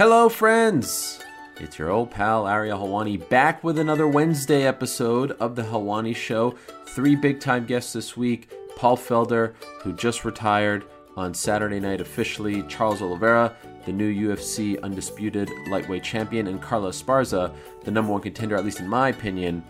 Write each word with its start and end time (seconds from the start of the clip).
Hello, 0.00 0.30
friends! 0.30 1.20
It's 1.58 1.78
your 1.78 1.90
old 1.90 2.10
pal 2.10 2.48
Ariel 2.48 2.78
Helwani 2.78 3.18
back 3.28 3.62
with 3.62 3.78
another 3.78 4.08
Wednesday 4.08 4.62
episode 4.66 5.32
of 5.32 5.54
The 5.54 5.62
Helwani 5.62 6.16
Show. 6.16 6.54
Three 6.86 7.14
big 7.14 7.38
time 7.38 7.66
guests 7.66 7.92
this 7.92 8.16
week 8.16 8.50
Paul 8.76 8.96
Felder, 8.96 9.52
who 9.82 9.92
just 9.92 10.24
retired 10.24 10.86
on 11.18 11.34
Saturday 11.34 11.80
night 11.80 12.00
officially, 12.00 12.62
Charles 12.62 13.02
Oliveira, 13.02 13.54
the 13.84 13.92
new 13.92 14.10
UFC 14.10 14.82
undisputed 14.82 15.50
lightweight 15.68 16.02
champion, 16.02 16.46
and 16.46 16.62
Carla 16.62 16.88
Esparza, 16.88 17.54
the 17.84 17.90
number 17.90 18.10
one 18.10 18.22
contender, 18.22 18.56
at 18.56 18.64
least 18.64 18.80
in 18.80 18.88
my 18.88 19.10
opinion, 19.10 19.62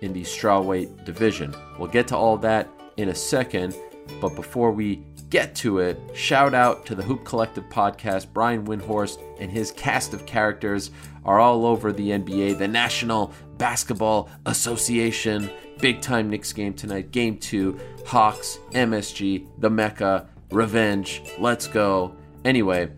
in 0.00 0.14
the 0.14 0.22
strawweight 0.22 1.04
division. 1.04 1.54
We'll 1.78 1.88
get 1.88 2.08
to 2.08 2.16
all 2.16 2.38
that 2.38 2.70
in 2.96 3.10
a 3.10 3.14
second, 3.14 3.76
but 4.18 4.34
before 4.34 4.72
we 4.72 5.04
get 5.34 5.52
to 5.52 5.80
it, 5.80 6.00
shout 6.14 6.54
out 6.54 6.86
to 6.86 6.94
the 6.94 7.02
Hoop 7.02 7.24
Collective 7.24 7.68
podcast. 7.68 8.28
Brian 8.32 8.64
Windhorst 8.64 9.18
and 9.40 9.50
his 9.50 9.72
cast 9.72 10.14
of 10.14 10.24
characters 10.26 10.92
are 11.24 11.40
all 11.40 11.66
over 11.66 11.92
the 11.92 12.10
NBA, 12.10 12.56
the 12.56 12.68
National 12.68 13.32
Basketball 13.58 14.30
Association. 14.46 15.50
Big 15.80 16.00
time 16.00 16.30
Knicks 16.30 16.52
game 16.52 16.72
tonight. 16.72 17.10
Game 17.10 17.36
two, 17.36 17.80
Hawks, 18.06 18.60
MSG, 18.70 19.48
the 19.58 19.68
Mecca, 19.68 20.28
Revenge. 20.52 21.20
Let's 21.40 21.66
go. 21.66 22.14
Anyway, 22.44 22.92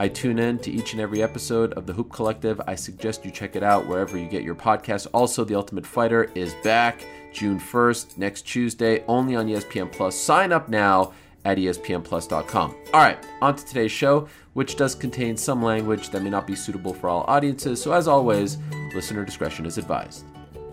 I 0.00 0.08
tune 0.08 0.38
in 0.38 0.60
to 0.60 0.70
each 0.70 0.94
and 0.94 1.02
every 1.02 1.22
episode 1.22 1.74
of 1.74 1.86
the 1.86 1.92
Hoop 1.92 2.10
Collective. 2.10 2.58
I 2.66 2.74
suggest 2.74 3.26
you 3.26 3.30
check 3.30 3.54
it 3.54 3.62
out 3.62 3.86
wherever 3.86 4.16
you 4.16 4.30
get 4.30 4.44
your 4.44 4.54
podcasts. 4.54 5.06
Also, 5.12 5.44
The 5.44 5.56
Ultimate 5.56 5.84
Fighter 5.84 6.30
is 6.34 6.54
back 6.64 7.04
June 7.34 7.60
1st, 7.60 8.16
next 8.16 8.42
Tuesday, 8.42 9.04
only 9.08 9.36
on 9.36 9.46
ESPN 9.46 9.92
Plus. 9.92 10.14
Sign 10.14 10.52
up 10.52 10.70
now 10.70 11.12
at 11.44 11.58
espnplus.com. 11.58 12.74
All 12.92 13.00
right, 13.00 13.18
on 13.40 13.56
to 13.56 13.64
today's 13.64 13.90
show, 13.92 14.28
which 14.52 14.76
does 14.76 14.94
contain 14.94 15.36
some 15.36 15.62
language 15.62 16.10
that 16.10 16.22
may 16.22 16.30
not 16.30 16.46
be 16.46 16.54
suitable 16.54 16.94
for 16.94 17.08
all 17.08 17.24
audiences. 17.28 17.82
So, 17.82 17.92
as 17.92 18.06
always, 18.08 18.58
listener 18.94 19.24
discretion 19.24 19.66
is 19.66 19.78
advised. 19.78 20.24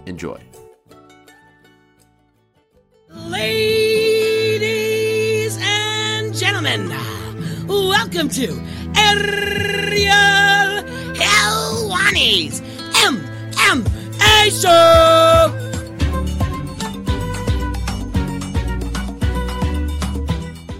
Enjoy. 0.05 0.39
Ladies 3.29 4.59
and 5.61 6.33
gentlemen, 6.35 6.89
welcome 7.67 8.29
to 8.29 8.47
Ariel 8.95 10.83
Helwani's 11.15 12.61
MMA 12.91 14.61
Show! 14.61 15.68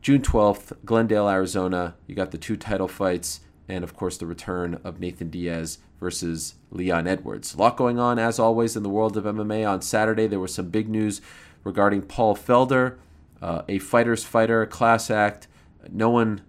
June 0.00 0.22
12th, 0.22 0.72
Glendale, 0.84 1.28
Arizona. 1.28 1.96
You 2.06 2.14
got 2.14 2.30
the 2.30 2.38
two 2.38 2.56
title 2.56 2.88
fights, 2.88 3.40
and 3.68 3.82
of 3.82 3.94
course, 3.94 4.16
the 4.16 4.26
return 4.26 4.80
of 4.84 5.00
Nathan 5.00 5.28
Diaz 5.28 5.78
versus 6.00 6.54
Leon 6.70 7.06
Edwards. 7.06 7.54
A 7.54 7.58
lot 7.58 7.76
going 7.76 7.98
on, 7.98 8.18
as 8.18 8.38
always, 8.38 8.76
in 8.76 8.82
the 8.82 8.88
world 8.88 9.16
of 9.16 9.24
MMA. 9.24 9.68
On 9.68 9.82
Saturday, 9.82 10.26
there 10.26 10.38
was 10.38 10.54
some 10.54 10.70
big 10.70 10.88
news 10.88 11.20
regarding 11.64 12.02
Paul 12.02 12.36
Felder, 12.36 12.96
uh, 13.42 13.62
a 13.68 13.78
fighter's 13.78 14.24
fighter, 14.24 14.64
class 14.66 15.10
act. 15.10 15.48
No 15.90 16.10
one. 16.10 16.42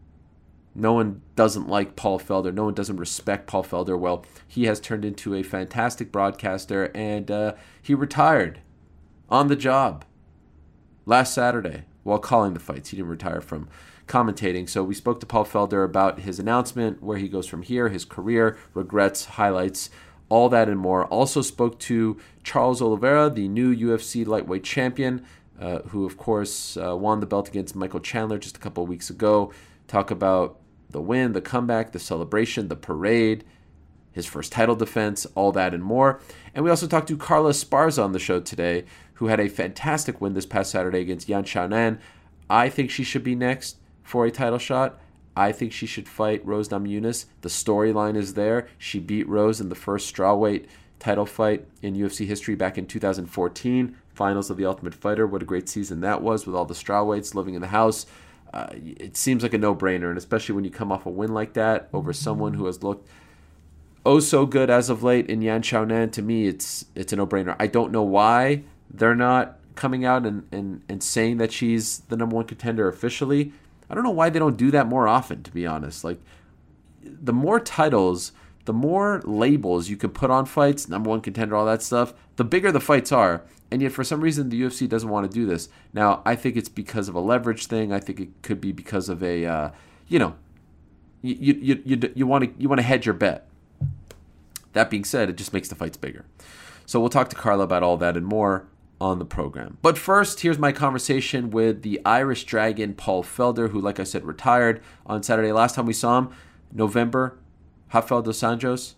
No 0.79 0.93
one 0.93 1.21
doesn't 1.35 1.67
like 1.67 1.95
Paul 1.95 2.19
Felder. 2.19 2.53
No 2.53 2.65
one 2.65 2.73
doesn't 2.73 2.97
respect 2.97 3.47
Paul 3.47 3.63
Felder. 3.63 3.99
Well, 3.99 4.25
he 4.47 4.65
has 4.65 4.79
turned 4.79 5.05
into 5.05 5.35
a 5.35 5.43
fantastic 5.43 6.11
broadcaster, 6.11 6.85
and 6.95 7.29
uh, 7.29 7.53
he 7.81 7.93
retired 7.93 8.61
on 9.29 9.47
the 9.47 9.55
job 9.55 10.05
last 11.05 11.33
Saturday 11.33 11.83
while 12.03 12.19
calling 12.19 12.53
the 12.53 12.59
fights. 12.59 12.89
He 12.89 12.97
didn't 12.97 13.11
retire 13.11 13.41
from 13.41 13.67
commentating. 14.07 14.67
So 14.67 14.83
we 14.83 14.95
spoke 14.95 15.19
to 15.19 15.25
Paul 15.25 15.45
Felder 15.45 15.85
about 15.85 16.21
his 16.21 16.39
announcement, 16.39 17.01
where 17.03 17.17
he 17.17 17.27
goes 17.27 17.45
from 17.45 17.61
here, 17.61 17.89
his 17.89 18.05
career, 18.05 18.57
regrets, 18.73 19.25
highlights, 19.25 19.89
all 20.29 20.49
that 20.49 20.69
and 20.69 20.79
more. 20.79 21.05
Also 21.05 21.41
spoke 21.41 21.79
to 21.79 22.17
Charles 22.43 22.81
Oliveira, 22.81 23.29
the 23.29 23.47
new 23.47 23.75
UFC 23.75 24.25
lightweight 24.25 24.63
champion, 24.63 25.25
uh, 25.59 25.79
who 25.89 26.05
of 26.05 26.17
course 26.17 26.77
uh, 26.77 26.95
won 26.95 27.19
the 27.19 27.25
belt 27.25 27.47
against 27.47 27.75
Michael 27.75 27.99
Chandler 27.99 28.39
just 28.39 28.57
a 28.57 28.59
couple 28.59 28.85
weeks 28.87 29.09
ago. 29.09 29.51
Talk 29.87 30.11
about 30.11 30.58
the 30.89 31.01
win, 31.01 31.33
the 31.33 31.41
comeback, 31.41 31.91
the 31.91 31.99
celebration, 31.99 32.67
the 32.67 32.75
parade, 32.75 33.43
his 34.11 34.25
first 34.25 34.51
title 34.51 34.75
defense, 34.75 35.25
all 35.35 35.51
that 35.51 35.73
and 35.73 35.83
more. 35.83 36.19
And 36.53 36.63
we 36.63 36.71
also 36.71 36.87
talked 36.87 37.07
to 37.09 37.17
Carla 37.17 37.51
Esparza 37.51 38.03
on 38.03 38.11
the 38.11 38.19
show 38.19 38.39
today, 38.39 38.85
who 39.15 39.27
had 39.27 39.39
a 39.39 39.49
fantastic 39.49 40.19
win 40.19 40.33
this 40.33 40.45
past 40.45 40.71
Saturday 40.71 40.99
against 40.99 41.29
Yan 41.29 41.43
Xiaonan. 41.43 41.99
I 42.49 42.69
think 42.69 42.89
she 42.89 43.03
should 43.03 43.23
be 43.23 43.35
next 43.35 43.77
for 44.03 44.25
a 44.25 44.31
title 44.31 44.59
shot. 44.59 44.99
I 45.35 45.51
think 45.51 45.71
she 45.71 45.85
should 45.85 46.09
fight 46.09 46.45
Rose 46.45 46.69
Namajunas. 46.69 47.25
The 47.41 47.49
storyline 47.49 48.17
is 48.17 48.33
there. 48.33 48.67
She 48.77 48.99
beat 48.99 49.27
Rose 49.27 49.61
in 49.61 49.69
the 49.69 49.75
first 49.75 50.13
strawweight 50.13 50.65
title 50.99 51.25
fight 51.25 51.65
in 51.81 51.95
UFC 51.95 52.25
history 52.25 52.55
back 52.55 52.77
in 52.77 52.85
2014, 52.85 53.95
finals 54.13 54.49
of 54.49 54.57
the 54.57 54.65
Ultimate 54.65 54.93
Fighter. 54.93 55.25
What 55.25 55.41
a 55.41 55.45
great 55.45 55.69
season 55.69 56.01
that 56.01 56.21
was 56.21 56.45
with 56.45 56.55
all 56.55 56.65
the 56.65 56.73
strawweights 56.73 57.35
living 57.35 57.53
in 57.53 57.61
the 57.61 57.67
house. 57.67 58.05
Uh, 58.53 58.67
it 58.73 59.15
seems 59.15 59.43
like 59.43 59.53
a 59.53 59.57
no-brainer, 59.57 60.09
and 60.09 60.17
especially 60.17 60.55
when 60.55 60.63
you 60.63 60.71
come 60.71 60.91
off 60.91 61.05
a 61.05 61.09
win 61.09 61.33
like 61.33 61.53
that 61.53 61.87
over 61.93 62.11
someone 62.11 62.55
who 62.55 62.65
has 62.65 62.81
looked 62.81 63.07
oh 64.05 64.19
so 64.19 64.45
good 64.45 64.69
as 64.69 64.89
of 64.89 65.03
late 65.03 65.29
in 65.29 65.41
Yan 65.41 65.61
Xiaonan. 65.61 66.11
To 66.13 66.21
me, 66.21 66.47
it's 66.47 66.85
it's 66.95 67.13
a 67.13 67.15
no-brainer. 67.15 67.55
I 67.59 67.67
don't 67.67 67.91
know 67.91 68.03
why 68.03 68.63
they're 68.89 69.15
not 69.15 69.59
coming 69.75 70.03
out 70.03 70.25
and, 70.25 70.47
and, 70.51 70.81
and 70.89 71.01
saying 71.01 71.37
that 71.37 71.51
she's 71.51 71.99
the 72.09 72.17
number 72.17 72.35
one 72.35 72.45
contender 72.45 72.87
officially. 72.87 73.53
I 73.89 73.95
don't 73.95 74.03
know 74.03 74.09
why 74.09 74.29
they 74.29 74.39
don't 74.39 74.57
do 74.57 74.71
that 74.71 74.87
more 74.87 75.07
often, 75.07 75.41
to 75.43 75.51
be 75.51 75.65
honest. 75.65 76.03
Like, 76.03 76.19
the 77.01 77.33
more 77.33 77.59
titles, 77.59 78.33
the 78.65 78.73
more 78.73 79.21
labels 79.23 79.89
you 79.89 79.95
can 79.95 80.09
put 80.09 80.29
on 80.29 80.45
fights, 80.45 80.89
number 80.89 81.09
one 81.09 81.21
contender, 81.21 81.55
all 81.55 81.65
that 81.65 81.81
stuff, 81.81 82.13
the 82.35 82.43
bigger 82.43 82.71
the 82.71 82.81
fights 82.81 83.11
are. 83.11 83.43
And 83.71 83.81
yet, 83.81 83.91
for 83.91 84.03
some 84.03 84.21
reason, 84.21 84.49
the 84.49 84.61
UFC 84.61 84.89
doesn't 84.89 85.09
want 85.09 85.29
to 85.29 85.33
do 85.33 85.45
this. 85.45 85.69
Now, 85.93 86.21
I 86.25 86.35
think 86.35 86.55
it's 86.55 86.69
because 86.69 87.07
of 87.07 87.15
a 87.15 87.19
leverage 87.19 87.67
thing. 87.67 87.93
I 87.93 87.99
think 87.99 88.19
it 88.19 88.29
could 88.41 88.59
be 88.59 88.71
because 88.71 89.09
of 89.09 89.21
a, 89.21 89.45
uh, 89.45 89.69
you 90.07 90.17
know, 90.17 90.35
you 91.21 91.35
you 91.61 91.81
you 91.85 92.11
you 92.15 92.27
want 92.27 92.45
to 92.45 92.61
you 92.61 92.67
want 92.67 92.79
to 92.79 92.83
hedge 92.85 93.05
your 93.05 93.13
bet. 93.13 93.47
That 94.73 94.89
being 94.89 95.03
said, 95.03 95.29
it 95.29 95.35
just 95.35 95.53
makes 95.53 95.67
the 95.67 95.75
fights 95.75 95.97
bigger. 95.97 96.25
So 96.85 96.99
we'll 96.99 97.09
talk 97.09 97.29
to 97.29 97.35
Carla 97.35 97.63
about 97.63 97.83
all 97.83 97.97
that 97.97 98.17
and 98.17 98.25
more 98.25 98.65
on 98.99 99.19
the 99.19 99.25
program. 99.25 99.77
But 99.81 99.97
first, 99.97 100.41
here's 100.41 100.57
my 100.57 100.71
conversation 100.71 101.51
with 101.51 101.83
the 101.83 102.01
Irish 102.05 102.43
Dragon, 102.45 102.93
Paul 102.93 103.23
Felder, 103.23 103.69
who, 103.69 103.79
like 103.79 103.99
I 103.99 104.03
said, 104.03 104.25
retired 104.25 104.81
on 105.05 105.23
Saturday. 105.23 105.51
Last 105.51 105.75
time 105.75 105.85
we 105.85 105.93
saw 105.93 106.17
him, 106.17 106.29
November, 106.71 107.37
Rafael 107.93 108.21
dos 108.21 108.39
Anjos 108.39 108.95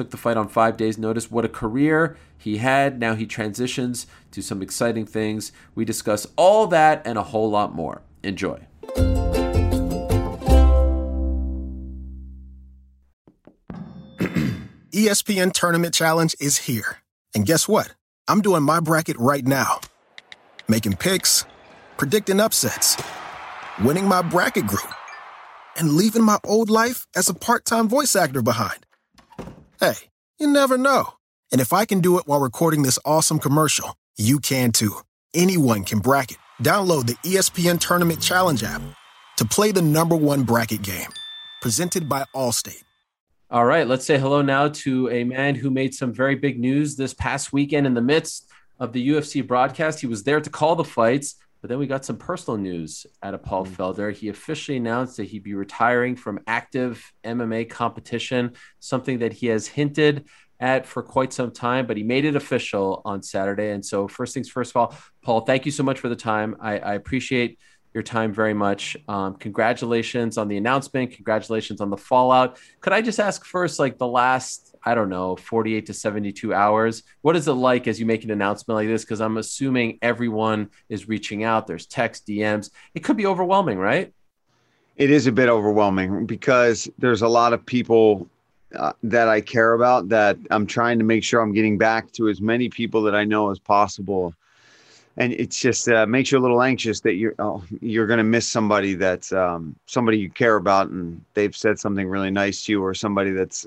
took 0.00 0.10
the 0.10 0.16
fight 0.16 0.38
on 0.38 0.48
five 0.48 0.78
days' 0.78 0.96
notice. 0.96 1.30
What 1.30 1.44
a 1.44 1.48
career 1.48 2.16
he 2.38 2.56
had. 2.56 2.98
Now 2.98 3.14
he 3.14 3.26
transitions 3.26 4.06
to 4.30 4.40
some 4.40 4.62
exciting 4.62 5.04
things. 5.04 5.52
We 5.74 5.84
discuss 5.84 6.26
all 6.36 6.66
that 6.68 7.02
and 7.04 7.18
a 7.18 7.22
whole 7.22 7.50
lot 7.50 7.74
more. 7.74 8.00
Enjoy. 8.22 8.66
ESPN 14.90 15.52
Tournament 15.52 15.92
Challenge 15.92 16.34
is 16.40 16.56
here. 16.56 17.02
And 17.34 17.44
guess 17.44 17.68
what? 17.68 17.94
I'm 18.26 18.40
doing 18.40 18.62
my 18.62 18.80
bracket 18.80 19.18
right 19.18 19.46
now. 19.46 19.80
Making 20.66 20.96
picks, 20.96 21.44
predicting 21.98 22.40
upsets, 22.40 22.96
winning 23.84 24.08
my 24.08 24.22
bracket 24.22 24.66
group, 24.66 24.94
and 25.76 25.90
leaving 25.90 26.22
my 26.22 26.38
old 26.42 26.70
life 26.70 27.06
as 27.14 27.28
a 27.28 27.34
part 27.34 27.66
time 27.66 27.86
voice 27.86 28.16
actor 28.16 28.40
behind. 28.40 28.86
Hey, 29.80 29.94
you 30.38 30.46
never 30.46 30.76
know. 30.76 31.14
And 31.52 31.58
if 31.58 31.72
I 31.72 31.86
can 31.86 32.00
do 32.00 32.18
it 32.18 32.26
while 32.26 32.38
recording 32.38 32.82
this 32.82 32.98
awesome 33.06 33.38
commercial, 33.38 33.96
you 34.18 34.38
can 34.38 34.72
too. 34.72 34.98
Anyone 35.32 35.84
can 35.84 36.00
bracket. 36.00 36.36
Download 36.62 37.06
the 37.06 37.14
ESPN 37.26 37.80
Tournament 37.80 38.20
Challenge 38.20 38.62
app 38.62 38.82
to 39.38 39.46
play 39.46 39.72
the 39.72 39.80
number 39.80 40.16
one 40.16 40.42
bracket 40.42 40.82
game. 40.82 41.08
Presented 41.62 42.10
by 42.10 42.26
Allstate. 42.34 42.82
All 43.50 43.64
right, 43.64 43.86
let's 43.86 44.04
say 44.04 44.18
hello 44.18 44.42
now 44.42 44.68
to 44.68 45.08
a 45.08 45.24
man 45.24 45.54
who 45.54 45.70
made 45.70 45.94
some 45.94 46.12
very 46.12 46.34
big 46.34 46.60
news 46.60 46.96
this 46.96 47.14
past 47.14 47.50
weekend 47.50 47.86
in 47.86 47.94
the 47.94 48.02
midst 48.02 48.50
of 48.78 48.92
the 48.92 49.08
UFC 49.08 49.44
broadcast. 49.46 49.98
He 49.98 50.06
was 50.06 50.24
there 50.24 50.42
to 50.42 50.50
call 50.50 50.76
the 50.76 50.84
fights, 50.84 51.36
but 51.60 51.68
then 51.68 51.78
we 51.78 51.86
got 51.86 52.04
some 52.04 52.16
personal 52.16 52.58
news 52.58 53.06
out 53.22 53.34
of 53.34 53.42
Paul 53.42 53.66
mm. 53.66 53.70
Felder. 53.72 54.12
He 54.12 54.28
officially 54.28 54.76
announced 54.76 55.16
that 55.16 55.24
he'd 55.24 55.42
be 55.42 55.54
retiring 55.54 56.16
from 56.16 56.40
active 56.46 57.12
MMA 57.24 57.68
competition, 57.68 58.52
something 58.78 59.18
that 59.20 59.32
he 59.32 59.46
has 59.48 59.66
hinted 59.66 60.26
at 60.58 60.86
for 60.86 61.02
quite 61.02 61.32
some 61.32 61.50
time, 61.50 61.86
but 61.86 61.96
he 61.96 62.02
made 62.02 62.24
it 62.24 62.36
official 62.36 63.02
on 63.04 63.22
Saturday. 63.22 63.70
And 63.70 63.84
so, 63.84 64.08
first 64.08 64.34
things 64.34 64.48
first 64.48 64.72
of 64.72 64.76
all, 64.76 64.94
Paul, 65.22 65.40
thank 65.40 65.66
you 65.66 65.72
so 65.72 65.82
much 65.82 65.98
for 65.98 66.08
the 66.08 66.16
time. 66.16 66.56
I, 66.60 66.78
I 66.78 66.94
appreciate 66.94 67.58
your 67.94 68.02
time 68.02 68.32
very 68.32 68.54
much. 68.54 68.96
Um, 69.08 69.34
congratulations 69.34 70.38
on 70.38 70.48
the 70.48 70.56
announcement. 70.56 71.12
Congratulations 71.12 71.80
on 71.80 71.90
the 71.90 71.96
fallout. 71.96 72.58
Could 72.80 72.92
I 72.92 73.02
just 73.02 73.18
ask 73.18 73.44
first, 73.44 73.78
like 73.78 73.98
the 73.98 74.06
last, 74.06 74.69
I 74.84 74.94
don't 74.94 75.08
know, 75.08 75.36
48 75.36 75.86
to 75.86 75.94
72 75.94 76.54
hours, 76.54 77.02
what 77.22 77.36
is 77.36 77.48
it 77.48 77.52
like 77.52 77.86
as 77.86 78.00
you 78.00 78.06
make 78.06 78.24
an 78.24 78.30
announcement 78.30 78.76
like 78.76 78.88
this? 78.88 79.04
Because 79.04 79.20
I'm 79.20 79.36
assuming 79.36 79.98
everyone 80.02 80.70
is 80.88 81.08
reaching 81.08 81.44
out. 81.44 81.66
There's 81.66 81.86
text, 81.86 82.26
DMs. 82.26 82.70
It 82.94 83.00
could 83.00 83.16
be 83.16 83.26
overwhelming, 83.26 83.78
right? 83.78 84.12
It 84.96 85.10
is 85.10 85.26
a 85.26 85.32
bit 85.32 85.48
overwhelming 85.48 86.26
because 86.26 86.88
there's 86.98 87.22
a 87.22 87.28
lot 87.28 87.52
of 87.52 87.64
people 87.64 88.28
uh, 88.76 88.92
that 89.02 89.28
I 89.28 89.40
care 89.40 89.72
about 89.72 90.08
that 90.10 90.36
I'm 90.50 90.66
trying 90.66 90.98
to 90.98 91.04
make 91.04 91.24
sure 91.24 91.40
I'm 91.40 91.52
getting 91.52 91.78
back 91.78 92.12
to 92.12 92.28
as 92.28 92.40
many 92.40 92.68
people 92.68 93.02
that 93.02 93.14
I 93.14 93.24
know 93.24 93.50
as 93.50 93.58
possible 93.58 94.34
and 95.16 95.32
it's 95.34 95.60
just 95.60 95.88
uh, 95.88 96.06
makes 96.06 96.32
you 96.32 96.38
a 96.38 96.40
little 96.40 96.62
anxious 96.62 97.00
that 97.00 97.14
you're 97.14 97.34
oh, 97.38 97.62
you're 97.80 98.06
going 98.06 98.18
to 98.18 98.24
miss 98.24 98.46
somebody 98.46 98.94
that's 98.94 99.32
um, 99.32 99.76
somebody 99.86 100.18
you 100.18 100.30
care 100.30 100.56
about 100.56 100.88
and 100.88 101.22
they've 101.34 101.54
said 101.54 101.78
something 101.78 102.08
really 102.08 102.30
nice 102.30 102.64
to 102.64 102.72
you 102.72 102.82
or 102.82 102.94
somebody 102.94 103.30
that's 103.30 103.66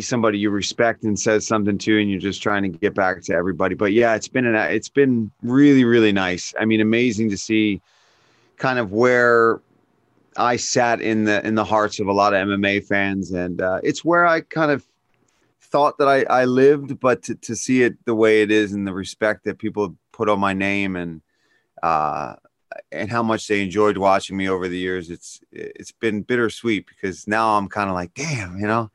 somebody 0.00 0.38
you 0.38 0.50
respect 0.50 1.02
and 1.02 1.18
says 1.18 1.46
something 1.46 1.78
to 1.78 2.00
and 2.00 2.10
you're 2.10 2.20
just 2.20 2.42
trying 2.42 2.62
to 2.62 2.68
get 2.68 2.94
back 2.94 3.22
to 3.22 3.32
everybody. 3.32 3.74
But 3.74 3.92
yeah 3.92 4.14
it's 4.14 4.28
been 4.28 4.46
an 4.46 4.54
it's 4.54 4.88
been 4.88 5.30
really 5.42 5.84
really 5.84 6.12
nice. 6.12 6.54
I 6.58 6.64
mean 6.64 6.80
amazing 6.80 7.30
to 7.30 7.38
see 7.38 7.80
kind 8.56 8.78
of 8.78 8.92
where 8.92 9.60
i 10.38 10.56
sat 10.56 11.00
in 11.00 11.24
the 11.24 11.46
in 11.46 11.54
the 11.54 11.64
hearts 11.64 11.98
of 11.98 12.06
a 12.06 12.12
lot 12.12 12.34
of 12.34 12.46
mma 12.46 12.84
fans. 12.84 13.32
And 13.32 13.60
uh, 13.60 13.80
it's 13.82 14.04
where 14.04 14.26
i 14.26 14.40
kind 14.40 14.70
of 14.70 14.86
thought 15.66 15.98
that 15.98 16.08
I, 16.08 16.22
I 16.22 16.44
lived, 16.44 17.00
but 17.00 17.22
to, 17.24 17.34
to 17.34 17.56
see 17.56 17.82
it 17.82 18.02
the 18.04 18.14
way 18.14 18.42
it 18.42 18.50
is 18.50 18.72
and 18.72 18.86
the 18.86 18.92
respect 18.92 19.44
that 19.44 19.58
people 19.58 19.96
put 20.12 20.28
on 20.28 20.40
my 20.40 20.52
name 20.52 20.96
and 20.96 21.20
uh, 21.82 22.36
and 22.92 23.10
how 23.10 23.22
much 23.22 23.46
they 23.46 23.62
enjoyed 23.62 23.96
watching 23.96 24.36
me 24.36 24.48
over 24.48 24.68
the 24.68 24.78
years, 24.78 25.10
it's 25.10 25.40
it's 25.52 25.92
been 25.92 26.22
bittersweet 26.22 26.86
because 26.86 27.26
now 27.26 27.56
I'm 27.56 27.68
kind 27.68 27.88
of 27.88 27.94
like, 27.94 28.14
damn, 28.14 28.58
you 28.58 28.66
know, 28.66 28.90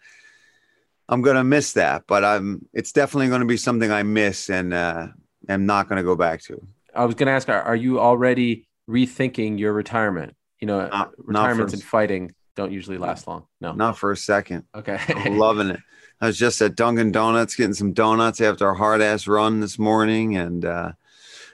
I'm 1.11 1.21
gonna 1.21 1.43
miss 1.43 1.73
that, 1.73 2.03
but 2.07 2.23
I'm 2.23 2.65
it's 2.73 2.93
definitely 2.93 3.27
gonna 3.27 3.45
be 3.45 3.57
something 3.57 3.91
I 3.91 4.03
miss 4.03 4.49
and 4.49 4.73
uh, 4.73 5.07
am 5.49 5.65
not 5.65 5.89
gonna 5.89 6.03
go 6.03 6.15
back 6.15 6.41
to. 6.43 6.65
I 6.95 7.05
was 7.05 7.15
gonna 7.15 7.31
ask, 7.31 7.49
are 7.49 7.75
you 7.75 7.99
already 7.99 8.67
rethinking 8.89 9.59
your 9.59 9.73
retirement? 9.73 10.35
You 10.59 10.67
know, 10.67 10.87
not, 10.87 11.11
retirements 11.17 11.73
and 11.73 11.83
fighting 11.83 12.33
don't 12.55 12.71
usually 12.71 12.97
last 12.97 13.27
long. 13.27 13.45
No, 13.59 13.73
not 13.73 13.97
for 13.97 14.11
a 14.11 14.17
second. 14.17 14.63
Okay, 14.73 14.99
I'm 15.09 15.37
loving 15.37 15.69
it. 15.69 15.79
I 16.21 16.27
was 16.27 16.37
just 16.37 16.61
at 16.61 16.75
Dunkin' 16.75 17.11
Donuts 17.11 17.55
getting 17.55 17.73
some 17.73 17.93
donuts 17.93 18.39
after 18.39 18.69
a 18.69 18.75
hard 18.75 19.01
ass 19.01 19.27
run 19.27 19.59
this 19.59 19.77
morning, 19.77 20.37
and 20.37 20.63
uh, 20.63 20.91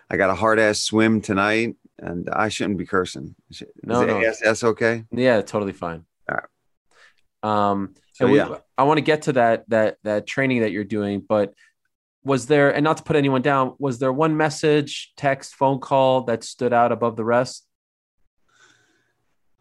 I 0.10 0.18
got 0.18 0.30
a 0.30 0.36
hard 0.36 0.60
ass 0.60 0.80
swim 0.80 1.22
tonight. 1.22 1.76
And 2.00 2.30
I 2.32 2.50
shouldn't 2.50 2.78
be 2.78 2.86
cursing. 2.86 3.34
Is 3.50 3.64
no, 3.82 4.06
no, 4.06 4.22
that's 4.22 4.64
okay. 4.64 5.06
Yeah, 5.10 5.42
totally 5.42 5.74
fine. 5.74 6.06
All 6.30 6.38
right. 6.38 7.72
Um, 7.72 7.96
so 8.18 8.28
we, 8.28 8.38
yeah, 8.38 8.58
I 8.78 8.84
want 8.84 8.98
to 8.98 9.02
get 9.02 9.24
to 9.24 9.34
that 9.34 9.70
that 9.70 9.98
that 10.04 10.26
training 10.26 10.62
that 10.62 10.72
you're 10.72 10.84
doing, 10.84 11.22
but 11.28 11.54
was 12.24 12.48
there 12.48 12.74
and 12.74 12.84
not 12.84 12.98
to 12.98 13.04
put 13.04 13.16
anyone 13.16 13.42
down 13.42 13.74
was 13.80 14.00
there 14.00 14.12
one 14.12 14.36
message 14.36 15.14
text 15.16 15.56
phone 15.56 15.80
call 15.80 16.24
that 16.24 16.44
stood 16.44 16.74
out 16.74 16.92
above 16.92 17.16
the 17.16 17.24
rest 17.24 17.66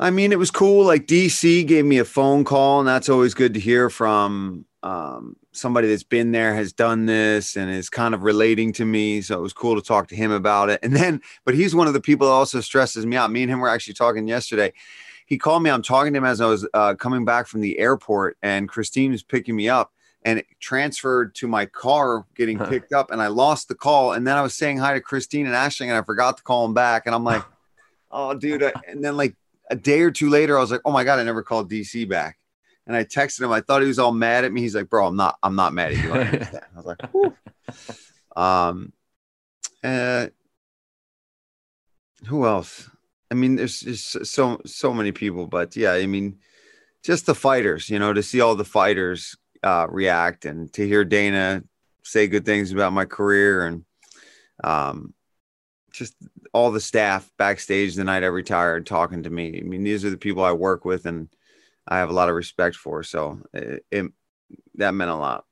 i 0.00 0.10
mean 0.10 0.32
it 0.32 0.38
was 0.38 0.50
cool 0.50 0.84
like 0.84 1.06
dc 1.06 1.66
gave 1.68 1.84
me 1.84 1.98
a 1.98 2.04
phone 2.04 2.42
call 2.42 2.80
and 2.80 2.88
that's 2.88 3.08
always 3.08 3.34
good 3.34 3.54
to 3.54 3.60
hear 3.60 3.88
from 3.88 4.64
um, 4.82 5.36
somebody 5.50 5.88
that's 5.88 6.04
been 6.04 6.30
there 6.30 6.54
has 6.54 6.72
done 6.72 7.06
this 7.06 7.56
and 7.56 7.70
is 7.70 7.90
kind 7.90 8.14
of 8.14 8.22
relating 8.22 8.72
to 8.74 8.84
me. 8.84 9.20
So 9.20 9.36
it 9.36 9.42
was 9.42 9.52
cool 9.52 9.74
to 9.74 9.82
talk 9.82 10.06
to 10.08 10.16
him 10.16 10.30
about 10.30 10.70
it. 10.70 10.78
And 10.84 10.94
then, 10.94 11.22
but 11.44 11.56
he's 11.56 11.74
one 11.74 11.88
of 11.88 11.92
the 11.92 12.00
people 12.00 12.28
that 12.28 12.32
also 12.32 12.60
stresses 12.60 13.04
me 13.04 13.16
out. 13.16 13.32
Me 13.32 13.42
and 13.42 13.50
him 13.50 13.58
were 13.58 13.68
actually 13.68 13.94
talking 13.94 14.28
yesterday. 14.28 14.72
He 15.26 15.38
called 15.38 15.62
me. 15.62 15.70
I'm 15.70 15.82
talking 15.82 16.12
to 16.12 16.18
him 16.18 16.24
as 16.24 16.40
I 16.40 16.46
was 16.46 16.66
uh, 16.72 16.94
coming 16.94 17.24
back 17.24 17.46
from 17.46 17.60
the 17.60 17.78
airport, 17.78 18.38
and 18.42 18.68
Christine 18.68 19.12
was 19.12 19.22
picking 19.22 19.54
me 19.54 19.68
up 19.68 19.92
and 20.24 20.40
it 20.40 20.46
transferred 20.58 21.34
to 21.36 21.46
my 21.46 21.66
car 21.66 22.24
getting 22.34 22.58
picked 22.58 22.92
up 22.92 23.12
and 23.12 23.22
I 23.22 23.28
lost 23.28 23.68
the 23.68 23.76
call. 23.76 24.12
And 24.12 24.26
then 24.26 24.36
I 24.36 24.42
was 24.42 24.54
saying 24.54 24.78
hi 24.78 24.94
to 24.94 25.00
Christine 25.00 25.46
and 25.46 25.54
Ashley 25.54 25.88
and 25.88 25.96
I 25.96 26.02
forgot 26.02 26.38
to 26.38 26.42
call 26.42 26.64
him 26.64 26.74
back. 26.74 27.06
And 27.06 27.14
I'm 27.14 27.22
like, 27.22 27.44
oh, 28.10 28.34
dude. 28.34 28.62
And 28.88 29.04
then 29.04 29.16
like 29.16 29.36
a 29.70 29.76
day 29.76 30.00
or 30.00 30.10
two 30.10 30.28
later, 30.28 30.58
I 30.58 30.60
was 30.60 30.72
like, 30.72 30.80
oh 30.84 30.90
my 30.90 31.04
God, 31.04 31.20
I 31.20 31.22
never 31.22 31.44
called 31.44 31.70
DC 31.70 32.08
back 32.08 32.38
and 32.86 32.96
I 32.96 33.04
texted 33.04 33.42
him. 33.42 33.52
I 33.52 33.60
thought 33.60 33.82
he 33.82 33.88
was 33.88 33.98
all 33.98 34.12
mad 34.12 34.44
at 34.44 34.52
me. 34.52 34.60
He's 34.60 34.74
like, 34.74 34.88
"Bro, 34.88 35.08
I'm 35.08 35.16
not. 35.16 35.36
I'm 35.42 35.56
not 35.56 35.74
mad 35.74 35.92
at 35.92 36.02
you." 36.02 36.14
I, 36.14 36.20
I 36.74 36.76
was 36.76 36.86
like, 36.86 37.02
Whew. 37.10 37.34
"Um, 38.36 38.92
uh, 39.82 40.28
who 42.26 42.46
else? 42.46 42.88
I 43.30 43.34
mean, 43.34 43.56
there's 43.56 43.80
just 43.80 44.26
so 44.26 44.60
so 44.64 44.92
many 44.92 45.12
people, 45.12 45.46
but 45.46 45.76
yeah, 45.76 45.92
I 45.92 46.06
mean, 46.06 46.38
just 47.02 47.26
the 47.26 47.34
fighters. 47.34 47.90
You 47.90 47.98
know, 47.98 48.12
to 48.12 48.22
see 48.22 48.40
all 48.40 48.54
the 48.54 48.64
fighters 48.64 49.36
uh, 49.62 49.86
react 49.88 50.44
and 50.44 50.72
to 50.74 50.86
hear 50.86 51.04
Dana 51.04 51.62
say 52.02 52.28
good 52.28 52.44
things 52.44 52.72
about 52.72 52.92
my 52.92 53.04
career 53.04 53.66
and 53.66 53.84
um, 54.62 55.12
just 55.92 56.14
all 56.52 56.70
the 56.70 56.80
staff 56.80 57.28
backstage 57.36 57.94
the 57.94 58.04
night 58.04 58.22
I 58.22 58.26
retired 58.26 58.86
talking 58.86 59.24
to 59.24 59.30
me. 59.30 59.60
I 59.60 59.64
mean, 59.64 59.82
these 59.82 60.04
are 60.04 60.10
the 60.10 60.16
people 60.16 60.44
I 60.44 60.52
work 60.52 60.84
with 60.84 61.06
and 61.06 61.28
I 61.86 61.98
have 61.98 62.10
a 62.10 62.14
lot 62.14 62.28
of 62.28 62.34
respect 62.34 62.76
for. 62.76 63.02
So 63.02 63.40
it, 63.52 63.84
it 63.90 64.06
that 64.76 64.92
meant 64.92 65.10
a 65.10 65.16
lot. 65.16 65.44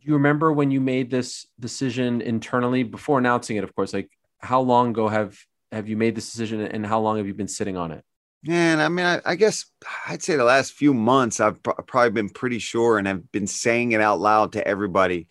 Do 0.00 0.08
you 0.08 0.14
remember 0.14 0.52
when 0.52 0.70
you 0.70 0.80
made 0.80 1.10
this 1.10 1.46
decision 1.60 2.20
internally 2.20 2.82
before 2.82 3.18
announcing 3.18 3.56
it? 3.56 3.64
Of 3.64 3.74
course, 3.74 3.92
like 3.92 4.10
how 4.38 4.60
long 4.60 4.90
ago 4.90 5.08
have 5.08 5.38
have 5.72 5.88
you 5.88 5.96
made 5.96 6.14
this 6.14 6.30
decision, 6.30 6.60
and 6.60 6.86
how 6.86 7.00
long 7.00 7.16
have 7.16 7.26
you 7.26 7.34
been 7.34 7.48
sitting 7.48 7.76
on 7.76 7.90
it? 7.90 8.04
Man, 8.44 8.80
I 8.80 8.88
mean, 8.88 9.06
I, 9.06 9.20
I 9.24 9.34
guess 9.36 9.66
I'd 10.08 10.22
say 10.22 10.36
the 10.36 10.44
last 10.44 10.72
few 10.72 10.92
months 10.92 11.40
I've 11.40 11.62
pr- 11.62 11.82
probably 11.86 12.10
been 12.10 12.28
pretty 12.28 12.58
sure, 12.58 12.98
and 12.98 13.08
I've 13.08 13.30
been 13.32 13.46
saying 13.46 13.92
it 13.92 14.00
out 14.00 14.20
loud 14.20 14.52
to 14.52 14.66
everybody 14.66 15.28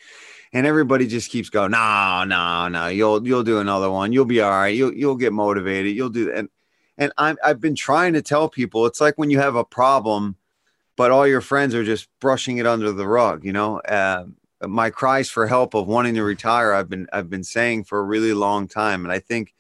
and 0.54 0.68
everybody 0.68 1.08
just 1.08 1.32
keeps 1.32 1.50
going, 1.50 1.72
no, 1.72 2.24
no, 2.26 2.68
no, 2.68 2.88
you'll 2.88 3.26
you'll 3.26 3.44
do 3.44 3.60
another 3.60 3.90
one, 3.90 4.12
you'll 4.12 4.26
be 4.26 4.42
all 4.42 4.52
right, 4.52 4.76
you'll 4.76 4.94
you'll 4.94 5.16
get 5.16 5.34
motivated, 5.34 5.96
you'll 5.96 6.10
do 6.10 6.26
that. 6.26 6.38
And 6.38 6.50
and 6.98 7.14
I'm, 7.18 7.38
I've 7.44 7.62
been 7.62 7.76
trying 7.76 8.14
to 8.14 8.22
tell 8.22 8.50
people 8.50 8.86
it's 8.86 9.02
like 9.02 9.18
when 9.18 9.30
you 9.30 9.40
have 9.40 9.56
a 9.56 9.64
problem, 9.64 10.36
but 10.98 11.12
all 11.12 11.26
your 11.26 11.42
friends 11.42 11.74
are 11.74 11.84
just 11.84 12.08
brushing 12.20 12.58
it 12.58 12.68
under 12.68 12.92
the 12.92 13.08
rug. 13.08 13.46
You 13.46 13.54
know, 13.54 13.80
uh, 13.80 14.26
my 14.62 14.90
cries 14.90 15.30
for 15.30 15.48
help 15.48 15.74
of 15.74 15.88
wanting 15.88 16.16
to 16.16 16.24
retire, 16.24 16.74
I've 16.74 16.90
been 16.90 17.08
I've 17.14 17.30
been 17.30 17.44
saying 17.44 17.86
for 17.86 18.00
a 18.00 18.04
really 18.04 18.34
long 18.34 18.68
time, 18.68 19.06
and 19.06 19.12
I 19.12 19.20
think. 19.20 19.54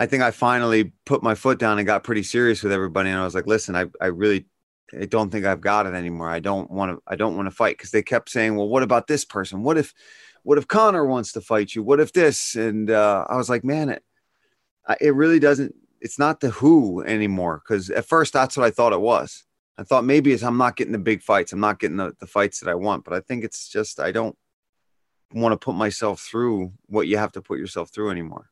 I 0.00 0.06
think 0.06 0.22
I 0.22 0.30
finally 0.30 0.92
put 1.04 1.22
my 1.22 1.34
foot 1.34 1.58
down 1.58 1.78
and 1.78 1.86
got 1.86 2.04
pretty 2.04 2.22
serious 2.22 2.62
with 2.62 2.72
everybody. 2.72 3.10
And 3.10 3.18
I 3.18 3.24
was 3.24 3.34
like, 3.34 3.46
listen, 3.46 3.76
I, 3.76 3.86
I 4.00 4.06
really 4.06 4.46
I 4.98 5.06
don't 5.06 5.30
think 5.30 5.46
I've 5.46 5.60
got 5.60 5.86
it 5.86 5.94
anymore. 5.94 6.28
I 6.28 6.40
don't 6.40 6.70
want 6.70 6.92
to 6.92 7.02
I 7.06 7.16
don't 7.16 7.36
want 7.36 7.46
to 7.46 7.54
fight 7.54 7.76
because 7.78 7.90
they 7.90 8.02
kept 8.02 8.28
saying, 8.28 8.56
well, 8.56 8.68
what 8.68 8.82
about 8.82 9.06
this 9.06 9.24
person? 9.24 9.62
What 9.62 9.78
if 9.78 9.94
what 10.42 10.58
if 10.58 10.66
Conor 10.66 11.06
wants 11.06 11.32
to 11.32 11.40
fight 11.40 11.74
you? 11.74 11.82
What 11.82 12.00
if 12.00 12.12
this? 12.12 12.56
And 12.56 12.90
uh, 12.90 13.26
I 13.28 13.36
was 13.36 13.48
like, 13.48 13.64
man, 13.64 13.90
it, 13.90 14.02
it 15.00 15.14
really 15.14 15.38
doesn't 15.38 15.74
it's 16.00 16.18
not 16.18 16.40
the 16.40 16.50
who 16.50 17.02
anymore 17.04 17.62
because 17.64 17.88
at 17.90 18.04
first 18.04 18.32
that's 18.32 18.56
what 18.56 18.66
I 18.66 18.70
thought 18.70 18.92
it 18.92 19.00
was. 19.00 19.44
I 19.78 19.84
thought 19.84 20.04
maybe 20.04 20.32
it's 20.32 20.42
I'm 20.42 20.58
not 20.58 20.76
getting 20.76 20.92
the 20.92 20.98
big 20.98 21.22
fights, 21.22 21.52
I'm 21.52 21.60
not 21.60 21.78
getting 21.78 21.96
the, 21.96 22.12
the 22.18 22.26
fights 22.26 22.60
that 22.60 22.68
I 22.68 22.74
want, 22.74 23.04
but 23.04 23.14
I 23.14 23.20
think 23.20 23.44
it's 23.44 23.68
just 23.68 24.00
I 24.00 24.12
don't 24.12 24.36
want 25.32 25.52
to 25.52 25.64
put 25.64 25.74
myself 25.74 26.20
through 26.20 26.72
what 26.86 27.06
you 27.06 27.16
have 27.16 27.32
to 27.32 27.40
put 27.40 27.58
yourself 27.58 27.90
through 27.90 28.10
anymore. 28.10 28.50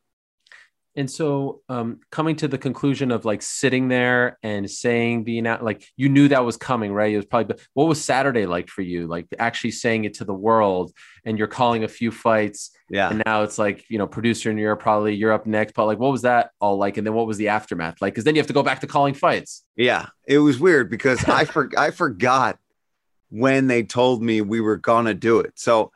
And 0.96 1.08
so, 1.08 1.60
um, 1.68 2.00
coming 2.10 2.34
to 2.36 2.48
the 2.48 2.58
conclusion 2.58 3.12
of 3.12 3.24
like 3.24 3.42
sitting 3.42 3.88
there 3.88 4.38
and 4.42 4.68
saying 4.68 5.22
being 5.22 5.46
out, 5.46 5.62
like 5.62 5.84
you 5.96 6.08
knew 6.08 6.26
that 6.28 6.44
was 6.44 6.56
coming, 6.56 6.92
right? 6.92 7.12
It 7.12 7.16
was 7.16 7.26
probably 7.26 7.56
what 7.74 7.86
was 7.86 8.02
Saturday 8.02 8.44
like 8.44 8.68
for 8.68 8.82
you? 8.82 9.06
Like 9.06 9.26
actually 9.38 9.70
saying 9.70 10.04
it 10.04 10.14
to 10.14 10.24
the 10.24 10.34
world, 10.34 10.92
and 11.24 11.38
you're 11.38 11.46
calling 11.46 11.84
a 11.84 11.88
few 11.88 12.10
fights, 12.10 12.72
yeah. 12.88 13.10
And 13.10 13.22
now 13.24 13.44
it's 13.44 13.56
like 13.56 13.84
you 13.88 13.98
know, 13.98 14.06
producer 14.08 14.50
and 14.50 14.58
you're 14.58 14.74
probably 14.74 15.14
you're 15.14 15.32
up 15.32 15.46
next, 15.46 15.74
but 15.74 15.86
like, 15.86 15.98
what 15.98 16.10
was 16.10 16.22
that 16.22 16.50
all 16.60 16.76
like? 16.76 16.96
And 16.96 17.06
then 17.06 17.14
what 17.14 17.26
was 17.26 17.36
the 17.36 17.48
aftermath 17.48 18.02
like? 18.02 18.14
Because 18.14 18.24
then 18.24 18.34
you 18.34 18.40
have 18.40 18.48
to 18.48 18.52
go 18.52 18.64
back 18.64 18.80
to 18.80 18.88
calling 18.88 19.14
fights. 19.14 19.64
Yeah, 19.76 20.06
it 20.26 20.38
was 20.38 20.58
weird 20.58 20.90
because 20.90 21.24
I 21.24 21.44
for 21.46 21.70
I 21.78 21.92
forgot 21.92 22.58
when 23.28 23.68
they 23.68 23.84
told 23.84 24.22
me 24.22 24.40
we 24.40 24.60
were 24.60 24.76
gonna 24.76 25.14
do 25.14 25.40
it, 25.40 25.52
so. 25.54 25.92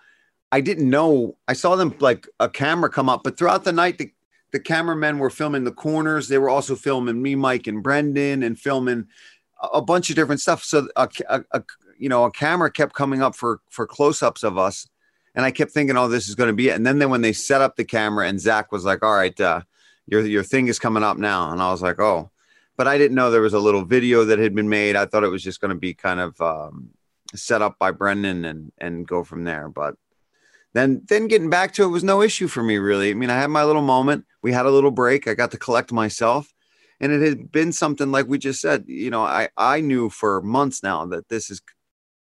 I 0.53 0.61
didn't 0.61 0.89
know. 0.89 1.37
I 1.49 1.55
saw 1.55 1.75
them 1.75 1.97
like 1.99 2.29
a 2.39 2.49
camera 2.49 2.89
come 2.89 3.09
up, 3.09 3.25
but 3.25 3.37
throughout 3.37 3.65
the 3.65 3.73
night, 3.73 3.99
the 3.99 4.13
the 4.54 4.61
cameramen 4.61 5.18
were 5.18 5.30
filming 5.30 5.64
the 5.64 5.73
corners. 5.73 6.28
They 6.28 6.38
were 6.38 6.49
also 6.49 6.76
filming 6.76 7.20
me, 7.20 7.34
Mike, 7.34 7.66
and 7.66 7.82
Brendan, 7.82 8.44
and 8.44 8.56
filming 8.56 9.08
a, 9.61 9.82
bunch 9.82 10.11
of 10.11 10.16
different 10.16 10.40
stuff. 10.40 10.62
So 10.62 10.87
a, 10.94 11.08
a, 11.28 11.44
a 11.50 11.62
you 11.99 12.08
know 12.08 12.23
a 12.23 12.30
camera 12.30 12.70
kept 12.70 12.94
coming 12.94 13.20
up 13.20 13.34
for 13.34 13.61
for 13.68 13.84
close 13.84 14.23
ups 14.23 14.44
of 14.44 14.56
us, 14.56 14.88
and 15.34 15.44
I 15.44 15.50
kept 15.50 15.73
thinking, 15.73 15.96
oh, 15.96 16.06
this 16.06 16.28
is 16.28 16.37
going 16.37 16.50
to 16.50 16.54
be 16.54 16.68
it. 16.68 16.76
And 16.76 16.87
then 16.87 17.00
then 17.00 17.11
when 17.11 17.20
they 17.20 17.32
set 17.32 17.62
up 17.62 17.75
the 17.75 17.84
camera, 17.84 18.28
and 18.28 18.40
Zach 18.40 18.70
was 18.70 18.84
like, 18.84 19.02
all 19.02 19.16
right, 19.16 19.38
uh, 19.40 19.62
your 20.06 20.25
your 20.25 20.44
thing 20.44 20.68
is 20.68 20.78
coming 20.78 21.02
up 21.02 21.18
now, 21.18 21.50
and 21.50 21.61
I 21.61 21.73
was 21.73 21.82
like, 21.82 21.99
oh, 21.99 22.30
but 22.76 22.87
I 22.87 22.96
didn't 22.96 23.16
know 23.16 23.32
there 23.32 23.40
was 23.40 23.54
a 23.54 23.58
little 23.58 23.84
video 23.84 24.25
that 24.25 24.38
had 24.38 24.54
been 24.54 24.68
made. 24.68 24.94
I 24.94 25.06
thought 25.06 25.25
it 25.25 25.32
was 25.32 25.42
just 25.42 25.61
going 25.61 25.70
to 25.75 25.80
be 25.80 25.94
kind 25.94 26.20
of 26.20 26.40
um, 26.40 26.90
set 27.34 27.61
up 27.61 27.76
by 27.80 27.90
Brendan 27.90 28.44
and 28.44 28.70
and 28.78 29.04
go 29.04 29.25
from 29.25 29.42
there, 29.42 29.68
but 29.68 29.96
then 30.75 31.02
then 31.09 31.28
getting 31.28 31.50
back 31.50 31.73
to 31.75 31.85
it 31.85 31.88
was 31.88 32.04
no 32.04 32.21
issue 32.21 32.49
for 32.49 32.62
me 32.62 32.76
really. 32.78 33.11
I 33.11 33.14
mean, 33.14 33.31
I 33.31 33.38
had 33.38 33.49
my 33.49 33.64
little 33.64 33.83
moment. 33.83 34.26
We 34.43 34.52
had 34.52 34.66
a 34.66 34.71
little 34.71 34.90
break. 34.90 35.26
I 35.26 35.35
got 35.35 35.52
to 35.52 35.59
collect 35.59 35.93
myself. 35.93 36.52
And 37.00 37.12
it 37.12 37.23
had 37.23 37.50
been 37.50 37.73
something 37.73 38.12
like 38.12 38.28
we 38.28 38.38
just 38.38 38.61
said, 38.61 38.85
you 38.87 39.11
know, 39.11 39.23
I 39.23 39.49
I 39.57 39.81
knew 39.81 40.11
for 40.11 40.43
months 40.43 40.83
now 40.83 41.07
that 41.07 41.28
this 41.28 41.50
is 41.50 41.62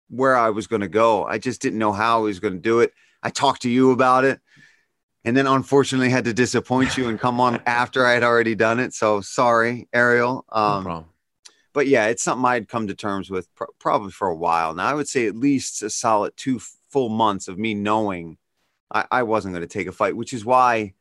where 0.09 0.37
I 0.37 0.51
was 0.51 0.67
going 0.67 0.83
to 0.83 0.89
go. 0.89 1.25
I 1.25 1.39
just 1.39 1.63
didn't 1.63 1.79
know 1.79 1.93
how 1.93 2.19
I 2.19 2.23
was 2.23 2.41
going 2.41 2.55
to 2.55 2.61
do 2.61 2.81
it. 2.81 2.93
I 3.23 3.31
talked 3.31 3.63
to 3.63 3.71
you 3.71 3.93
about 3.93 4.25
it. 4.25 4.41
And 5.25 5.37
then 5.37 5.47
unfortunately 5.47 6.09
had 6.09 6.25
to 6.25 6.33
disappoint 6.33 6.97
you 6.97 7.09
and 7.09 7.21
come 7.21 7.41
on 7.41 7.63
after 7.67 8.07
I 8.07 8.13
had 8.13 8.23
already 8.23 8.55
done 8.55 8.81
it. 8.81 8.95
So 8.95 9.21
sorry, 9.21 9.89
Ariel. 9.93 10.45
Um, 10.51 10.85
no 10.85 11.07
but 11.73 11.87
yeah, 11.87 12.07
it's 12.07 12.23
something 12.23 12.45
I'd 12.45 12.69
come 12.69 12.89
to 12.89 12.95
terms 12.95 13.31
with 13.31 13.53
pr- 13.55 13.65
probably 13.79 14.11
for 14.11 14.29
a 14.29 14.37
while. 14.37 14.75
Now 14.75 14.87
I 14.87 14.95
would 14.95 15.09
say 15.09 15.27
at 15.27 15.37
least 15.37 15.83
a 15.83 15.91
solid 15.91 16.33
two 16.37 16.61
full 16.91 17.09
months 17.09 17.49
of 17.49 17.59
me 17.59 17.75
knowing 17.75 18.39
I, 18.91 19.07
I 19.11 19.23
wasn't 19.23 19.55
going 19.55 19.63
to 19.63 19.69
take 19.69 19.87
a 19.87 19.93
fight, 19.93 20.17
which 20.17 20.33
is 20.33 20.45
why, 20.45 20.95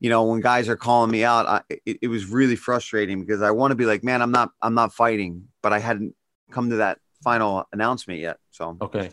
you 0.00 0.10
know, 0.10 0.24
when 0.24 0.40
guys 0.40 0.68
are 0.68 0.76
calling 0.76 1.10
me 1.10 1.24
out, 1.24 1.46
I, 1.46 1.62
it, 1.84 1.98
it 2.02 2.08
was 2.08 2.26
really 2.26 2.56
frustrating 2.56 3.20
because 3.20 3.42
I 3.42 3.50
want 3.50 3.72
to 3.72 3.76
be 3.76 3.86
like, 3.86 4.04
man, 4.04 4.22
I'm 4.22 4.32
not, 4.32 4.50
I'm 4.62 4.74
not 4.74 4.92
fighting, 4.92 5.48
but 5.62 5.72
I 5.72 5.78
hadn't 5.78 6.14
come 6.50 6.70
to 6.70 6.76
that 6.76 6.98
final 7.22 7.66
announcement 7.72 8.20
yet. 8.20 8.38
So 8.50 8.76
okay. 8.80 9.10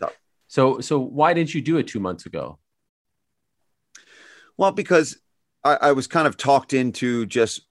So, 0.48 0.80
so 0.80 0.98
why 0.98 1.34
didn't 1.34 1.54
you 1.54 1.60
do 1.60 1.76
it 1.76 1.88
two 1.88 2.00
months 2.00 2.26
ago? 2.26 2.58
Well, 4.56 4.72
because 4.72 5.18
I, 5.64 5.74
I 5.74 5.92
was 5.92 6.06
kind 6.06 6.26
of 6.26 6.36
talked 6.36 6.72
into 6.72 7.26
just 7.26 7.62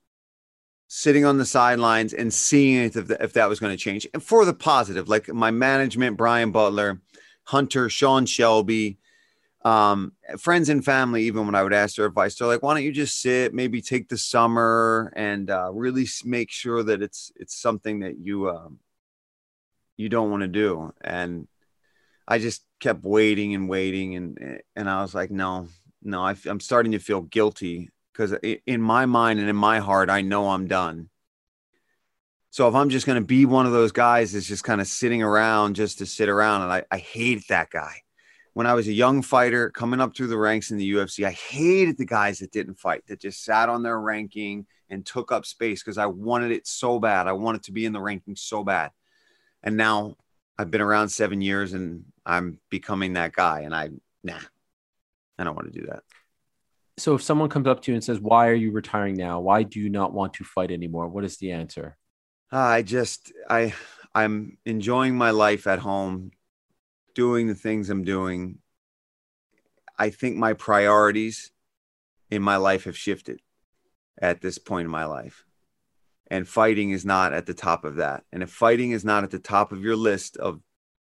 sitting 0.88 1.26
on 1.26 1.38
the 1.38 1.46
sidelines 1.46 2.14
and 2.14 2.34
seeing 2.34 2.86
if, 2.86 2.94
the, 2.94 3.18
if 3.22 3.34
that 3.34 3.50
was 3.50 3.60
going 3.60 3.72
to 3.72 3.78
change 3.78 4.08
and 4.14 4.22
for 4.22 4.46
the 4.46 4.54
positive 4.54 5.10
like 5.10 5.28
my 5.28 5.50
management 5.50 6.16
brian 6.16 6.52
butler 6.52 7.02
hunter 7.46 7.90
sean 7.90 8.26
shelby 8.26 8.98
um, 9.66 10.12
friends 10.38 10.70
and 10.70 10.86
family, 10.86 11.24
even 11.24 11.48
when 11.48 11.56
I 11.56 11.64
would 11.64 11.74
ask 11.74 11.96
their 11.96 12.06
advice, 12.06 12.36
they're 12.36 12.48
like, 12.48 12.62
"Why 12.62 12.76
don't 12.76 12.84
you 12.84 12.92
just 12.92 13.20
sit? 13.20 13.54
Maybe 13.54 13.82
take 13.82 14.08
the 14.08 14.18
summer 14.18 15.12
and 15.16 15.50
uh, 15.50 15.72
really 15.74 16.08
make 16.24 16.52
sure 16.52 16.84
that 16.84 17.02
it's 17.02 17.32
it's 17.36 17.60
something 17.60 18.02
that 18.02 18.20
you 18.20 18.50
um, 18.52 18.80
you 19.98 20.08
don't 20.08 20.30
want 20.30 20.42
to 20.42 20.48
do." 20.48 20.94
And 21.02 21.48
I 22.28 22.38
just 22.38 22.64
kept 22.80 23.04
waiting 23.04 23.56
and 23.56 23.68
waiting, 23.68 24.16
and 24.16 24.62
and 24.76 24.88
I 24.88 25.02
was 25.02 25.16
like, 25.16 25.32
"No, 25.32 25.68
no, 26.04 26.24
I, 26.24 26.36
I'm 26.46 26.60
starting 26.60 26.92
to 26.92 27.00
feel 27.00 27.22
guilty 27.22 27.90
because 28.14 28.34
in 28.68 28.82
my 28.82 29.08
mind 29.08 29.40
and 29.40 29.50
in 29.50 29.56
my 29.56 29.80
heart, 29.80 30.12
I 30.12 30.22
know 30.22 30.50
I'm 30.50 30.68
done." 30.68 31.10
So 32.52 32.68
if 32.68 32.76
I'm 32.76 32.90
just 32.90 33.08
going 33.08 33.20
to 33.20 33.26
be 33.26 33.46
one 33.46 33.66
of 33.66 33.72
those 33.74 33.92
guys 33.92 34.32
that's 34.32 34.48
just 34.48 34.64
kind 34.64 34.80
of 34.80 34.88
sitting 34.88 35.24
around 35.24 35.76
just 35.76 35.98
to 35.98 36.06
sit 36.06 36.30
around, 36.30 36.62
and 36.62 36.72
I, 36.72 36.84
I 36.92 37.00
hate 37.00 37.48
that 37.50 37.72
guy 37.72 38.04
when 38.56 38.66
I 38.66 38.74
was 38.74 38.88
a 38.88 38.94
young 38.94 39.22
fighter 39.22 39.70
coming 39.70 40.00
up 40.00 40.16
through 40.16 40.28
the 40.28 40.38
ranks 40.38 40.72
in 40.72 40.78
the 40.78 40.94
UFC, 40.94 41.28
I 41.28 41.32
hated 41.32 41.98
the 41.98 42.06
guys 42.06 42.40
that 42.40 42.54
didn't 42.54 42.80
fight, 42.80 43.06
that 43.08 43.20
just 43.20 43.44
sat 43.44 43.68
on 43.68 43.84
their 43.84 44.00
ranking 44.00 44.66
and 44.90 45.06
took 45.06 45.34
up 45.34 45.46
space 45.46 45.84
because 45.84 45.98
I 45.98 46.06
wanted 46.06 46.52
it 46.52 46.66
so 46.66 46.98
bad. 46.98 47.28
I 47.28 47.34
wanted 47.34 47.64
to 47.64 47.74
be 47.74 47.86
in 47.86 47.92
the 47.92 48.00
ranking 48.00 48.38
so 48.38 48.64
bad. 48.64 48.92
And 49.62 49.76
now 49.76 50.16
I've 50.58 50.72
been 50.72 50.80
around 50.80 51.10
seven 51.10 51.42
years 51.42 51.74
and 51.74 52.06
I'm 52.26 52.58
becoming 52.70 53.14
that 53.14 53.34
guy. 53.34 53.62
And 53.62 53.76
I, 53.76 53.90
nah, 54.24 54.40
I 55.38 55.44
don't 55.44 55.56
want 55.56 55.74
to 55.74 55.78
do 55.78 55.88
that. 55.88 56.04
So 56.98 57.16
if 57.16 57.24
someone 57.24 57.50
comes 57.50 57.68
up 57.68 57.82
to 57.82 57.92
you 57.92 57.96
and 57.96 58.04
says, 58.04 58.22
Why 58.22 58.48
are 58.48 58.54
you 58.54 58.72
retiring 58.72 59.16
now? 59.16 59.42
Why 59.42 59.64
do 59.64 59.82
you 59.82 59.90
not 59.90 60.14
want 60.14 60.36
to 60.36 60.46
fight 60.46 60.72
anymore? 60.72 61.10
What 61.10 61.26
is 61.26 61.36
the 61.36 61.52
answer? 61.52 61.98
I 62.54 62.84
just, 62.84 63.34
I, 63.50 63.74
I'm 64.14 64.58
enjoying 64.66 65.18
my 65.18 65.32
life 65.32 65.68
at 65.68 65.80
home, 65.80 66.32
doing 67.16 67.48
the 67.48 67.56
things 67.56 67.90
I'm 67.90 68.04
doing, 68.04 68.60
I 69.98 70.10
think 70.10 70.38
my 70.38 70.54
priorities 70.54 71.52
in 72.30 72.42
my 72.42 72.58
life 72.58 72.84
have 72.84 72.98
shifted 72.98 73.42
at 74.22 74.42
this 74.42 74.58
point 74.58 74.86
in 74.86 74.92
my 74.92 75.06
life. 75.06 75.46
And 76.30 76.48
fighting 76.48 76.92
is 76.92 77.06
not 77.06 77.34
at 77.34 77.46
the 77.46 77.54
top 77.54 77.86
of 77.86 77.96
that. 77.96 78.24
And 78.32 78.44
if 78.44 78.50
fighting 78.50 78.92
is 78.92 79.06
not 79.06 79.24
at 79.24 79.32
the 79.32 79.40
top 79.40 79.72
of 79.72 79.84
your 79.84 79.96
list 79.96 80.38
of 80.38 80.62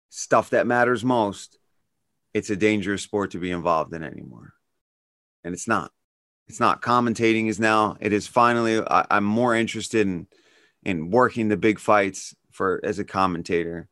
stuff 0.10 0.50
that 0.52 0.68
matters 0.68 1.04
most, 1.04 1.60
it's 2.34 2.50
a 2.50 2.56
dangerous 2.56 3.04
sport 3.04 3.32
to 3.32 3.40
be 3.40 3.52
involved 3.52 3.94
in 3.94 4.04
anymore. 4.04 4.54
And 5.44 5.54
it's 5.54 5.68
not. 5.68 5.92
It's 6.48 6.60
not. 6.60 6.82
Commentating 6.82 7.48
is 7.48 7.60
now, 7.60 7.98
it 8.00 8.14
is 8.14 8.28
finally, 8.28 8.82
I, 8.86 9.06
am 9.10 9.24
more 9.24 9.56
interested 9.56 10.08
in 10.08 10.28
in 10.84 11.10
working 11.10 11.50
the 11.50 11.58
big 11.58 11.80
fights 11.80 12.34
for 12.52 12.80
as 12.84 12.98
a 12.98 13.04
commentator. 13.04 13.90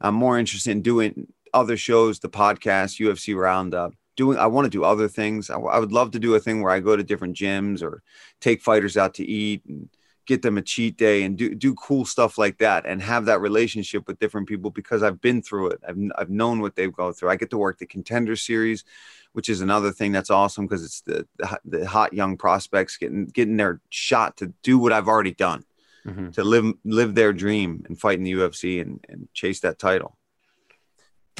I'm 0.00 0.14
more 0.14 0.38
interested 0.38 0.70
in 0.70 0.82
doing 0.82 1.32
other 1.58 1.76
shows, 1.76 2.20
the 2.20 2.28
podcast, 2.28 3.00
UFC 3.00 3.36
Roundup. 3.36 3.94
Doing, 4.16 4.38
I 4.38 4.46
want 4.46 4.64
to 4.64 4.70
do 4.70 4.82
other 4.82 5.06
things. 5.06 5.48
I, 5.48 5.58
I 5.58 5.78
would 5.78 5.92
love 5.92 6.10
to 6.12 6.18
do 6.18 6.34
a 6.34 6.40
thing 6.40 6.62
where 6.62 6.72
I 6.72 6.80
go 6.80 6.96
to 6.96 7.04
different 7.04 7.36
gyms 7.36 7.82
or 7.82 8.02
take 8.40 8.62
fighters 8.62 8.96
out 8.96 9.14
to 9.14 9.24
eat 9.24 9.64
and 9.66 9.88
get 10.26 10.42
them 10.42 10.58
a 10.58 10.62
cheat 10.62 10.98
day 10.98 11.22
and 11.22 11.38
do 11.38 11.54
do 11.54 11.74
cool 11.74 12.04
stuff 12.04 12.36
like 12.36 12.58
that 12.58 12.84
and 12.84 13.00
have 13.00 13.24
that 13.24 13.40
relationship 13.40 14.06
with 14.06 14.18
different 14.18 14.46
people 14.46 14.70
because 14.70 15.02
I've 15.02 15.20
been 15.20 15.40
through 15.40 15.70
it. 15.70 15.80
I've 15.88 15.96
I've 16.16 16.30
known 16.30 16.60
what 16.60 16.76
they've 16.76 16.92
gone 16.92 17.14
through. 17.14 17.30
I 17.30 17.36
get 17.36 17.50
to 17.50 17.58
work 17.58 17.78
the 17.78 17.86
contender 17.86 18.36
series, 18.36 18.84
which 19.32 19.48
is 19.48 19.62
another 19.62 19.90
thing 19.90 20.12
that's 20.12 20.30
awesome 20.30 20.66
because 20.66 20.84
it's 20.84 21.00
the, 21.02 21.26
the, 21.38 21.60
the 21.64 21.86
hot 21.86 22.12
young 22.12 22.36
prospects 22.36 22.98
getting 22.98 23.24
getting 23.26 23.56
their 23.56 23.80
shot 23.88 24.36
to 24.38 24.52
do 24.62 24.78
what 24.78 24.92
I've 24.92 25.08
already 25.08 25.32
done, 25.32 25.64
mm-hmm. 26.04 26.30
to 26.32 26.44
live 26.44 26.74
live 26.84 27.14
their 27.14 27.32
dream 27.32 27.84
and 27.86 27.98
fight 27.98 28.18
in 28.18 28.24
the 28.24 28.32
UFC 28.32 28.82
and 28.82 29.02
and 29.08 29.28
chase 29.32 29.60
that 29.60 29.78
title 29.78 30.17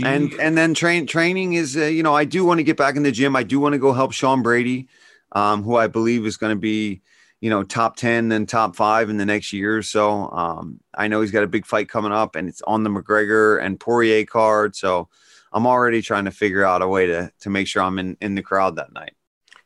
and 0.05 0.33
and 0.35 0.57
then 0.57 0.75
train 0.75 1.07
training 1.07 1.55
is 1.55 1.77
uh, 1.77 1.85
you 1.85 2.03
know 2.03 2.15
I 2.15 2.25
do 2.25 2.45
want 2.45 2.59
to 2.59 2.65
get 2.65 2.77
back 2.77 2.97
in 2.97 3.03
the 3.03 3.13
gym. 3.13 3.37
I 3.37 3.43
do 3.43 3.61
want 3.61 3.73
to 3.73 3.79
go 3.79 3.93
help 3.93 4.13
Sean 4.13 4.43
Brady, 4.43 4.89
um, 5.33 5.63
who 5.63 5.77
I 5.77 5.87
believe 5.87 6.27
is 6.27 6.37
going 6.37 6.55
to 6.55 6.61
be 6.61 7.03
you 7.41 7.51
know 7.51 7.63
top 7.63 7.97
ten 7.97 8.33
and 8.33 8.49
top 8.49 8.77
five 8.77 9.11
in 9.11 9.17
the 9.17 9.27
next 9.27 9.53
year 9.53 9.77
or 9.77 9.83
so. 9.83 10.31
Um, 10.31 10.81
I 10.95 11.09
know 11.09 11.21
he's 11.21 11.31
got 11.31 11.45
a 11.45 11.49
big 11.49 11.67
fight 11.67 11.89
coming 11.89 12.13
up, 12.13 12.37
and 12.37 12.49
it's 12.49 12.63
on 12.63 12.83
the 12.83 12.91
McGregor 12.91 13.63
and 13.63 13.79
Poirier 13.79 14.25
card. 14.25 14.77
So 14.77 15.09
I'm 15.53 15.67
already 15.67 16.03
trying 16.03 16.27
to 16.27 16.31
figure 16.31 16.65
out 16.65 16.83
a 16.83 16.89
way 16.89 17.07
to 17.07 17.33
to 17.41 17.51
make 17.51 17.67
sure 17.67 17.83
I'm 17.83 17.99
in 17.99 18.17
in 18.21 18.35
the 18.35 18.43
crowd 18.43 18.77
that 18.77 18.93
night. 18.93 19.15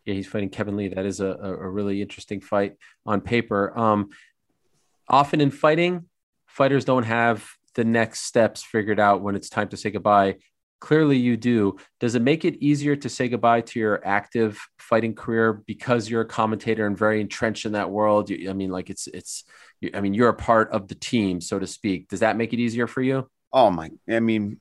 Yeah, 0.05 0.15
he's 0.15 0.27
fighting 0.27 0.51
Kevin 0.51 0.77
Lee. 0.77 0.89
That 0.89 1.07
is 1.07 1.21
a, 1.21 1.27
a 1.27 1.69
really 1.69 2.03
interesting 2.03 2.41
fight 2.41 2.77
on 3.07 3.21
paper. 3.21 3.77
Um, 3.79 4.11
often 5.09 5.41
in 5.41 5.53
fighting, 5.53 6.07
fighters 6.47 6.85
don't 6.85 7.05
have 7.05 7.47
the 7.75 7.85
next 7.85 8.21
steps 8.21 8.63
figured 8.63 9.01
out 9.01 9.23
when 9.23 9.35
it's 9.35 9.49
time 9.49 9.69
to 9.69 9.77
say 9.77 9.91
goodbye. 9.91 10.37
Clearly, 10.81 11.17
you 11.17 11.37
do. 11.37 11.77
Does 12.01 12.17
it 12.17 12.23
make 12.23 12.45
it 12.45 12.57
easier 12.57 12.97
to 12.97 13.09
say 13.09 13.29
goodbye 13.29 13.61
to 13.61 13.79
your 13.79 14.05
active 14.05 14.59
fighting 14.79 15.15
career 15.15 15.63
because 15.67 16.11
you're 16.11 16.23
a 16.23 16.27
commentator 16.27 16.87
and 16.87 16.99
very 16.99 17.21
entrenched 17.21 17.67
in 17.67 17.73
that 17.73 17.91
world? 17.91 18.31
You, 18.31 18.51
I 18.51 18.53
mean, 18.53 18.71
like 18.71 18.91
it's 18.91 19.07
it's. 19.07 19.45
I 19.95 20.01
mean, 20.01 20.15
you're 20.15 20.29
a 20.29 20.35
part 20.35 20.71
of 20.71 20.89
the 20.89 20.95
team, 20.97 21.41
so 21.41 21.59
to 21.59 21.67
speak. 21.67 22.09
Does 22.09 22.21
that 22.21 22.37
make 22.37 22.53
it 22.53 22.59
easier 22.59 22.89
for 22.89 23.01
you? 23.01 23.29
Oh 23.53 23.71
my! 23.71 23.91
I 24.09 24.19
mean, 24.19 24.61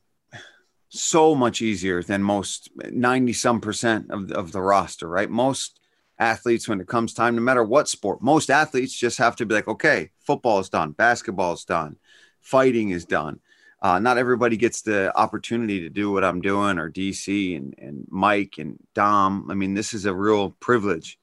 so 0.89 1.34
much 1.34 1.62
easier 1.62 2.03
than 2.03 2.22
most 2.22 2.70
90 2.75 3.34
some 3.34 3.62
percent 3.62 4.12
of, 4.12 4.30
of 4.32 4.51
the 4.51 4.62
roster, 4.62 5.08
right? 5.08 5.30
Most 5.30 5.80
athletes, 6.20 6.68
when 6.68 6.82
it 6.82 6.88
comes 6.88 7.13
time, 7.13 7.36
no 7.36 7.41
matter 7.41 7.63
what 7.63 7.88
sport, 7.88 8.22
most 8.22 8.50
athletes 8.50 8.94
just 8.94 9.18
have 9.18 9.36
to 9.38 9.46
be 9.46 9.56
like, 9.56 9.68
okay, 9.70 10.12
football 10.20 10.60
is 10.60 10.70
done, 10.70 10.91
basketball 10.91 11.53
is 11.53 11.63
done, 11.63 11.96
fighting 12.41 12.89
is 12.89 13.05
done. 13.05 13.39
Uh, 13.81 13.98
not 13.98 14.17
everybody 14.17 14.57
gets 14.57 14.83
the 14.83 15.15
opportunity 15.17 15.79
to 15.81 15.89
do 15.89 16.12
what 16.12 16.24
I'm 16.24 16.41
doing, 16.41 16.77
or 16.77 16.89
DC 16.89 17.57
and, 17.57 17.74
and 17.79 18.07
Mike 18.10 18.55
and 18.60 18.77
Dom. 18.93 19.50
I 19.50 19.55
mean, 19.55 19.74
this 19.74 19.93
is 19.93 20.05
a 20.05 20.13
real 20.13 20.51
privilege. 20.51 21.17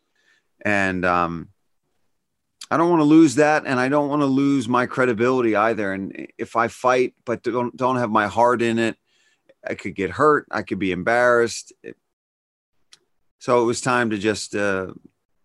And 0.65 1.05
um, 1.05 1.51
I 2.69 2.77
don't 2.77 2.91
want 2.91 3.01
to 3.01 3.05
lose 3.05 3.37
that. 3.37 3.65
And 3.65 3.79
I 3.79 3.89
don't 3.89 4.09
want 4.09 4.23
to 4.23 4.27
lose 4.27 4.69
my 4.69 4.87
credibility 4.87 5.55
either. 5.55 5.93
And 5.93 6.27
if 6.37 6.57
I 6.57 6.67
fight, 6.67 7.15
but 7.25 7.45
don't, 7.45 7.77
don't 7.77 7.97
have 7.97 8.11
my 8.11 8.27
heart 8.27 8.61
in 8.61 8.81
it, 8.81 8.97
I 9.65 9.75
could 9.75 9.95
get 9.95 10.11
hurt. 10.11 10.47
I 10.51 10.63
could 10.63 10.81
be 10.81 10.91
embarrassed. 10.91 11.73
So 13.39 13.63
it 13.63 13.67
was 13.67 13.81
time 13.81 14.11
to 14.11 14.19
just 14.19 14.57
uh, 14.57 14.89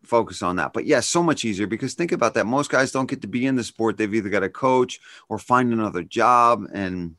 focus 0.04 0.42
on 0.42 0.58
that. 0.58 0.74
But 0.74 0.86
yeah, 0.86 1.00
so 1.00 1.24
much 1.24 1.46
easier 1.46 1.68
because 1.68 1.94
think 1.94 2.12
about 2.12 2.34
that. 2.34 2.46
Most 2.46 2.70
guys 2.70 2.92
don't 2.92 3.10
get 3.10 3.22
to 3.22 3.28
be 3.28 3.46
in 3.46 3.56
the 3.56 3.64
sport. 3.64 3.98
They've 3.98 4.14
either 4.14 4.30
got 4.30 4.44
a 4.44 4.50
coach 4.50 5.00
or 5.30 5.38
find 5.38 5.72
another 5.72 6.04
job. 6.04 6.66
And 6.74 7.16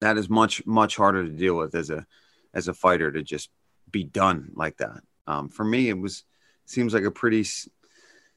that 0.00 0.16
is 0.16 0.28
much, 0.28 0.64
much 0.66 0.96
harder 0.96 1.24
to 1.24 1.30
deal 1.30 1.56
with 1.56 1.74
as 1.74 1.90
a 1.90 2.06
as 2.52 2.68
a 2.68 2.74
fighter 2.74 3.10
to 3.10 3.22
just 3.22 3.50
be 3.90 4.04
done 4.04 4.50
like 4.54 4.76
that. 4.76 5.02
Um, 5.26 5.48
for 5.48 5.64
me, 5.64 5.88
it 5.88 5.98
was 5.98 6.24
seems 6.66 6.94
like 6.94 7.04
a 7.04 7.10
pretty 7.10 7.44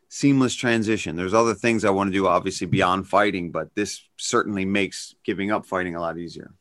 seamless 0.09 0.55
transition. 0.55 1.15
There's 1.15 1.33
other 1.33 1.53
things 1.53 1.85
I 1.85 1.89
want 1.91 2.09
to 2.09 2.13
do, 2.13 2.27
obviously 2.27 2.67
beyond 2.67 3.07
fighting, 3.07 3.51
but 3.51 3.73
this 3.75 4.01
certainly 4.17 4.65
makes 4.65 5.13
giving 5.23 5.51
up 5.51 5.65
fighting 5.65 5.95
a 5.95 6.01
lot 6.01 6.17
easier. 6.17 6.53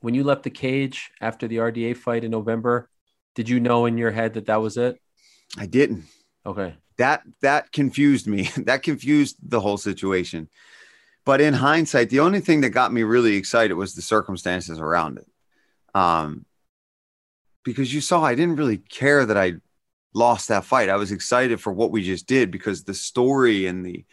When 0.00 0.14
you 0.14 0.22
left 0.22 0.42
the 0.42 0.50
cage 0.50 1.10
after 1.20 1.48
the 1.48 1.56
RDA 1.56 1.96
fight 1.96 2.24
in 2.24 2.30
November, 2.30 2.90
did 3.34 3.48
you 3.48 3.58
know 3.58 3.86
in 3.86 3.98
your 3.98 4.10
head 4.10 4.34
that 4.34 4.46
that 4.46 4.60
was 4.60 4.76
it? 4.76 5.00
I 5.56 5.66
didn't. 5.66 6.04
Okay. 6.46 6.74
That 6.98 7.22
that 7.40 7.72
confused 7.72 8.26
me. 8.26 8.50
that 8.58 8.82
confused 8.82 9.36
the 9.42 9.60
whole 9.60 9.76
situation. 9.76 10.48
But 11.24 11.40
in 11.40 11.54
hindsight, 11.54 12.10
the 12.10 12.20
only 12.20 12.40
thing 12.40 12.60
that 12.60 12.70
got 12.70 12.92
me 12.92 13.02
really 13.02 13.36
excited 13.36 13.74
was 13.74 13.94
the 13.94 14.02
circumstances 14.02 14.78
around 14.78 15.18
it. 15.18 15.26
Um, 15.98 16.44
because 17.64 17.94
you 17.94 18.02
saw 18.02 18.22
I 18.22 18.34
didn't 18.34 18.56
really 18.56 18.76
care 18.76 19.24
that 19.24 19.38
I 19.38 19.54
lost 20.12 20.48
that 20.48 20.64
fight. 20.64 20.90
I 20.90 20.96
was 20.96 21.12
excited 21.12 21.60
for 21.60 21.72
what 21.72 21.90
we 21.90 22.02
just 22.02 22.26
did 22.26 22.50
because 22.50 22.84
the 22.84 22.94
story 22.94 23.66
and 23.66 23.84
the 23.84 24.04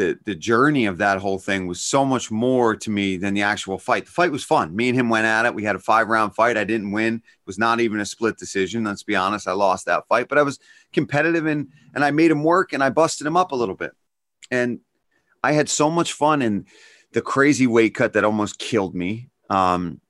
the 0.00 0.18
the 0.24 0.34
journey 0.34 0.86
of 0.86 0.96
that 0.96 1.18
whole 1.18 1.38
thing 1.38 1.66
was 1.66 1.78
so 1.78 2.06
much 2.06 2.30
more 2.30 2.74
to 2.74 2.90
me 2.90 3.18
than 3.18 3.34
the 3.34 3.42
actual 3.42 3.78
fight. 3.78 4.06
The 4.06 4.10
fight 4.10 4.32
was 4.32 4.42
fun. 4.42 4.74
Me 4.74 4.88
and 4.88 4.98
him 4.98 5.10
went 5.10 5.26
at 5.26 5.44
it. 5.44 5.54
We 5.54 5.62
had 5.62 5.76
a 5.76 5.78
five 5.78 6.08
round 6.08 6.34
fight. 6.34 6.56
I 6.56 6.64
didn't 6.64 6.90
win. 6.90 7.16
It 7.16 7.46
was 7.46 7.58
not 7.58 7.80
even 7.80 8.00
a 8.00 8.06
split 8.06 8.38
decision. 8.38 8.84
Let's 8.84 9.02
be 9.02 9.14
honest. 9.14 9.46
I 9.46 9.52
lost 9.52 9.84
that 9.84 10.08
fight, 10.08 10.28
but 10.28 10.38
I 10.38 10.42
was 10.42 10.58
competitive 10.94 11.44
and 11.44 11.68
and 11.94 12.02
I 12.02 12.12
made 12.12 12.30
him 12.30 12.42
work 12.42 12.72
and 12.72 12.82
I 12.82 12.88
busted 12.88 13.26
him 13.26 13.36
up 13.36 13.52
a 13.52 13.56
little 13.56 13.74
bit. 13.74 13.92
And 14.50 14.80
I 15.44 15.52
had 15.52 15.68
so 15.68 15.90
much 15.90 16.14
fun 16.14 16.40
in 16.40 16.64
the 17.12 17.20
crazy 17.20 17.66
weight 17.66 17.94
cut 17.94 18.14
that 18.14 18.24
almost 18.24 18.58
killed 18.58 18.94
me. 18.94 19.28
Um, 19.50 20.00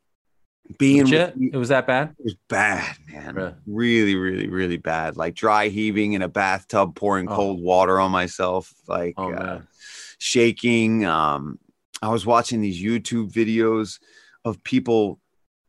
being 0.78 1.02
Legit? 1.02 1.35
it 1.52 1.56
was 1.56 1.70
that 1.70 1.87
bad. 1.88 2.14
It 2.18 2.25
was 2.25 2.37
bad, 2.49 2.97
man. 3.12 3.35
Really? 3.35 3.54
really, 3.66 4.14
really, 4.14 4.49
really 4.49 4.76
bad. 4.76 5.16
Like 5.16 5.35
dry 5.35 5.66
heaving 5.68 6.12
in 6.12 6.23
a 6.23 6.28
bathtub, 6.28 6.94
pouring 6.94 7.28
oh. 7.28 7.35
cold 7.35 7.61
water 7.61 7.99
on 7.99 8.12
myself, 8.12 8.73
like 8.87 9.14
oh, 9.16 9.32
uh, 9.32 9.62
shaking. 10.20 11.04
Um, 11.04 11.58
I 12.00 12.10
was 12.10 12.24
watching 12.24 12.60
these 12.60 12.80
YouTube 12.80 13.32
videos 13.32 13.98
of 14.44 14.62
people 14.62 15.18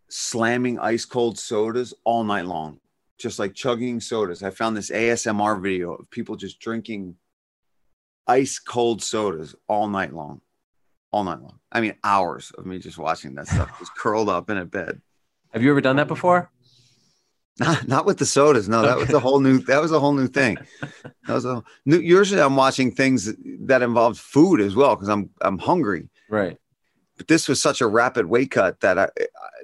slamming 0.10 0.78
ice 0.78 1.06
cold 1.06 1.40
sodas 1.40 1.94
all 2.04 2.24
night 2.24 2.46
long, 2.46 2.80
just 3.18 3.40
like 3.40 3.56
chugging 3.56 4.00
sodas. 4.00 4.44
I 4.44 4.52
found 4.52 4.78
this 4.78 4.92
ASMR 4.92 5.60
video 5.62 5.94
of 5.96 6.10
people 6.12 6.36
just 6.36 6.60
drinking 6.60 7.16
ice 8.28 8.60
cold 8.60 9.02
sodas 9.02 9.56
all 9.68 9.88
night 9.88 10.14
long 10.14 10.42
all 11.12 11.24
night 11.24 11.42
long. 11.42 11.60
I 11.72 11.82
mean, 11.82 11.96
hours 12.04 12.52
of 12.58 12.66
me 12.66 12.80
just 12.80 12.98
watching 12.98 13.36
that 13.36 13.48
stuff, 13.48 13.78
just 13.80 13.96
curled 13.96 14.30
up 14.30 14.50
in 14.50 14.58
a 14.58 14.66
bed. 14.66 15.02
Have 15.52 15.64
you 15.64 15.72
ever 15.72 15.82
done 15.82 15.98
that 15.98 16.08
before? 16.08 16.50
Not, 17.62 17.88
not 17.88 18.06
with 18.06 18.18
the 18.18 18.26
sodas. 18.26 18.68
No, 18.68 18.82
that 18.82 18.98
okay. 18.98 19.06
was 19.06 19.14
a 19.14 19.20
whole 19.20 19.40
new. 19.40 19.60
That 19.60 19.82
was 19.82 19.92
a 19.92 20.00
whole 20.00 20.14
new 20.14 20.28
thing. 20.28 20.58
That 21.28 21.34
was 21.34 21.46
a 21.46 21.64
new. 21.86 22.00
Usually, 22.00 22.42
I'm 22.42 22.56
watching 22.56 22.92
things 22.92 23.34
that 23.62 23.82
involved 23.82 24.20
food 24.20 24.62
as 24.62 24.76
well 24.76 24.96
because 24.96 25.10
I'm 25.10 25.30
I'm 25.42 25.58
hungry. 25.58 26.10
Right. 26.30 26.58
But 27.18 27.28
this 27.28 27.48
was 27.48 27.62
such 27.62 27.82
a 27.82 27.88
rapid 27.88 28.26
weight 28.26 28.52
cut 28.52 28.80
that 28.80 28.98
I, 28.98 29.10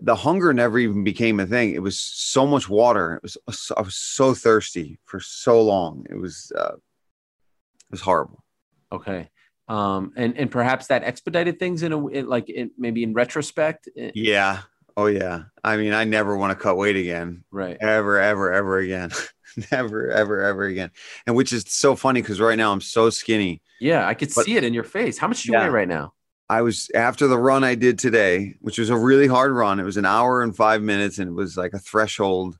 the 0.02 0.16
hunger 0.16 0.54
never 0.54 0.78
even 0.78 1.04
became 1.04 1.40
a 1.40 1.46
thing. 1.46 1.74
It 1.74 1.82
was 1.82 2.00
so 2.00 2.46
much 2.46 2.70
water. 2.70 3.16
It 3.16 3.24
was 3.24 3.38
I 3.76 3.82
was 3.82 3.96
so 3.96 4.34
thirsty 4.34 5.00
for 5.06 5.20
so 5.20 5.62
long. 5.62 6.06
It 6.10 6.16
was 6.16 6.52
uh, 6.56 6.76
it 6.76 7.92
was 7.92 8.02
horrible. 8.02 8.44
Okay 8.92 9.30
um, 9.68 10.14
and 10.16 10.38
and 10.38 10.50
perhaps 10.50 10.88
that 10.88 11.04
expedited 11.04 11.60
things 11.60 11.84
in 11.84 11.92
a 11.92 11.98
like 11.98 12.50
in, 12.50 12.72
maybe 12.78 13.04
in 13.04 13.14
retrospect. 13.14 13.90
Yeah. 13.96 14.62
Oh 14.98 15.06
yeah. 15.06 15.44
I 15.64 15.78
mean, 15.78 15.94
I 15.94 16.06
never 16.06 16.36
want 16.36 16.58
to 16.58 16.62
cut 16.62 16.76
weight 16.76 16.96
again. 16.96 17.44
Right. 17.52 17.78
Ever, 17.80 18.20
ever, 18.20 18.52
ever 18.52 18.80
again. 18.80 19.12
never, 19.72 20.10
ever, 20.10 20.42
ever 20.42 20.64
again. 20.64 20.90
And 21.28 21.36
which 21.36 21.54
is 21.54 21.66
so 21.68 21.96
funny 21.96 22.22
because 22.22 22.42
right 22.42 22.58
now 22.58 22.72
I'm 22.72 22.82
so 22.82 23.12
skinny. 23.12 23.62
Yeah, 23.80 24.08
I 24.08 24.16
could 24.16 24.32
but, 24.34 24.46
see 24.46 24.58
it 24.58 24.64
in 24.64 24.74
your 24.74 24.84
face. 24.84 25.20
How 25.20 25.28
much 25.28 25.44
do 25.44 25.52
you 25.52 25.58
yeah, 25.58 25.66
weigh 25.66 25.70
right 25.70 25.88
now? 25.88 26.14
I 26.50 26.64
was 26.64 26.90
after 26.96 27.28
the 27.28 27.38
run 27.38 27.64
I 27.64 27.76
did 27.76 28.00
today, 28.00 28.56
which 28.60 28.80
was 28.80 28.90
a 28.90 28.98
really 28.98 29.28
hard 29.28 29.52
run. 29.52 29.80
It 29.80 29.84
was 29.84 29.98
an 29.98 30.06
hour 30.06 30.42
and 30.42 30.56
five 30.56 30.82
minutes, 30.82 31.20
and 31.20 31.30
it 31.30 31.34
was 31.34 31.58
like 31.58 31.74
a 31.74 31.80
threshold 31.80 32.58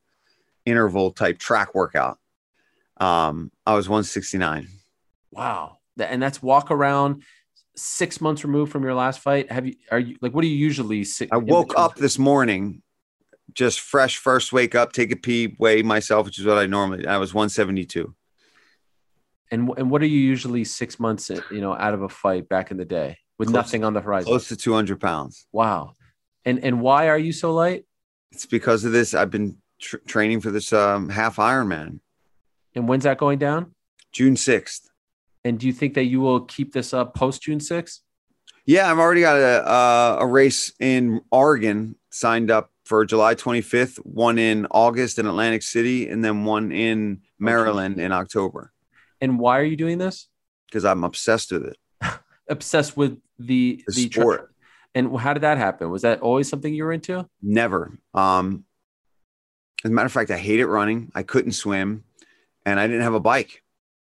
interval 0.66 1.12
type 1.12 1.40
track 1.40 1.74
workout. 1.74 2.20
Um, 2.98 3.52
I 3.66 3.74
was 3.74 3.90
169. 3.90 4.68
Wow 5.32 5.78
and 6.00 6.22
that's 6.22 6.42
walk 6.42 6.72
around 6.72 7.24
six 7.78 8.20
months 8.20 8.44
removed 8.44 8.72
from 8.72 8.84
your 8.84 8.96
last 8.96 9.20
fight. 9.20 9.52
Have 9.52 9.66
you 9.66 9.76
are 9.92 10.00
you 10.00 10.18
like 10.22 10.34
what 10.34 10.42
do 10.42 10.48
you 10.48 10.58
usually 10.58 11.04
see? 11.04 11.28
I 11.32 11.38
woke 11.38 11.78
up 11.78 11.96
this 11.96 12.20
morning, 12.20 12.82
just 13.54 13.80
fresh, 13.80 14.18
first 14.18 14.52
wake 14.52 14.76
up, 14.76 14.92
take 14.92 15.12
a 15.12 15.16
pee, 15.16 15.56
weigh 15.60 15.84
myself, 15.84 16.26
which 16.26 16.40
is 16.40 16.46
what 16.46 16.58
I 16.58 16.66
normally. 16.66 17.08
I 17.08 17.18
was 17.18 17.34
172. 17.34 18.14
And 19.52 19.72
and 19.78 19.90
what 19.90 20.02
are 20.02 20.08
you 20.08 20.20
usually 20.20 20.64
six 20.64 21.00
months, 21.00 21.30
you 21.30 21.62
know, 21.62 21.74
out 21.74 21.94
of 21.94 22.02
a 22.02 22.10
fight 22.10 22.50
back 22.50 22.72
in 22.72 22.78
the 22.78 22.86
day 22.86 23.18
with 23.38 23.50
close, 23.50 23.56
nothing 23.56 23.84
on 23.84 23.94
the 23.94 24.02
horizon? 24.02 24.28
Close 24.28 24.50
to 24.50 24.58
200 24.58 25.00
pounds. 25.00 25.48
Wow. 25.52 25.94
And 26.44 26.64
and 26.64 26.82
why 26.82 27.10
are 27.10 27.18
you 27.18 27.32
so 27.32 27.54
light? 27.54 27.86
It's 28.32 28.46
because 28.46 28.84
of 28.84 28.92
this. 28.92 29.14
I've 29.14 29.32
been 29.32 29.58
tr- 29.80 29.98
training 30.06 30.42
for 30.42 30.52
this 30.52 30.74
um, 30.74 31.10
half 31.10 31.38
Ironman. 31.38 32.00
And 32.76 32.88
when's 32.88 33.06
that 33.06 33.18
going 33.18 33.40
down? 33.40 33.74
June 34.12 34.36
6th. 34.36 34.87
And 35.48 35.58
do 35.58 35.66
you 35.66 35.72
think 35.72 35.94
that 35.94 36.04
you 36.04 36.20
will 36.20 36.42
keep 36.42 36.74
this 36.74 36.94
up 36.94 37.16
post 37.16 37.44
June 37.44 37.60
6th? 37.60 38.02
Yeah, 38.66 38.92
I've 38.92 39.00
already 39.00 39.22
got 39.22 39.38
a, 39.38 39.66
uh, 39.66 40.18
a 40.20 40.28
race 40.28 40.74
in 40.78 41.22
Oregon 41.32 41.96
signed 42.10 42.52
up 42.52 42.70
for 42.84 43.06
July 43.06 43.34
25th, 43.34 43.96
one 44.00 44.38
in 44.40 44.68
August 44.72 45.20
in 45.20 45.26
Atlantic 45.26 45.64
City, 45.64 46.10
and 46.10 46.24
then 46.24 46.44
one 46.44 46.74
in 46.74 47.22
Maryland 47.40 47.96
okay. 47.96 48.04
in 48.04 48.12
October. 48.12 48.74
And 49.22 49.40
why 49.40 49.60
are 49.60 49.64
you 49.64 49.78
doing 49.78 50.00
this? 50.00 50.28
Because 50.66 50.84
I'm 50.84 51.06
obsessed 51.06 51.54
with 51.54 51.68
it. 51.68 51.78
obsessed 52.50 52.98
with 52.98 53.18
the 53.40 53.82
the, 53.88 53.94
the 53.94 54.10
sport. 54.10 54.54
And 54.94 55.18
how 55.18 55.34
did 55.34 55.44
that 55.44 55.58
happen? 55.58 55.90
Was 55.90 56.02
that 56.02 56.20
always 56.20 56.50
something 56.50 56.74
you 56.74 56.84
were 56.84 56.92
into? 56.92 57.26
Never. 57.42 57.98
Um, 58.14 58.66
as 59.86 59.92
a 59.92 59.94
matter 59.94 60.08
of 60.08 60.12
fact, 60.12 60.30
I 60.30 60.38
hated 60.38 60.66
running. 60.66 61.10
I 61.16 61.24
couldn't 61.24 61.54
swim, 61.54 62.04
and 62.66 62.82
I 62.82 62.88
didn't 62.88 63.04
have 63.04 63.14
a 63.14 63.22
bike. 63.22 63.64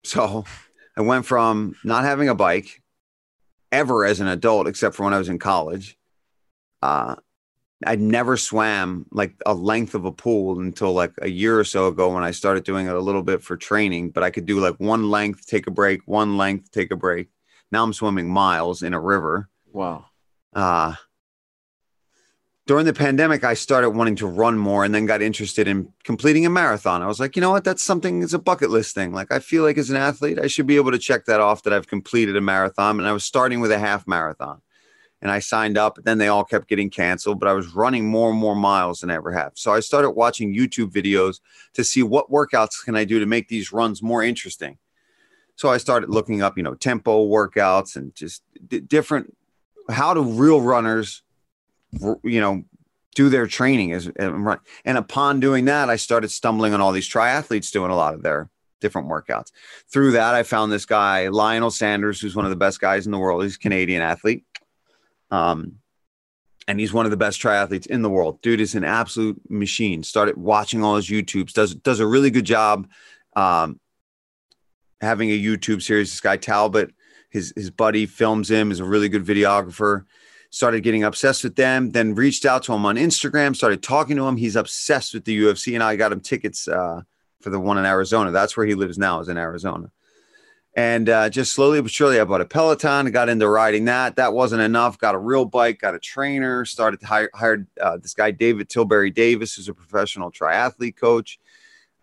So 0.05 0.45
I 0.97 1.01
went 1.01 1.25
from 1.25 1.75
not 1.83 2.03
having 2.03 2.29
a 2.29 2.35
bike 2.35 2.81
ever 3.71 4.05
as 4.05 4.19
an 4.19 4.27
adult, 4.27 4.67
except 4.67 4.95
for 4.95 5.03
when 5.03 5.13
I 5.13 5.17
was 5.17 5.29
in 5.29 5.39
college. 5.39 5.97
Uh, 6.81 7.15
I 7.85 7.95
never 7.95 8.37
swam 8.37 9.05
like 9.11 9.33
a 9.45 9.53
length 9.53 9.95
of 9.95 10.05
a 10.05 10.11
pool 10.11 10.59
until 10.59 10.93
like 10.93 11.11
a 11.21 11.29
year 11.29 11.59
or 11.59 11.65
so 11.65 11.87
ago 11.87 12.13
when 12.13 12.23
I 12.23 12.31
started 12.31 12.63
doing 12.63 12.87
it 12.87 12.95
a 12.95 13.01
little 13.01 13.23
bit 13.23 13.43
for 13.43 13.57
training. 13.57 14.11
But 14.11 14.23
I 14.23 14.29
could 14.29 14.45
do 14.45 14.59
like 14.59 14.75
one 14.75 15.09
length, 15.09 15.45
take 15.45 15.67
a 15.67 15.71
break, 15.71 16.01
one 16.05 16.37
length, 16.37 16.71
take 16.71 16.91
a 16.91 16.95
break. 16.95 17.27
Now 17.71 17.83
I'm 17.83 17.93
swimming 17.93 18.29
miles 18.29 18.81
in 18.81 18.93
a 18.93 18.99
river. 18.99 19.49
Wow. 19.73 20.05
Uh, 20.53 20.93
during 22.67 22.85
the 22.85 22.93
pandemic, 22.93 23.43
I 23.43 23.53
started 23.53 23.91
wanting 23.91 24.15
to 24.17 24.27
run 24.27 24.57
more 24.57 24.83
and 24.83 24.93
then 24.93 25.05
got 25.05 25.21
interested 25.21 25.67
in 25.67 25.93
completing 26.03 26.47
a 26.47 26.49
marathon. 26.49 27.03
I 27.03 27.07
was 27.07 27.19
like, 27.19 27.35
you 27.35 27.41
know 27.41 27.51
what? 27.51 27.63
That's 27.63 27.83
something, 27.83 28.23
it's 28.23 28.33
a 28.33 28.39
bucket 28.39 28.71
list 28.71 28.95
thing. 28.95 29.13
Like, 29.13 29.31
I 29.31 29.37
feel 29.37 29.63
like 29.63 29.77
as 29.77 29.91
an 29.91 29.97
athlete, 29.97 30.39
I 30.39 30.47
should 30.47 30.65
be 30.65 30.75
able 30.77 30.91
to 30.91 30.97
check 30.97 31.25
that 31.25 31.39
off 31.39 31.61
that 31.63 31.73
I've 31.73 31.87
completed 31.87 32.35
a 32.35 32.41
marathon. 32.41 32.99
And 32.99 33.07
I 33.07 33.11
was 33.11 33.23
starting 33.23 33.59
with 33.59 33.71
a 33.71 33.77
half 33.77 34.07
marathon 34.07 34.61
and 35.21 35.29
I 35.29 35.39
signed 35.39 35.77
up. 35.77 35.97
And 35.97 36.05
Then 36.05 36.17
they 36.17 36.27
all 36.27 36.43
kept 36.43 36.67
getting 36.67 36.89
canceled, 36.89 37.39
but 37.39 37.47
I 37.47 37.53
was 37.53 37.75
running 37.75 38.07
more 38.07 38.31
and 38.31 38.39
more 38.39 38.55
miles 38.55 39.01
than 39.01 39.11
I 39.11 39.15
ever 39.15 39.31
have. 39.31 39.51
So 39.55 39.71
I 39.71 39.79
started 39.79 40.11
watching 40.11 40.55
YouTube 40.55 40.91
videos 40.91 41.41
to 41.73 41.83
see 41.83 42.01
what 42.01 42.31
workouts 42.31 42.83
can 42.83 42.95
I 42.95 43.05
do 43.05 43.19
to 43.19 43.27
make 43.27 43.47
these 43.47 43.71
runs 43.71 44.01
more 44.01 44.23
interesting. 44.23 44.79
So 45.55 45.69
I 45.69 45.77
started 45.77 46.09
looking 46.09 46.41
up, 46.41 46.57
you 46.57 46.63
know, 46.63 46.73
tempo 46.73 47.27
workouts 47.27 47.95
and 47.95 48.13
just 48.15 48.41
d- 48.67 48.79
different, 48.79 49.37
how 49.89 50.15
do 50.15 50.23
real 50.23 50.61
runners 50.61 51.21
you 52.23 52.41
know, 52.41 52.63
do 53.15 53.29
their 53.29 53.47
training 53.47 53.93
as 53.93 54.07
and, 54.17 54.57
and 54.83 54.97
upon 54.97 55.39
doing 55.39 55.65
that, 55.65 55.89
I 55.89 55.95
started 55.95 56.29
stumbling 56.29 56.73
on 56.73 56.81
all 56.81 56.91
these 56.91 57.09
triathletes 57.09 57.71
doing 57.71 57.89
a 57.89 57.95
lot 57.95 58.13
of 58.13 58.21
their 58.21 58.49
different 58.81 59.07
workouts. 59.07 59.51
Through 59.91 60.11
that, 60.11 60.35
I 60.35 60.43
found 60.43 60.71
this 60.71 60.85
guy 60.85 61.29
Lionel 61.29 61.71
Sanders, 61.71 62.19
who's 62.19 62.35
one 62.35 62.45
of 62.45 62.51
the 62.51 62.57
best 62.57 62.79
guys 62.79 63.05
in 63.05 63.11
the 63.11 63.17
world. 63.17 63.41
He's 63.43 63.55
a 63.55 63.59
Canadian 63.59 64.01
athlete, 64.01 64.43
um, 65.31 65.77
and 66.67 66.79
he's 66.79 66.93
one 66.93 67.05
of 67.05 67.11
the 67.11 67.17
best 67.17 67.41
triathletes 67.41 67.87
in 67.87 68.01
the 68.01 68.09
world. 68.09 68.41
Dude 68.41 68.61
is 68.61 68.75
an 68.75 68.83
absolute 68.83 69.39
machine. 69.49 70.03
Started 70.03 70.37
watching 70.37 70.83
all 70.83 70.97
his 70.97 71.07
YouTubes. 71.07 71.53
does 71.53 71.73
does 71.73 72.01
a 72.01 72.07
really 72.07 72.29
good 72.29 72.45
job. 72.45 72.87
Um, 73.35 73.79
having 75.01 75.29
a 75.29 75.39
YouTube 75.39 75.81
series. 75.81 76.11
This 76.11 76.19
guy 76.19 76.35
Talbot, 76.35 76.93
his 77.29 77.53
his 77.55 77.71
buddy 77.71 78.05
films 78.05 78.51
him. 78.51 78.71
is 78.71 78.81
a 78.81 78.85
really 78.85 79.09
good 79.09 79.25
videographer 79.25 80.03
started 80.55 80.83
getting 80.83 81.03
obsessed 81.03 81.43
with 81.43 81.57
them, 81.57 81.91
then 81.91 82.15
reached 82.15 82.45
out 82.45 82.63
to 82.63 82.71
him 82.71 82.85
on 82.85 82.95
Instagram, 82.95 83.53
started 83.53 83.83
talking 83.83 84.15
to 84.15 84.25
him. 84.25 84.37
He's 84.37 84.55
obsessed 84.55 85.13
with 85.13 85.25
the 85.25 85.37
UFC, 85.37 85.73
and 85.73 85.83
I 85.83 85.97
got 85.97 86.13
him 86.13 86.21
tickets 86.21 86.69
uh, 86.69 87.01
for 87.41 87.49
the 87.49 87.59
one 87.59 87.77
in 87.77 87.83
Arizona. 87.83 88.31
That's 88.31 88.55
where 88.55 88.65
he 88.65 88.73
lives 88.73 88.97
now, 88.97 89.19
is 89.19 89.27
in 89.27 89.37
Arizona. 89.37 89.91
And 90.73 91.09
uh, 91.09 91.29
just 91.29 91.51
slowly 91.51 91.81
but 91.81 91.91
surely, 91.91 92.21
I 92.21 92.23
bought 92.23 92.39
a 92.39 92.45
Peloton, 92.45 93.11
got 93.11 93.27
into 93.27 93.49
riding 93.49 93.85
that. 93.85 94.15
That 94.15 94.31
wasn't 94.31 94.61
enough. 94.61 94.97
Got 94.97 95.15
a 95.15 95.17
real 95.17 95.43
bike, 95.43 95.79
got 95.79 95.93
a 95.93 95.99
trainer, 95.99 96.63
started 96.63 97.01
to 97.01 97.05
hire 97.05 97.29
hired 97.33 97.67
uh, 97.81 97.97
this 97.97 98.13
guy, 98.13 98.31
David 98.31 98.69
Tilbury 98.69 99.11
Davies, 99.11 99.55
who's 99.55 99.67
a 99.67 99.73
professional 99.73 100.31
triathlete 100.31 100.95
coach. 100.95 101.37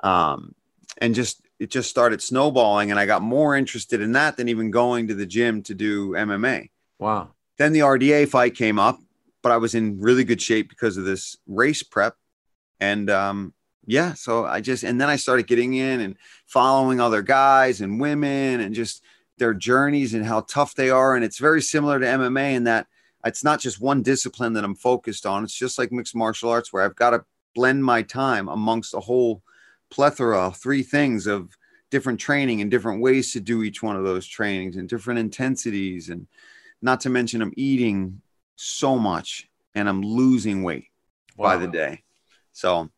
Um, 0.00 0.54
and 0.98 1.14
just 1.14 1.40
it 1.58 1.70
just 1.70 1.88
started 1.88 2.20
snowballing, 2.20 2.90
and 2.90 3.00
I 3.00 3.06
got 3.06 3.22
more 3.22 3.56
interested 3.56 4.02
in 4.02 4.12
that 4.12 4.36
than 4.36 4.50
even 4.50 4.70
going 4.70 5.08
to 5.08 5.14
the 5.14 5.26
gym 5.26 5.62
to 5.62 5.74
do 5.74 6.10
MMA. 6.10 6.68
Wow. 6.98 7.30
Then 7.62 7.72
the 7.72 7.78
RDA 7.78 8.28
fight 8.28 8.56
came 8.56 8.80
up, 8.80 8.98
but 9.40 9.52
I 9.52 9.56
was 9.56 9.76
in 9.76 10.00
really 10.00 10.24
good 10.24 10.42
shape 10.42 10.68
because 10.68 10.96
of 10.96 11.04
this 11.04 11.36
race 11.46 11.84
prep, 11.84 12.16
and 12.80 13.08
um, 13.08 13.54
yeah, 13.86 14.14
so 14.14 14.44
I 14.44 14.60
just 14.60 14.82
and 14.82 15.00
then 15.00 15.08
I 15.08 15.14
started 15.14 15.46
getting 15.46 15.74
in 15.74 16.00
and 16.00 16.16
following 16.44 17.00
other 17.00 17.22
guys 17.22 17.80
and 17.80 18.00
women 18.00 18.60
and 18.60 18.74
just 18.74 19.04
their 19.38 19.54
journeys 19.54 20.12
and 20.12 20.26
how 20.26 20.40
tough 20.40 20.74
they 20.74 20.90
are, 20.90 21.14
and 21.14 21.24
it's 21.24 21.38
very 21.38 21.62
similar 21.62 22.00
to 22.00 22.04
MMA 22.04 22.54
in 22.54 22.64
that 22.64 22.88
it's 23.24 23.44
not 23.44 23.60
just 23.60 23.80
one 23.80 24.02
discipline 24.02 24.54
that 24.54 24.64
I'm 24.64 24.74
focused 24.74 25.24
on. 25.24 25.44
It's 25.44 25.54
just 25.54 25.78
like 25.78 25.92
mixed 25.92 26.16
martial 26.16 26.50
arts 26.50 26.72
where 26.72 26.82
I've 26.82 26.96
got 26.96 27.10
to 27.10 27.24
blend 27.54 27.84
my 27.84 28.02
time 28.02 28.48
amongst 28.48 28.92
a 28.92 28.98
whole 28.98 29.40
plethora, 29.88 30.48
of 30.48 30.56
three 30.56 30.82
things 30.82 31.28
of 31.28 31.56
different 31.92 32.18
training 32.18 32.60
and 32.60 32.72
different 32.72 33.00
ways 33.00 33.32
to 33.34 33.40
do 33.40 33.62
each 33.62 33.84
one 33.84 33.94
of 33.94 34.02
those 34.02 34.26
trainings 34.26 34.74
and 34.74 34.88
different 34.88 35.20
intensities. 35.20 36.08
And 36.08 36.26
not 36.82 37.00
to 37.00 37.10
mention, 37.10 37.40
I'm 37.40 37.54
eating 37.56 38.20
so 38.56 38.98
much 38.98 39.48
and 39.74 39.88
I'm 39.88 40.02
losing 40.02 40.62
weight 40.62 40.86
wow. 41.36 41.50
by 41.50 41.56
the 41.56 41.68
day. 41.68 42.02
So, 42.52 42.90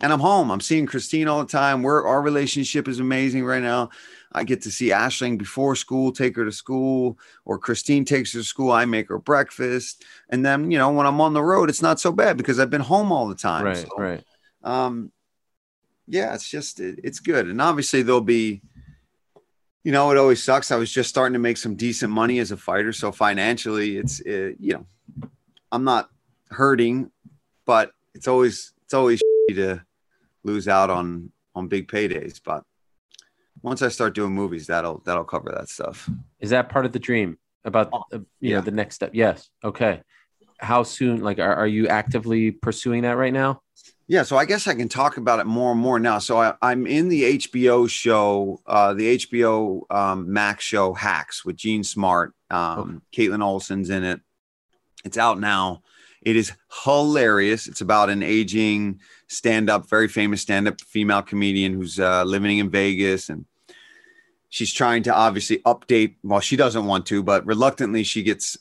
and 0.00 0.12
I'm 0.12 0.20
home. 0.20 0.50
I'm 0.50 0.60
seeing 0.60 0.86
Christine 0.86 1.28
all 1.28 1.40
the 1.40 1.50
time. 1.50 1.82
We're 1.82 2.04
our 2.06 2.20
relationship 2.20 2.88
is 2.88 2.98
amazing 2.98 3.44
right 3.44 3.62
now. 3.62 3.90
I 4.32 4.42
get 4.42 4.62
to 4.62 4.70
see 4.70 4.88
Ashling 4.88 5.38
before 5.38 5.76
school, 5.76 6.10
take 6.10 6.34
her 6.34 6.44
to 6.44 6.50
school, 6.50 7.16
or 7.44 7.58
Christine 7.58 8.04
takes 8.04 8.32
her 8.32 8.40
to 8.40 8.44
school. 8.44 8.72
I 8.72 8.84
make 8.84 9.08
her 9.08 9.18
breakfast, 9.18 10.04
and 10.28 10.44
then 10.44 10.72
you 10.72 10.78
know 10.78 10.90
when 10.90 11.06
I'm 11.06 11.20
on 11.20 11.32
the 11.32 11.42
road, 11.42 11.68
it's 11.68 11.82
not 11.82 12.00
so 12.00 12.10
bad 12.10 12.36
because 12.36 12.58
I've 12.58 12.70
been 12.70 12.80
home 12.80 13.12
all 13.12 13.28
the 13.28 13.36
time. 13.36 13.64
Right, 13.64 13.76
so, 13.76 13.88
right. 13.96 14.24
Um, 14.64 15.12
yeah, 16.08 16.34
it's 16.34 16.48
just 16.48 16.80
it, 16.80 16.98
it's 17.04 17.20
good, 17.20 17.48
and 17.48 17.62
obviously 17.62 18.02
there'll 18.02 18.20
be. 18.20 18.60
You 19.84 19.92
know, 19.92 20.10
it 20.10 20.18
always 20.18 20.42
sucks. 20.42 20.72
I 20.72 20.76
was 20.76 20.90
just 20.90 21.10
starting 21.10 21.34
to 21.34 21.38
make 21.38 21.58
some 21.58 21.74
decent 21.74 22.10
money 22.10 22.38
as 22.38 22.50
a 22.50 22.56
fighter, 22.56 22.92
so 22.92 23.12
financially, 23.12 23.98
it's 23.98 24.20
it, 24.20 24.56
you 24.58 24.72
know, 24.72 25.28
I'm 25.70 25.84
not 25.84 26.08
hurting, 26.50 27.10
but 27.66 27.92
it's 28.14 28.26
always 28.26 28.72
it's 28.84 28.94
always 28.94 29.20
to 29.50 29.84
lose 30.42 30.68
out 30.68 30.90
on 30.90 31.30
on 31.54 31.68
big 31.68 31.88
paydays. 31.88 32.40
But 32.42 32.64
once 33.62 33.82
I 33.82 33.88
start 33.88 34.14
doing 34.14 34.32
movies, 34.32 34.66
that'll 34.66 35.02
that'll 35.04 35.24
cover 35.24 35.52
that 35.54 35.68
stuff. 35.68 36.08
Is 36.40 36.50
that 36.50 36.68
part 36.68 36.86
of 36.86 36.92
the 36.92 36.98
dream 36.98 37.38
about 37.64 37.90
uh, 37.92 38.18
you 38.18 38.24
yeah. 38.40 38.56
know 38.56 38.62
the 38.62 38.70
next 38.70 38.96
step? 38.96 39.10
Yes. 39.12 39.50
Okay. 39.62 40.02
How 40.58 40.82
soon? 40.82 41.20
Like, 41.20 41.38
are, 41.38 41.54
are 41.54 41.66
you 41.66 41.88
actively 41.88 42.50
pursuing 42.50 43.02
that 43.02 43.16
right 43.16 43.32
now? 43.32 43.60
Yeah, 44.06 44.22
so 44.22 44.36
I 44.36 44.44
guess 44.44 44.66
I 44.66 44.74
can 44.74 44.88
talk 44.88 45.16
about 45.16 45.40
it 45.40 45.46
more 45.46 45.72
and 45.72 45.80
more 45.80 45.98
now. 45.98 46.18
So 46.18 46.36
I, 46.36 46.72
am 46.72 46.86
in 46.86 47.08
the 47.08 47.38
HBO 47.38 47.88
show, 47.88 48.60
uh, 48.66 48.92
the 48.92 49.16
HBO 49.16 49.82
um, 49.90 50.30
Max 50.30 50.62
show 50.62 50.92
Hacks 50.92 51.44
with 51.44 51.56
Jean 51.56 51.82
Smart. 51.82 52.34
Um, 52.50 53.02
okay. 53.12 53.28
Kaitlin 53.28 53.42
Olson's 53.42 53.88
in 53.88 54.04
it. 54.04 54.20
It's 55.06 55.16
out 55.16 55.40
now. 55.40 55.82
It 56.20 56.36
is 56.36 56.52
hilarious. 56.84 57.66
It's 57.66 57.80
about 57.80 58.10
an 58.10 58.22
aging 58.22 59.00
stand 59.28 59.70
up, 59.70 59.88
very 59.88 60.08
famous 60.08 60.42
stand 60.42 60.68
up 60.68 60.80
female 60.82 61.22
comedian 61.22 61.72
who's 61.72 61.98
uh, 61.98 62.24
living 62.24 62.58
in 62.58 62.70
Vegas 62.70 63.30
and 63.30 63.46
she's 64.54 64.72
trying 64.72 65.02
to 65.02 65.14
obviously 65.14 65.58
update. 65.66 66.14
Well, 66.22 66.40
she 66.40 66.56
doesn't 66.56 66.84
want 66.86 67.06
to, 67.06 67.22
but 67.22 67.44
reluctantly, 67.44 68.04
she 68.04 68.22
gets 68.22 68.56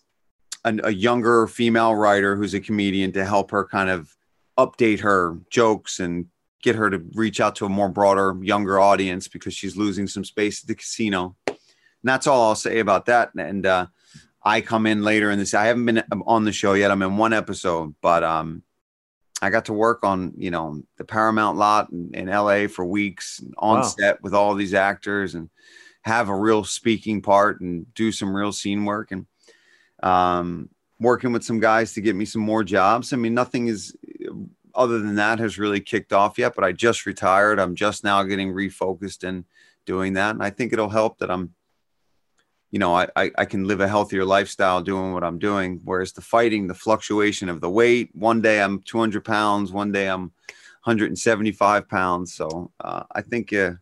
an, 0.66 0.82
a 0.84 0.92
younger 0.92 1.48
female 1.48 1.94
writer 1.96 2.36
who's 2.36 2.54
a 2.54 2.60
comedian 2.60 3.12
to 3.12 3.24
help 3.24 3.52
her 3.52 3.66
kind 3.66 3.90
of 3.90 4.16
update 4.58 5.02
her 5.02 5.40
jokes 5.50 6.00
and 6.00 6.28
get 6.62 6.76
her 6.76 6.90
to 6.90 7.04
reach 7.14 7.40
out 7.40 7.56
to 7.58 7.66
a 7.66 7.70
more 7.70 7.90
broader, 7.90 8.38
younger 8.42 8.80
audience 8.80 9.28
because 9.28 9.54
she's 9.54 9.76
losing 9.76 10.08
some 10.08 10.24
space 10.24 10.64
at 10.64 10.68
the 10.68 10.76
casino. 10.76 11.36
And 11.48 11.58
that's 12.04 12.28
all 12.28 12.50
I'll 12.50 12.56
say 12.56 12.80
about 12.80 13.06
that. 13.08 13.32
And 13.38 13.66
uh, 13.66 13.88
I 14.44 14.62
come 14.62 14.86
in 14.86 15.04
later 15.04 15.32
in 15.32 15.40
this. 15.40 15.54
I 15.54 15.66
haven't 15.66 15.86
been 15.86 16.04
on 16.26 16.46
the 16.46 16.52
show 16.52 16.74
yet. 16.74 16.92
I'm 16.92 17.02
in 17.02 17.18
one 17.18 17.34
episode, 17.34 17.96
but 18.02 18.24
um, 18.24 18.64
I 19.42 19.50
got 19.50 19.66
to 19.66 19.74
work 19.74 20.04
on 20.04 20.34
you 20.38 20.52
know 20.52 20.82
the 20.98 21.04
Paramount 21.04 21.58
lot 21.58 21.92
in, 21.92 22.12
in 22.14 22.28
LA 22.28 22.68
for 22.68 22.86
weeks 22.86 23.42
on 23.58 23.80
wow. 23.80 23.84
set 23.84 24.24
with 24.24 24.34
all 24.34 24.56
these 24.56 24.74
actors 24.74 25.36
and 25.36 25.50
have 26.04 26.30
a 26.30 26.36
real 26.36 26.64
speaking 26.64 27.22
part 27.22 27.62
and 27.62 27.94
do 27.94 28.12
some 28.12 28.36
real 28.36 28.52
scene 28.52 28.86
work 28.86 29.12
and 29.12 29.26
um, 30.02 30.70
working 31.00 31.32
with 31.32 31.44
some 31.44 31.60
guys 31.60 31.94
to 31.94 32.02
get 32.02 32.16
me 32.16 32.26
some 32.26 32.42
more 32.42 32.64
jobs. 32.64 33.14
I 33.14 33.18
mean, 33.18 33.34
nothing 33.34 33.68
is 33.68 33.96
other 34.76 35.00
than 35.00 35.16
that 35.16 35.40
has 35.40 35.58
really 35.58 35.80
kicked 35.80 36.14
off 36.14 36.38
yet, 36.38 36.54
but 36.56 36.64
I 36.64 36.72
just 36.72 37.06
retired. 37.06 37.60
I'm 37.60 37.76
just 37.76 38.04
now 38.04 38.24
getting 38.24 38.54
refocused 38.54 39.28
and 39.28 39.46
doing 39.86 40.14
that. 40.14 40.36
And 40.36 40.44
I 40.44 40.50
think 40.50 40.74
it'll 40.74 40.90
help 40.90 41.20
that 41.20 41.30
I'm, 41.30 41.54
you 42.72 42.80
know, 42.80 42.96
I, 42.96 43.08
I, 43.16 43.32
I 43.38 43.46
can 43.46 43.66
live 43.66 43.82
a 43.82 43.88
healthier 43.88 44.26
lifestyle 44.26 44.82
doing 44.82 45.14
what 45.14 45.24
I'm 45.24 45.40
doing. 45.40 45.82
Whereas 45.84 46.14
the 46.14 46.22
fighting, 46.22 46.68
the 46.68 46.74
fluctuation 46.74 47.50
of 47.50 47.62
the 47.62 47.70
weight, 47.70 48.10
one 48.14 48.42
day 48.42 48.62
I'm 48.62 48.82
200 48.82 49.24
pounds, 49.24 49.72
one 49.72 49.92
day 49.92 50.08
I'm 50.10 50.32
175 50.84 51.88
pounds. 51.88 52.34
So 52.34 52.72
uh, 52.80 53.04
I 53.12 53.22
think, 53.22 53.54
uh, 53.54 53.74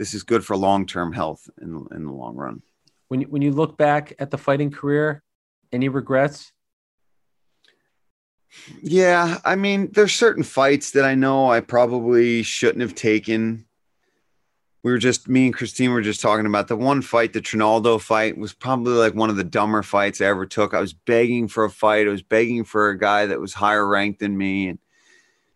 this 0.00 0.14
is 0.14 0.22
good 0.22 0.42
for 0.42 0.56
long 0.56 0.86
term 0.86 1.12
health 1.12 1.46
in 1.60 1.86
in 1.94 2.06
the 2.06 2.12
long 2.12 2.34
run. 2.34 2.62
When 3.08 3.20
you, 3.20 3.26
when 3.26 3.42
you 3.42 3.52
look 3.52 3.76
back 3.76 4.14
at 4.18 4.30
the 4.30 4.38
fighting 4.38 4.70
career, 4.70 5.22
any 5.72 5.90
regrets? 5.90 6.52
Yeah, 8.82 9.38
I 9.44 9.56
mean, 9.56 9.90
there's 9.92 10.14
certain 10.14 10.42
fights 10.42 10.92
that 10.92 11.04
I 11.04 11.14
know 11.14 11.50
I 11.50 11.60
probably 11.60 12.42
shouldn't 12.42 12.82
have 12.82 12.94
taken. 12.94 13.66
We 14.82 14.92
were 14.92 14.98
just 14.98 15.28
me 15.28 15.46
and 15.46 15.54
Christine 15.54 15.92
were 15.92 16.00
just 16.00 16.20
talking 16.20 16.46
about 16.46 16.68
the 16.68 16.76
one 16.76 17.02
fight, 17.02 17.32
the 17.32 17.40
Trinaldo 17.40 17.98
fight, 17.98 18.38
was 18.38 18.54
probably 18.54 18.94
like 18.94 19.14
one 19.14 19.28
of 19.30 19.36
the 19.36 19.44
dumber 19.44 19.82
fights 19.82 20.20
I 20.20 20.26
ever 20.26 20.46
took. 20.46 20.72
I 20.72 20.80
was 20.80 20.94
begging 20.94 21.48
for 21.48 21.64
a 21.64 21.70
fight. 21.70 22.06
I 22.06 22.10
was 22.10 22.22
begging 22.22 22.64
for 22.64 22.88
a 22.88 22.98
guy 22.98 23.26
that 23.26 23.40
was 23.40 23.52
higher 23.52 23.86
ranked 23.86 24.20
than 24.20 24.38
me, 24.38 24.68
and 24.68 24.78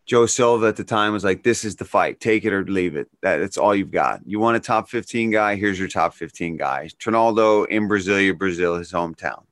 Joe 0.04 0.26
Silva 0.26 0.66
at 0.66 0.76
the 0.76 0.84
time 0.84 1.14
was 1.14 1.24
like, 1.24 1.42
"This 1.42 1.64
is 1.64 1.76
the 1.76 1.86
fight. 1.86 2.20
Take 2.20 2.44
it 2.44 2.52
or 2.52 2.64
leave 2.64 2.96
it. 2.96 3.08
That, 3.22 3.38
that's 3.38 3.56
all 3.56 3.74
you've 3.74 3.90
got. 3.90 4.20
You 4.26 4.38
want 4.38 4.58
a 4.58 4.60
top 4.60 4.90
15 4.90 5.30
guy? 5.30 5.56
Here's 5.56 5.78
your 5.78 5.88
top 5.88 6.12
15 6.14 6.58
guy. 6.58 6.90
Trinaldo 6.98 7.64
in 7.64 7.88
Brasilia, 7.88 8.36
Brazil, 8.36 8.76
his 8.76 8.92
hometown." 8.92 9.44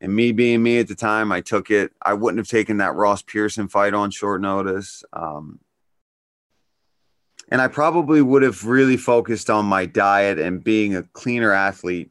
And 0.00 0.14
me 0.14 0.32
being 0.32 0.62
me 0.62 0.78
at 0.78 0.88
the 0.88 0.94
time, 0.94 1.32
I 1.32 1.40
took 1.40 1.70
it. 1.70 1.92
I 2.02 2.14
wouldn't 2.14 2.38
have 2.38 2.48
taken 2.48 2.78
that 2.78 2.94
Ross 2.94 3.22
Pearson 3.22 3.68
fight 3.68 3.94
on 3.94 4.10
short 4.10 4.40
notice. 4.40 5.02
Um, 5.12 5.60
and 7.50 7.60
I 7.60 7.68
probably 7.68 8.20
would 8.20 8.42
have 8.42 8.64
really 8.66 8.96
focused 8.96 9.50
on 9.50 9.66
my 9.66 9.86
diet 9.86 10.38
and 10.38 10.62
being 10.62 10.96
a 10.96 11.02
cleaner 11.02 11.52
athlete 11.52 12.10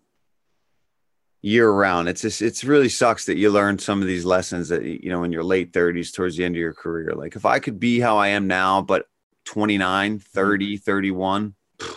year 1.42 1.70
round. 1.70 2.08
It's 2.08 2.22
just 2.22 2.42
it's 2.42 2.64
really 2.64 2.90
sucks 2.90 3.26
that 3.26 3.38
you 3.38 3.52
learn 3.52 3.78
some 3.78 4.02
of 4.02 4.08
these 4.08 4.26
lessons 4.26 4.70
that 4.70 4.84
you 4.84 5.10
know 5.10 5.24
in 5.24 5.32
your 5.32 5.44
late 5.44 5.74
30s 5.74 6.14
towards 6.14 6.38
the 6.38 6.46
end 6.46 6.56
of 6.56 6.60
your 6.60 6.74
career. 6.74 7.14
Like 7.14 7.36
if 7.36 7.46
I 7.46 7.60
could 7.60 7.80
be 7.80 8.00
how 8.00 8.18
I 8.18 8.30
am 8.30 8.48
now, 8.48 8.82
but 8.82 9.08
29, 9.46 10.20
30, 10.20 10.78
31, 10.78 11.54
God, 11.80 11.90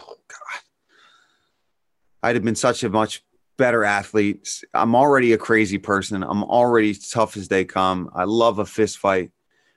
I'd 2.22 2.36
have 2.36 2.44
been 2.44 2.56
such 2.56 2.82
a 2.82 2.90
much 2.90 3.22
better 3.56 3.84
athletes. 3.84 4.64
I'm 4.74 4.94
already 4.94 5.32
a 5.32 5.38
crazy 5.38 5.78
person. 5.78 6.22
I'm 6.22 6.44
already 6.44 6.94
tough 6.94 7.36
as 7.36 7.48
they 7.48 7.64
come. 7.64 8.10
I 8.14 8.24
love 8.24 8.58
a 8.58 8.66
fist 8.66 8.98
fight. 8.98 9.30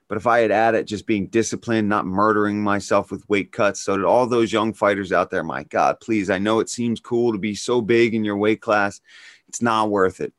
But 0.08 0.16
if 0.16 0.26
I 0.26 0.40
had 0.40 0.50
added 0.50 0.88
just 0.88 1.06
being 1.06 1.28
disciplined, 1.28 1.88
not 1.88 2.04
murdering 2.04 2.60
myself 2.62 3.12
with 3.12 3.28
weight 3.28 3.52
cuts, 3.52 3.80
so 3.80 3.96
that 3.96 4.04
all 4.04 4.26
those 4.26 4.52
young 4.52 4.72
fighters 4.72 5.12
out 5.12 5.30
there, 5.30 5.44
my 5.44 5.62
God, 5.62 6.00
please, 6.00 6.30
I 6.30 6.38
know 6.38 6.58
it 6.58 6.68
seems 6.68 6.98
cool 6.98 7.30
to 7.32 7.38
be 7.38 7.54
so 7.54 7.80
big 7.80 8.12
in 8.14 8.24
your 8.24 8.36
weight 8.36 8.60
class 8.60 9.00
it's 9.50 9.60
not 9.60 9.90
worth 9.90 10.20
it 10.20 10.32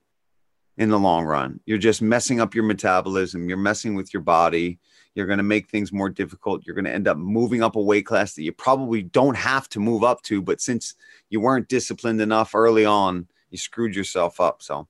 in 0.77 0.89
the 0.89 0.97
long 0.97 1.25
run. 1.25 1.59
You're 1.65 1.77
just 1.77 2.01
messing 2.01 2.39
up 2.39 2.55
your 2.55 2.63
metabolism. 2.63 3.49
You're 3.49 3.57
messing 3.57 3.93
with 3.93 4.13
your 4.13 4.23
body. 4.23 4.79
You're 5.15 5.25
going 5.25 5.37
to 5.37 5.43
make 5.43 5.67
things 5.69 5.91
more 5.91 6.09
difficult. 6.09 6.65
You're 6.65 6.75
going 6.75 6.85
to 6.85 6.93
end 6.93 7.09
up 7.09 7.17
moving 7.17 7.61
up 7.61 7.75
a 7.75 7.81
weight 7.81 8.05
class 8.05 8.35
that 8.35 8.43
you 8.43 8.53
probably 8.53 9.03
don't 9.03 9.35
have 9.35 9.67
to 9.69 9.81
move 9.81 10.05
up 10.05 10.21
to. 10.23 10.41
But 10.41 10.61
since 10.61 10.95
you 11.29 11.41
weren't 11.41 11.67
disciplined 11.67 12.21
enough 12.21 12.55
early 12.55 12.85
on, 12.85 13.27
you 13.51 13.57
screwed 13.57 13.95
yourself 13.95 14.39
up. 14.39 14.63
So 14.63 14.87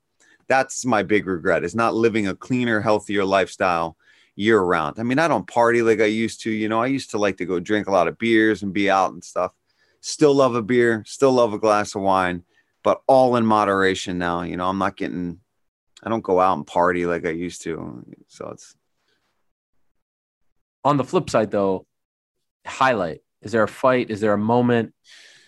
that's 0.48 0.86
my 0.86 1.04
big 1.04 1.28
regret 1.28 1.64
is 1.64 1.76
not 1.76 1.94
living 1.94 2.28
a 2.28 2.36
cleaner, 2.36 2.82
healthier 2.82 3.26
lifestyle 3.26 3.98
year 4.36 4.62
round. 4.62 5.00
I 5.00 5.04
mean, 5.04 5.20
I 5.20 5.28
don't 5.28 5.48
party 5.48 5.82
like 5.82 6.00
I 6.00 6.06
used 6.06 6.42
to. 6.44 6.52
You 6.52 6.70
know, 6.70 6.82
I 6.82 6.88
used 6.88 7.12
to 7.12 7.18
like 7.18 7.38
to 7.38 7.46
go 7.46 7.60
drink 7.60 7.88
a 7.88 7.92
lot 7.92 8.08
of 8.08 8.18
beers 8.18 8.64
and 8.64 8.74
be 8.74 8.90
out 8.90 9.12
and 9.12 9.24
stuff. 9.24 9.52
Still 10.00 10.34
love 10.34 10.56
a 10.56 10.62
beer, 10.62 11.04
still 11.06 11.34
love 11.34 11.54
a 11.54 11.60
glass 11.60 11.96
of 11.96 12.02
wine 12.02 12.44
but 12.84 13.02
all 13.08 13.36
in 13.36 13.46
moderation 13.46 14.18
now. 14.18 14.42
You 14.42 14.58
know, 14.58 14.68
I'm 14.68 14.78
not 14.78 14.98
getting, 14.98 15.40
I 16.04 16.10
don't 16.10 16.24
go 16.24 16.40
out 16.40 16.58
and 16.58 16.66
party 16.66 17.06
like 17.06 17.26
I 17.26 17.32
used 17.32 17.62
to. 17.64 18.04
So 18.28 18.50
it's. 18.50 18.76
On 20.84 20.98
the 20.98 21.04
flip 21.04 21.30
side, 21.30 21.52
though, 21.52 21.86
highlight. 22.66 23.22
Is 23.42 23.52
there 23.52 23.64
a 23.64 23.68
fight? 23.68 24.10
Is 24.10 24.20
there 24.20 24.34
a 24.34 24.38
moment? 24.38 24.94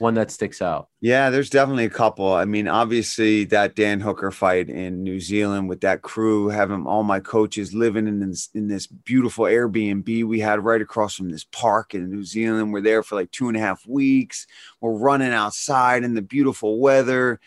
One 0.04 0.14
that 0.16 0.30
sticks 0.30 0.62
out. 0.62 0.90
Yeah, 1.00 1.30
there's 1.30 1.50
definitely 1.50 1.86
a 1.86 1.90
couple. 1.90 2.34
I 2.34 2.44
mean, 2.44 2.68
obviously 2.68 3.46
that 3.46 3.76
Dan 3.76 4.02
Hooker 4.02 4.32
fight 4.32 4.70
in 4.70 5.02
New 5.02 5.22
Zealand 5.22 5.70
with 5.70 5.80
that 5.82 6.02
crew, 6.02 6.50
having 6.50 6.86
all 6.86 7.04
my 7.04 7.22
coaches 7.22 7.74
living 7.74 8.06
in 8.06 8.20
this 8.20 8.50
in 8.54 8.68
this 8.68 8.86
beautiful 8.86 9.46
Airbnb 9.46 10.26
we 10.26 10.42
had 10.42 10.64
right 10.64 10.82
across 10.82 11.16
from 11.16 11.30
this 11.30 11.46
park 11.46 11.96
in 11.96 12.12
New 12.12 12.26
Zealand. 12.26 12.74
We're 12.74 12.82
there 12.82 13.02
for 13.02 13.16
like 13.16 13.32
two 13.32 13.48
and 13.48 13.56
a 13.56 13.62
half 13.62 13.88
weeks. 13.88 14.46
We're 14.82 14.92
running 14.92 15.32
outside 15.32 16.04
in 16.04 16.14
the 16.14 16.22
beautiful 16.22 16.80
weather 16.80 17.40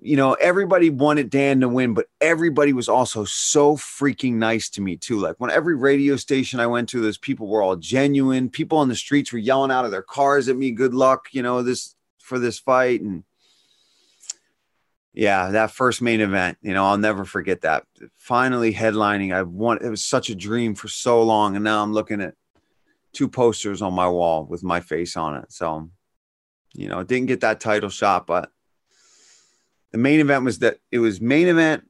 you 0.00 0.16
know, 0.16 0.34
everybody 0.34 0.90
wanted 0.90 1.28
Dan 1.28 1.60
to 1.60 1.68
win, 1.68 1.92
but 1.92 2.06
everybody 2.20 2.72
was 2.72 2.88
also 2.88 3.24
so 3.24 3.76
freaking 3.76 4.34
nice 4.34 4.68
to 4.70 4.80
me 4.80 4.96
too. 4.96 5.18
Like 5.18 5.36
when 5.38 5.50
every 5.50 5.74
radio 5.74 6.16
station 6.16 6.60
I 6.60 6.68
went 6.68 6.88
to, 6.90 7.00
those 7.00 7.18
people 7.18 7.48
were 7.48 7.62
all 7.62 7.76
genuine. 7.76 8.48
People 8.48 8.78
on 8.78 8.88
the 8.88 8.94
streets 8.94 9.32
were 9.32 9.40
yelling 9.40 9.72
out 9.72 9.84
of 9.84 9.90
their 9.90 10.02
cars 10.02 10.48
at 10.48 10.56
me, 10.56 10.70
"Good 10.70 10.94
luck," 10.94 11.28
you 11.32 11.42
know, 11.42 11.62
this 11.62 11.96
for 12.18 12.38
this 12.38 12.58
fight. 12.60 13.00
And 13.00 13.24
yeah, 15.12 15.50
that 15.50 15.72
first 15.72 16.00
main 16.00 16.20
event, 16.20 16.58
you 16.62 16.74
know, 16.74 16.84
I'll 16.84 16.98
never 16.98 17.24
forget 17.24 17.62
that. 17.62 17.84
Finally 18.18 18.74
headlining, 18.74 19.34
I 19.34 19.42
want 19.42 19.82
it 19.82 19.90
was 19.90 20.04
such 20.04 20.30
a 20.30 20.34
dream 20.36 20.76
for 20.76 20.86
so 20.86 21.22
long, 21.24 21.56
and 21.56 21.64
now 21.64 21.82
I'm 21.82 21.92
looking 21.92 22.20
at 22.20 22.34
two 23.12 23.28
posters 23.28 23.82
on 23.82 23.94
my 23.94 24.08
wall 24.08 24.44
with 24.44 24.62
my 24.62 24.78
face 24.78 25.16
on 25.16 25.34
it. 25.34 25.50
So, 25.50 25.90
you 26.72 26.88
know, 26.88 27.02
didn't 27.02 27.26
get 27.26 27.40
that 27.40 27.58
title 27.58 27.88
shot, 27.88 28.28
but 28.28 28.52
the 29.92 29.98
main 29.98 30.20
event 30.20 30.44
was 30.44 30.58
that 30.60 30.78
it 30.92 30.98
was 30.98 31.20
main 31.20 31.48
event, 31.48 31.84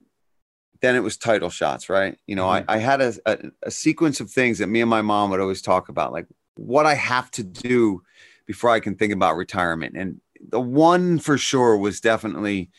then 0.81 0.95
it 0.95 1.03
was 1.03 1.17
title 1.17 1.51
shots, 1.51 1.89
right? 1.89 2.17
You 2.27 2.37
know, 2.37 2.47
mm-hmm. 2.47 2.71
I, 2.71 2.77
I 2.77 2.79
had 2.79 3.01
a, 3.01 3.15
a, 3.27 3.39
a 3.65 3.71
sequence 3.71 4.21
of 4.21 4.31
things 4.31 4.59
that 4.59 4.69
me 4.69 4.81
and 4.81 4.91
my 4.91 5.03
mom 5.03 5.31
would 5.31 5.41
always 5.41 5.63
talk 5.63 5.89
about, 5.89 6.13
like 6.13 6.27
what 6.57 6.87
I 6.87 6.95
have 6.95 7.31
to 7.33 7.43
do 7.43 8.03
before 8.47 8.71
I 8.71 8.81
can 8.81 8.95
think 8.95 9.13
about 9.13 9.37
retirement. 9.37 9.97
And 9.97 10.21
the 10.41 10.61
one 10.61 11.19
for 11.19 11.37
sure 11.37 11.77
was 11.77 12.01
definitely 12.01 12.71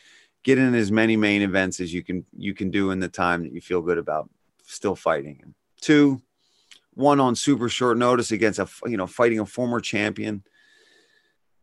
get 0.44 0.58
in 0.58 0.74
as 0.76 0.92
many 0.92 1.18
main 1.18 1.42
events 1.42 1.80
as 1.80 1.94
you 1.94 2.04
can 2.04 2.26
you 2.36 2.54
can 2.54 2.72
do 2.72 2.92
in 2.92 3.00
the 3.00 3.10
time 3.10 3.44
that 3.44 3.52
you 3.52 3.62
feel 3.62 3.82
good 3.82 3.98
about 3.98 4.30
still 4.66 4.96
fighting. 4.96 5.40
And 5.44 5.54
two, 5.82 6.22
one 6.94 7.20
on 7.20 7.36
super 7.36 7.70
short 7.70 7.98
notice 7.98 8.32
against 8.32 8.60
a 8.60 8.68
you 8.86 8.98
know 8.98 9.08
fighting 9.08 9.40
a 9.40 9.46
former 9.46 9.80
champion. 9.80 10.44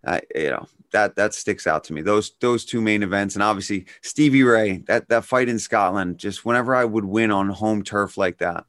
I, 0.04 0.20
you 0.34 0.50
know 0.50 0.66
that 0.92 1.16
that 1.16 1.34
sticks 1.34 1.66
out 1.66 1.84
to 1.84 1.92
me. 1.92 2.02
Those 2.02 2.32
those 2.40 2.64
two 2.64 2.80
main 2.80 3.02
events, 3.02 3.34
and 3.34 3.42
obviously 3.42 3.86
Stevie 4.02 4.42
Ray. 4.42 4.78
That 4.86 5.08
that 5.08 5.24
fight 5.24 5.48
in 5.48 5.58
Scotland. 5.58 6.18
Just 6.18 6.44
whenever 6.44 6.74
I 6.74 6.84
would 6.84 7.04
win 7.04 7.30
on 7.30 7.48
home 7.48 7.82
turf 7.82 8.16
like 8.16 8.38
that, 8.38 8.64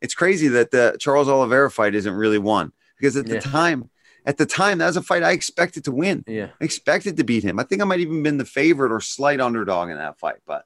it's 0.00 0.14
crazy 0.14 0.48
that 0.48 0.70
the 0.70 0.96
Charles 1.00 1.28
Oliveira 1.28 1.70
fight 1.70 1.94
isn't 1.94 2.12
really 2.12 2.38
won 2.38 2.72
because 2.96 3.16
at 3.16 3.26
yeah. 3.26 3.34
the 3.34 3.40
time, 3.40 3.90
at 4.24 4.36
the 4.36 4.46
time 4.46 4.78
that 4.78 4.86
was 4.86 4.96
a 4.96 5.02
fight 5.02 5.22
I 5.22 5.32
expected 5.32 5.84
to 5.84 5.92
win. 5.92 6.24
Yeah, 6.26 6.48
I 6.60 6.64
expected 6.64 7.16
to 7.16 7.24
beat 7.24 7.42
him. 7.42 7.58
I 7.58 7.64
think 7.64 7.82
I 7.82 7.84
might 7.84 8.00
even 8.00 8.22
been 8.22 8.38
the 8.38 8.44
favorite 8.44 8.92
or 8.92 9.00
slight 9.00 9.40
underdog 9.40 9.90
in 9.90 9.96
that 9.96 10.18
fight. 10.18 10.38
But 10.46 10.64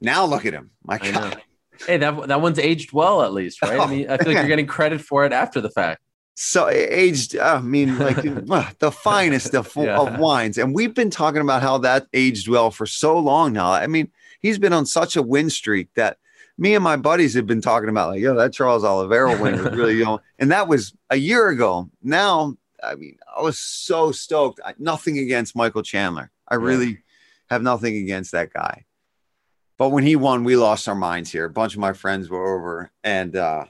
now 0.00 0.24
look 0.24 0.46
at 0.46 0.54
him. 0.54 0.70
My 0.84 0.98
God. 0.98 1.42
Hey, 1.86 1.98
that 1.98 2.28
that 2.28 2.40
one's 2.40 2.58
aged 2.58 2.92
well 2.92 3.22
at 3.22 3.32
least, 3.32 3.62
right? 3.62 3.72
Oh, 3.78 3.82
I 3.82 3.90
mean, 3.90 4.10
I 4.10 4.16
feel 4.16 4.28
like 4.28 4.38
you're 4.38 4.48
getting 4.48 4.66
credit 4.66 5.00
for 5.00 5.24
it 5.24 5.32
after 5.32 5.60
the 5.60 5.70
fact 5.70 6.00
so 6.40 6.68
aged 6.68 7.36
i 7.36 7.60
mean 7.60 7.98
like 7.98 8.22
the 8.78 8.92
finest 8.92 9.54
of, 9.56 9.72
yeah. 9.76 9.98
of, 9.98 10.20
wines. 10.20 10.56
And 10.56 10.72
we've 10.72 10.94
been 10.94 11.10
talking 11.10 11.40
about 11.40 11.62
how 11.62 11.78
that 11.78 12.06
aged 12.14 12.46
well 12.46 12.70
for 12.70 12.86
so 12.86 13.18
long 13.18 13.52
now. 13.52 13.72
I 13.72 13.88
mean 13.88 14.12
he's 14.40 14.56
been 14.56 14.72
on 14.72 14.86
such 14.86 15.16
a 15.16 15.22
win 15.22 15.50
streak 15.50 15.92
that 15.94 16.18
me 16.56 16.76
and 16.76 16.84
my 16.84 16.94
buddies 16.94 17.34
have 17.34 17.48
been 17.48 17.60
talking 17.60 17.88
about 17.88 18.10
like 18.10 18.20
yo 18.20 18.36
that 18.36 18.52
charles 18.52 18.84
oliveira 18.84 19.36
win 19.40 19.62
was 19.62 19.74
really 19.74 19.96
you 19.98 20.04
know 20.04 20.20
and 20.38 20.52
that 20.52 20.68
was 20.68 20.94
a 21.10 21.16
year 21.16 21.48
ago. 21.48 21.90
Now 22.04 22.56
i 22.84 22.94
mean 22.94 23.18
i 23.36 23.42
was 23.42 23.58
so 23.58 24.12
stoked. 24.12 24.60
I, 24.64 24.74
nothing 24.78 25.18
against 25.18 25.56
michael 25.56 25.82
chandler. 25.82 26.30
I 26.46 26.54
yeah. 26.54 26.62
really 26.62 26.98
have 27.50 27.62
nothing 27.62 27.96
against 27.96 28.30
that 28.30 28.52
guy. 28.52 28.84
But 29.76 29.88
when 29.88 30.04
he 30.04 30.14
won 30.14 30.44
we 30.44 30.54
lost 30.54 30.86
our 30.86 30.94
minds 30.94 31.32
here. 31.32 31.46
A 31.46 31.50
bunch 31.50 31.74
of 31.74 31.80
my 31.80 31.94
friends 31.94 32.30
were 32.30 32.54
over. 32.54 32.92
And 33.02 33.34
uh 33.34 33.64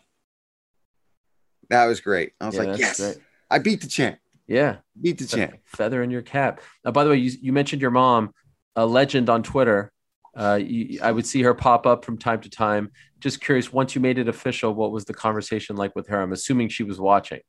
that 1.70 1.86
was 1.86 2.00
great. 2.00 2.32
I 2.40 2.46
was 2.46 2.54
yeah, 2.54 2.62
like, 2.62 2.78
yes, 2.78 3.00
great. 3.00 3.18
I 3.50 3.58
beat 3.58 3.80
the 3.80 3.88
champ. 3.88 4.18
Yeah, 4.46 4.76
beat 5.00 5.18
the 5.18 5.26
champ. 5.26 5.58
Feather 5.66 6.02
in 6.02 6.10
your 6.10 6.22
cap. 6.22 6.60
Uh, 6.84 6.90
by 6.90 7.04
the 7.04 7.10
way, 7.10 7.16
you, 7.16 7.32
you 7.40 7.52
mentioned 7.52 7.82
your 7.82 7.90
mom, 7.90 8.32
a 8.76 8.86
legend 8.86 9.28
on 9.28 9.42
Twitter. 9.42 9.92
Uh, 10.34 10.58
you, 10.62 11.00
I 11.02 11.12
would 11.12 11.26
see 11.26 11.42
her 11.42 11.54
pop 11.54 11.86
up 11.86 12.04
from 12.04 12.16
time 12.16 12.40
to 12.40 12.50
time. 12.50 12.90
Just 13.20 13.40
curious, 13.40 13.72
once 13.72 13.94
you 13.94 14.00
made 14.00 14.18
it 14.18 14.28
official, 14.28 14.72
what 14.72 14.92
was 14.92 15.04
the 15.04 15.14
conversation 15.14 15.76
like 15.76 15.94
with 15.94 16.06
her? 16.08 16.22
I'm 16.22 16.32
assuming 16.32 16.68
she 16.68 16.84
was 16.84 16.98
watching. 16.98 17.40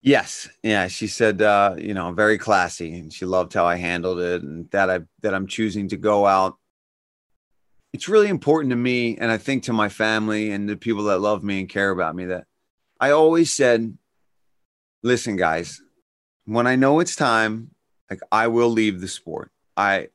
Yes, 0.00 0.48
yeah. 0.62 0.86
She 0.86 1.08
said, 1.08 1.42
uh, 1.42 1.74
you 1.76 1.92
know, 1.92 2.12
very 2.12 2.38
classy, 2.38 2.94
and 2.94 3.12
she 3.12 3.24
loved 3.24 3.52
how 3.52 3.66
I 3.66 3.76
handled 3.76 4.20
it, 4.20 4.42
and 4.42 4.70
that 4.70 4.88
I 4.88 5.00
that 5.22 5.34
I'm 5.34 5.46
choosing 5.46 5.88
to 5.88 5.96
go 5.96 6.26
out. 6.26 6.56
It's 7.92 8.08
really 8.08 8.28
important 8.28 8.70
to 8.70 8.76
me, 8.76 9.16
and 9.16 9.32
I 9.32 9.36
think 9.36 9.64
to 9.64 9.72
my 9.72 9.88
family 9.88 10.52
and 10.52 10.68
the 10.68 10.76
people 10.76 11.04
that 11.04 11.18
love 11.18 11.42
me 11.42 11.60
and 11.60 11.68
care 11.68 11.90
about 11.90 12.14
me 12.14 12.26
that 12.26 12.46
I 12.98 13.10
always 13.10 13.52
said, 13.52 13.96
listen, 15.02 15.36
guys, 15.36 15.82
when 16.44 16.66
I 16.66 16.76
know 16.76 17.00
it's 17.00 17.16
time, 17.16 17.70
like 18.10 18.20
I 18.30 18.48
will 18.48 18.70
leave 18.70 19.00
the 19.00 19.08
sport. 19.08 19.50
I, 19.76 20.08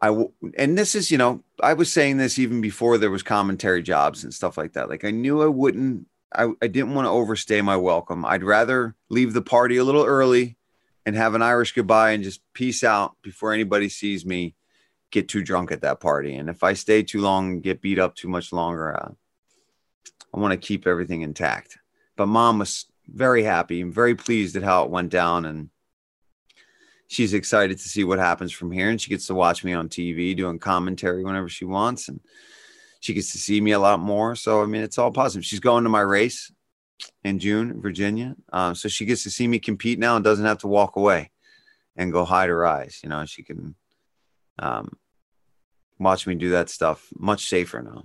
I 0.00 0.10
will, 0.10 0.34
and 0.58 0.76
this 0.76 0.94
is, 0.94 1.10
you 1.10 1.18
know, 1.18 1.42
I 1.62 1.74
was 1.74 1.92
saying 1.92 2.16
this 2.16 2.38
even 2.38 2.60
before 2.60 2.98
there 2.98 3.10
was 3.10 3.22
commentary 3.22 3.82
jobs 3.82 4.24
and 4.24 4.34
stuff 4.34 4.56
like 4.56 4.72
that. 4.72 4.88
Like 4.88 5.04
I 5.04 5.10
knew 5.10 5.42
I 5.42 5.46
wouldn't, 5.46 6.06
I, 6.34 6.48
I 6.60 6.66
didn't 6.66 6.94
want 6.94 7.06
to 7.06 7.10
overstay 7.10 7.60
my 7.62 7.76
welcome. 7.76 8.24
I'd 8.24 8.42
rather 8.42 8.94
leave 9.08 9.32
the 9.32 9.42
party 9.42 9.76
a 9.76 9.84
little 9.84 10.04
early 10.04 10.56
and 11.06 11.16
have 11.16 11.34
an 11.34 11.42
Irish 11.42 11.72
goodbye 11.72 12.10
and 12.10 12.24
just 12.24 12.40
peace 12.52 12.84
out 12.84 13.16
before 13.22 13.52
anybody 13.52 13.88
sees 13.88 14.26
me 14.26 14.54
get 15.10 15.28
too 15.28 15.42
drunk 15.42 15.70
at 15.70 15.82
that 15.82 16.00
party. 16.00 16.34
And 16.34 16.48
if 16.48 16.62
I 16.62 16.72
stay 16.72 17.02
too 17.02 17.20
long, 17.20 17.60
get 17.60 17.82
beat 17.82 17.98
up 17.98 18.16
too 18.16 18.28
much 18.28 18.52
longer, 18.52 18.96
uh, 18.96 19.12
I 20.34 20.38
want 20.40 20.52
to 20.52 20.66
keep 20.66 20.86
everything 20.86 21.22
intact. 21.22 21.78
But 22.16 22.26
mom 22.26 22.58
was 22.58 22.86
very 23.06 23.42
happy 23.42 23.80
and 23.80 23.92
very 23.92 24.14
pleased 24.14 24.56
at 24.56 24.62
how 24.62 24.84
it 24.84 24.90
went 24.90 25.10
down. 25.10 25.44
And 25.44 25.70
she's 27.08 27.34
excited 27.34 27.78
to 27.78 27.88
see 27.88 28.04
what 28.04 28.18
happens 28.18 28.52
from 28.52 28.70
here. 28.70 28.88
And 28.88 29.00
she 29.00 29.10
gets 29.10 29.26
to 29.26 29.34
watch 29.34 29.64
me 29.64 29.72
on 29.72 29.88
TV 29.88 30.36
doing 30.36 30.58
commentary 30.58 31.24
whenever 31.24 31.48
she 31.48 31.64
wants. 31.64 32.08
And 32.08 32.20
she 33.00 33.14
gets 33.14 33.32
to 33.32 33.38
see 33.38 33.60
me 33.60 33.72
a 33.72 33.78
lot 33.78 34.00
more. 34.00 34.36
So, 34.36 34.62
I 34.62 34.66
mean, 34.66 34.82
it's 34.82 34.98
all 34.98 35.10
positive. 35.10 35.44
She's 35.44 35.60
going 35.60 35.84
to 35.84 35.90
my 35.90 36.00
race 36.00 36.50
in 37.24 37.38
June, 37.38 37.80
Virginia. 37.80 38.34
Um, 38.52 38.74
so 38.74 38.88
she 38.88 39.04
gets 39.04 39.24
to 39.24 39.30
see 39.30 39.48
me 39.48 39.58
compete 39.58 39.98
now 39.98 40.16
and 40.16 40.24
doesn't 40.24 40.46
have 40.46 40.58
to 40.58 40.68
walk 40.68 40.96
away 40.96 41.30
and 41.96 42.12
go 42.12 42.24
hide 42.24 42.48
her 42.48 42.64
eyes. 42.64 43.00
You 43.02 43.08
know, 43.08 43.24
she 43.26 43.42
can 43.42 43.74
um, 44.58 44.96
watch 45.98 46.26
me 46.26 46.34
do 46.34 46.50
that 46.50 46.70
stuff 46.70 47.08
much 47.16 47.46
safer 47.48 47.82
now. 47.82 48.04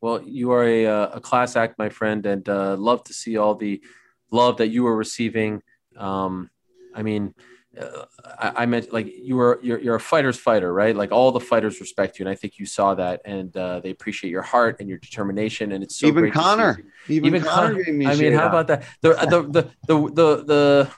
Well, 0.00 0.22
you 0.22 0.52
are 0.52 0.64
a, 0.64 0.86
uh, 0.86 1.10
a 1.14 1.20
class 1.20 1.56
act, 1.56 1.78
my 1.78 1.88
friend, 1.88 2.24
and 2.24 2.48
uh, 2.48 2.76
love 2.76 3.02
to 3.04 3.12
see 3.12 3.36
all 3.36 3.54
the 3.54 3.82
love 4.30 4.58
that 4.58 4.68
you 4.68 4.86
are 4.86 4.96
receiving. 4.96 5.62
Um, 5.96 6.50
I 6.94 7.02
mean, 7.02 7.34
uh, 7.78 8.04
I, 8.38 8.62
I, 8.62 8.66
meant 8.66 8.92
like 8.92 9.06
you 9.06 9.36
were 9.36 9.58
you're, 9.62 9.80
you're, 9.80 9.94
a 9.96 10.00
fighter's 10.00 10.38
fighter, 10.38 10.72
right? 10.72 10.94
Like 10.94 11.12
all 11.12 11.32
the 11.32 11.40
fighters 11.40 11.80
respect 11.80 12.18
you, 12.18 12.24
and 12.24 12.30
I 12.30 12.34
think 12.34 12.58
you 12.58 12.66
saw 12.66 12.94
that, 12.94 13.20
and 13.24 13.54
uh, 13.56 13.80
they 13.80 13.90
appreciate 13.90 14.30
your 14.30 14.42
heart 14.42 14.76
and 14.80 14.88
your 14.88 14.98
determination. 14.98 15.72
And 15.72 15.84
it's 15.84 15.96
so 15.96 16.06
even 16.06 16.30
Conor, 16.30 16.80
even, 17.08 17.26
even 17.26 17.42
Conor. 17.42 17.84
Conor 17.84 18.08
I 18.08 18.16
mean, 18.16 18.32
how 18.32 18.48
about 18.48 18.68
that? 18.68 18.84
The 19.02 19.10
the 19.14 19.42
the 19.52 19.62
the 19.86 20.10
the, 20.12 20.44
the 20.44 20.90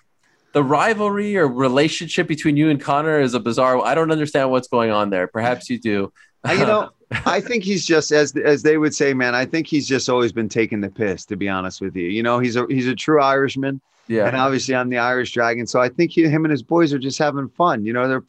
the 0.52 0.64
rivalry 0.64 1.36
or 1.36 1.48
relationship 1.48 2.26
between 2.28 2.56
you 2.56 2.70
and 2.70 2.80
Conor 2.80 3.20
is 3.20 3.34
a 3.34 3.40
bizarre. 3.40 3.80
I 3.84 3.94
don't 3.94 4.10
understand 4.12 4.50
what's 4.50 4.68
going 4.68 4.90
on 4.90 5.10
there. 5.10 5.26
Perhaps 5.26 5.70
you 5.70 5.78
do. 5.78 6.12
you 6.48 6.58
know, 6.58 6.90
I 7.10 7.40
think 7.46 7.64
he's 7.64 7.84
just 7.84 8.12
as 8.12 8.36
as 8.36 8.62
they 8.62 8.78
would 8.78 8.94
say, 8.94 9.14
man. 9.14 9.34
I 9.34 9.44
think 9.44 9.66
he's 9.66 9.88
just 9.88 10.08
always 10.08 10.32
been 10.32 10.48
taking 10.48 10.80
the 10.80 10.88
piss. 10.88 11.24
To 11.26 11.36
be 11.36 11.48
honest 11.48 11.80
with 11.80 11.96
you, 11.96 12.08
you 12.08 12.22
know, 12.22 12.38
he's 12.38 12.56
a 12.56 12.66
he's 12.68 12.86
a 12.86 12.94
true 12.94 13.20
Irishman. 13.22 13.80
Yeah. 14.08 14.26
And 14.26 14.36
obviously, 14.36 14.74
I'm 14.74 14.88
the 14.88 14.98
Irish 14.98 15.32
Dragon, 15.32 15.68
so 15.68 15.80
I 15.80 15.88
think 15.88 16.10
he, 16.10 16.26
him 16.26 16.44
and 16.44 16.50
his 16.50 16.64
boys 16.64 16.92
are 16.92 16.98
just 16.98 17.18
having 17.18 17.48
fun. 17.48 17.84
You 17.84 17.92
know, 17.92 18.08
they're 18.08 18.22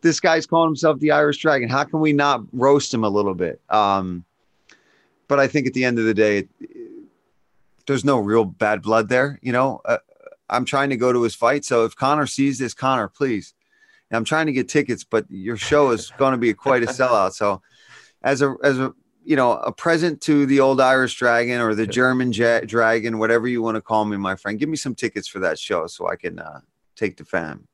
this 0.00 0.18
guy's 0.18 0.46
calling 0.46 0.70
himself 0.70 0.98
the 0.98 1.10
Irish 1.10 1.38
Dragon. 1.38 1.68
How 1.68 1.84
can 1.84 2.00
we 2.00 2.14
not 2.14 2.42
roast 2.52 2.94
him 2.94 3.04
a 3.04 3.08
little 3.08 3.34
bit? 3.34 3.60
Um, 3.68 4.24
but 5.28 5.38
I 5.38 5.46
think 5.46 5.66
at 5.66 5.74
the 5.74 5.84
end 5.84 5.98
of 5.98 6.06
the 6.06 6.14
day, 6.14 6.48
there's 7.86 8.04
no 8.04 8.18
real 8.18 8.46
bad 8.46 8.82
blood 8.82 9.10
there. 9.10 9.38
You 9.42 9.52
know, 9.52 9.82
uh, 9.84 9.98
I'm 10.48 10.64
trying 10.64 10.88
to 10.90 10.96
go 10.96 11.12
to 11.12 11.22
his 11.22 11.34
fight, 11.34 11.64
so 11.64 11.84
if 11.84 11.94
Conor 11.94 12.26
sees 12.26 12.58
this, 12.58 12.72
Conor, 12.72 13.08
please. 13.08 13.54
I'm 14.12 14.24
trying 14.24 14.46
to 14.46 14.52
get 14.52 14.68
tickets, 14.68 15.04
but 15.04 15.24
your 15.30 15.56
show 15.56 15.90
is 15.90 16.10
going 16.18 16.32
to 16.32 16.38
be 16.38 16.52
quite 16.52 16.82
a 16.82 16.86
sellout. 16.86 17.32
So 17.32 17.62
as 18.22 18.42
a 18.42 18.54
as 18.62 18.78
a 18.78 18.94
you 19.24 19.36
know 19.36 19.52
a 19.52 19.72
present 19.72 20.20
to 20.22 20.46
the 20.46 20.60
old 20.60 20.80
Irish 20.80 21.16
Dragon 21.16 21.60
or 21.60 21.74
the 21.74 21.86
German 21.86 22.32
ja- 22.32 22.60
Dragon, 22.60 23.18
whatever 23.18 23.48
you 23.48 23.62
want 23.62 23.76
to 23.76 23.80
call 23.80 24.04
me, 24.04 24.16
my 24.16 24.36
friend. 24.36 24.58
Give 24.58 24.68
me 24.68 24.76
some 24.76 24.94
tickets 24.94 25.28
for 25.28 25.38
that 25.40 25.58
show 25.58 25.86
so 25.86 26.08
I 26.08 26.16
can 26.16 26.38
uh, 26.38 26.60
take 26.96 27.16
the 27.16 27.24
fam. 27.24 27.68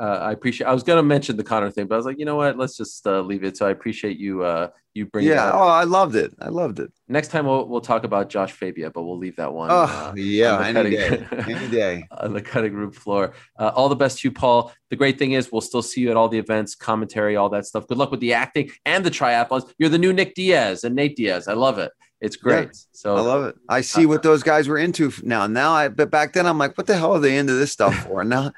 Uh, 0.00 0.18
I 0.22 0.32
appreciate. 0.32 0.66
I 0.66 0.72
was 0.72 0.82
going 0.82 0.98
to 0.98 1.02
mention 1.02 1.36
the 1.36 1.44
Conor 1.44 1.70
thing, 1.70 1.86
but 1.86 1.94
I 1.94 1.98
was 1.98 2.06
like, 2.06 2.18
you 2.18 2.24
know 2.24 2.36
what? 2.36 2.56
Let's 2.56 2.76
just 2.76 3.06
uh, 3.06 3.20
leave 3.20 3.42
it. 3.44 3.56
So 3.56 3.66
I 3.66 3.70
appreciate 3.70 4.18
you. 4.18 4.42
Uh, 4.42 4.68
you 4.94 5.06
bring. 5.06 5.26
Yeah. 5.26 5.50
Oh, 5.52 5.66
I 5.66 5.84
loved 5.84 6.14
it. 6.14 6.34
I 6.40 6.48
loved 6.48 6.78
it. 6.80 6.92
Next 7.08 7.28
time 7.28 7.46
we'll 7.46 7.66
we'll 7.68 7.80
talk 7.80 8.04
about 8.04 8.28
Josh 8.28 8.52
Fabia, 8.52 8.90
but 8.90 9.02
we'll 9.02 9.18
leave 9.18 9.36
that 9.36 9.52
one. 9.52 9.70
Oh 9.70 9.84
uh, 9.84 10.12
yeah, 10.16 10.56
on 10.56 10.76
any 10.76 10.96
cutting- 10.96 11.24
day, 11.24 11.26
any 11.54 11.68
day. 11.68 12.08
on 12.10 12.32
the 12.32 12.42
cutting 12.42 12.74
room 12.74 12.92
floor. 12.92 13.34
Uh, 13.58 13.72
all 13.74 13.88
the 13.88 13.96
best 13.96 14.20
to 14.20 14.28
you, 14.28 14.32
Paul. 14.32 14.72
The 14.90 14.96
great 14.96 15.18
thing 15.18 15.32
is 15.32 15.50
we'll 15.50 15.60
still 15.60 15.82
see 15.82 16.02
you 16.02 16.10
at 16.10 16.16
all 16.16 16.28
the 16.28 16.38
events, 16.38 16.74
commentary, 16.74 17.36
all 17.36 17.48
that 17.50 17.66
stuff. 17.66 17.86
Good 17.86 17.98
luck 17.98 18.10
with 18.10 18.20
the 18.20 18.34
acting 18.34 18.70
and 18.84 19.04
the 19.04 19.10
triathlons. 19.10 19.70
You're 19.78 19.90
the 19.90 19.98
new 19.98 20.12
Nick 20.12 20.34
Diaz 20.34 20.84
and 20.84 20.94
Nate 20.94 21.16
Diaz. 21.16 21.48
I 21.48 21.54
love 21.54 21.78
it. 21.78 21.92
It's 22.20 22.36
great. 22.36 22.70
So 22.92 23.16
I 23.16 23.20
love 23.20 23.44
it. 23.44 23.56
I 23.68 23.80
see 23.80 24.04
what 24.04 24.24
those 24.24 24.42
guys 24.42 24.66
were 24.66 24.78
into 24.78 25.12
now. 25.22 25.46
Now 25.46 25.72
I, 25.72 25.88
but 25.88 26.10
back 26.10 26.32
then 26.32 26.46
I'm 26.46 26.58
like, 26.58 26.76
what 26.76 26.86
the 26.88 26.96
hell 26.96 27.12
are 27.12 27.20
they 27.20 27.36
into 27.36 27.54
this 27.54 27.70
stuff 27.70 27.94
for? 28.06 28.24
Now, 28.24 28.52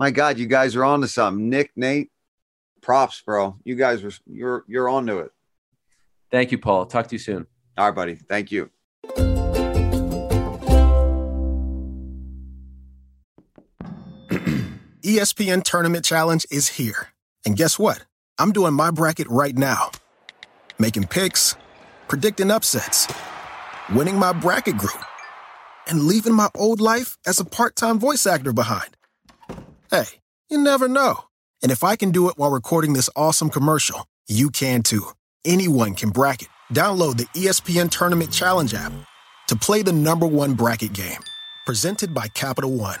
my 0.00 0.10
God, 0.10 0.38
you 0.38 0.46
guys 0.46 0.74
are 0.74 0.84
on 0.84 1.02
to 1.02 1.08
something. 1.08 1.50
Nick, 1.50 1.72
Nate, 1.76 2.10
props, 2.80 3.20
bro. 3.20 3.56
You 3.64 3.74
guys 3.76 4.02
were 4.02 4.12
you're 4.26 4.64
you're 4.66 4.88
on 4.88 5.06
to 5.06 5.18
it. 5.18 5.30
thank 6.32 6.50
you, 6.50 6.58
Paul. 6.58 6.86
Talk 6.86 7.08
to 7.08 7.14
you 7.14 7.18
soon. 7.18 7.46
All 7.76 7.84
right, 7.86 7.94
buddy. 7.94 8.14
Thank 8.14 8.50
you. 8.50 8.70
ESPN 15.02 15.62
Tournament 15.62 16.04
Challenge 16.04 16.46
is 16.50 16.68
here. 16.68 17.08
And 17.44 17.56
guess 17.56 17.78
what? 17.78 18.04
I'm 18.38 18.52
doing 18.52 18.72
my 18.72 18.90
bracket 18.90 19.28
right 19.28 19.56
now. 19.56 19.90
Making 20.78 21.08
picks, 21.08 21.56
predicting 22.08 22.50
upsets, 22.50 23.06
winning 23.92 24.18
my 24.18 24.32
bracket 24.32 24.78
group, 24.78 25.04
and 25.86 26.04
leaving 26.04 26.32
my 26.32 26.48
old 26.54 26.80
life 26.80 27.18
as 27.26 27.38
a 27.38 27.44
part 27.44 27.76
time 27.76 27.98
voice 27.98 28.26
actor 28.26 28.54
behind. 28.54 28.96
Hey, 29.90 30.04
you 30.48 30.62
never 30.62 30.86
know. 30.86 31.24
And 31.64 31.72
if 31.72 31.82
I 31.82 31.96
can 31.96 32.12
do 32.12 32.28
it 32.28 32.38
while 32.38 32.52
recording 32.52 32.92
this 32.92 33.10
awesome 33.16 33.50
commercial, 33.50 34.06
you 34.28 34.50
can 34.50 34.82
too. 34.82 35.08
Anyone 35.44 35.96
can 35.96 36.10
bracket. 36.10 36.48
Download 36.72 37.16
the 37.16 37.26
ESPN 37.34 37.90
Tournament 37.90 38.30
Challenge 38.30 38.72
app 38.74 38.92
to 39.48 39.56
play 39.56 39.82
the 39.82 39.92
number 39.92 40.28
one 40.28 40.54
bracket 40.54 40.92
game. 40.92 41.18
Presented 41.66 42.14
by 42.14 42.28
Capital 42.28 42.70
One. 42.70 43.00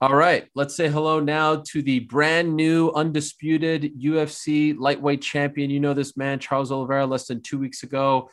All 0.00 0.14
right, 0.14 0.46
let's 0.54 0.76
say 0.76 0.88
hello 0.88 1.18
now 1.18 1.56
to 1.68 1.82
the 1.82 2.00
brand 2.00 2.54
new, 2.54 2.92
undisputed 2.94 3.98
UFC 3.98 4.78
lightweight 4.78 5.22
champion. 5.22 5.70
You 5.70 5.80
know 5.80 5.94
this 5.94 6.16
man, 6.16 6.38
Charles 6.38 6.70
Oliveira, 6.70 7.06
less 7.06 7.26
than 7.26 7.42
two 7.42 7.58
weeks 7.58 7.82
ago. 7.82 8.30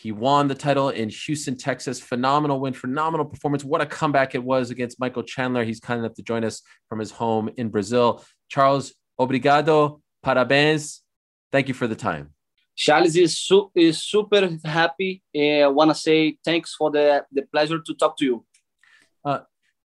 He 0.00 0.12
won 0.12 0.48
the 0.48 0.54
title 0.54 0.88
in 0.88 1.10
Houston, 1.10 1.58
Texas. 1.58 2.00
Phenomenal 2.00 2.58
win, 2.58 2.72
phenomenal 2.72 3.26
performance. 3.26 3.62
What 3.62 3.82
a 3.82 3.86
comeback 3.86 4.34
it 4.34 4.42
was 4.42 4.70
against 4.70 4.98
Michael 4.98 5.22
Chandler. 5.22 5.62
He's 5.62 5.78
kind 5.78 6.00
enough 6.00 6.14
to 6.14 6.22
join 6.22 6.42
us 6.42 6.62
from 6.88 7.00
his 7.00 7.10
home 7.10 7.50
in 7.58 7.68
Brazil. 7.68 8.24
Charles, 8.48 8.94
obrigado, 9.20 10.00
parabéns. 10.24 11.00
Thank 11.52 11.68
you 11.68 11.74
for 11.74 11.86
the 11.86 11.94
time. 11.94 12.30
Charles 12.74 13.14
is, 13.14 13.38
su- 13.38 13.70
is 13.74 14.02
super 14.02 14.48
happy. 14.64 15.22
Eh, 15.34 15.60
I 15.60 15.66
want 15.66 15.90
to 15.90 15.94
say 15.94 16.38
thanks 16.46 16.74
for 16.74 16.90
the, 16.90 17.26
the 17.30 17.42
pleasure 17.42 17.78
to 17.78 17.94
talk 17.94 18.16
to 18.16 18.24
you. 18.24 18.46
Uh, 19.22 19.40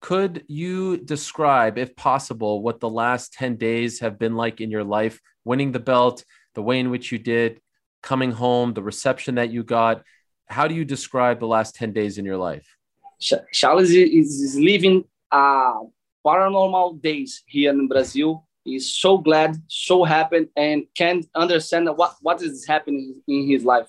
could 0.02 0.44
you 0.46 0.98
describe, 0.98 1.78
if 1.78 1.96
possible, 1.96 2.60
what 2.60 2.80
the 2.80 2.90
last 2.90 3.32
10 3.32 3.56
days 3.56 4.00
have 4.00 4.18
been 4.18 4.36
like 4.36 4.60
in 4.60 4.70
your 4.70 4.84
life? 4.84 5.18
Winning 5.46 5.72
the 5.72 5.80
belt, 5.80 6.22
the 6.54 6.62
way 6.62 6.80
in 6.80 6.90
which 6.90 7.12
you 7.12 7.18
did, 7.18 7.62
coming 8.02 8.32
home, 8.32 8.74
the 8.74 8.82
reception 8.82 9.36
that 9.36 9.50
you 9.50 9.62
got. 9.62 10.02
How 10.46 10.68
do 10.68 10.74
you 10.74 10.84
describe 10.84 11.40
the 11.40 11.46
last 11.46 11.74
10 11.76 11.92
days 11.92 12.18
in 12.18 12.24
your 12.24 12.36
life? 12.36 12.66
Charles 13.52 13.90
is, 13.90 14.56
living 14.58 15.04
uh, 15.30 15.80
paranormal 16.26 17.00
days 17.00 17.42
here 17.46 17.70
in 17.70 17.88
Brazil. 17.88 18.46
He's 18.64 18.90
so 18.90 19.18
glad, 19.18 19.56
so 19.68 20.04
happy, 20.04 20.48
and 20.56 20.84
can't 20.96 21.26
understand 21.34 21.88
what, 21.96 22.16
what 22.20 22.42
is 22.42 22.66
happening 22.66 23.20
in 23.26 23.48
his 23.48 23.64
life. 23.64 23.88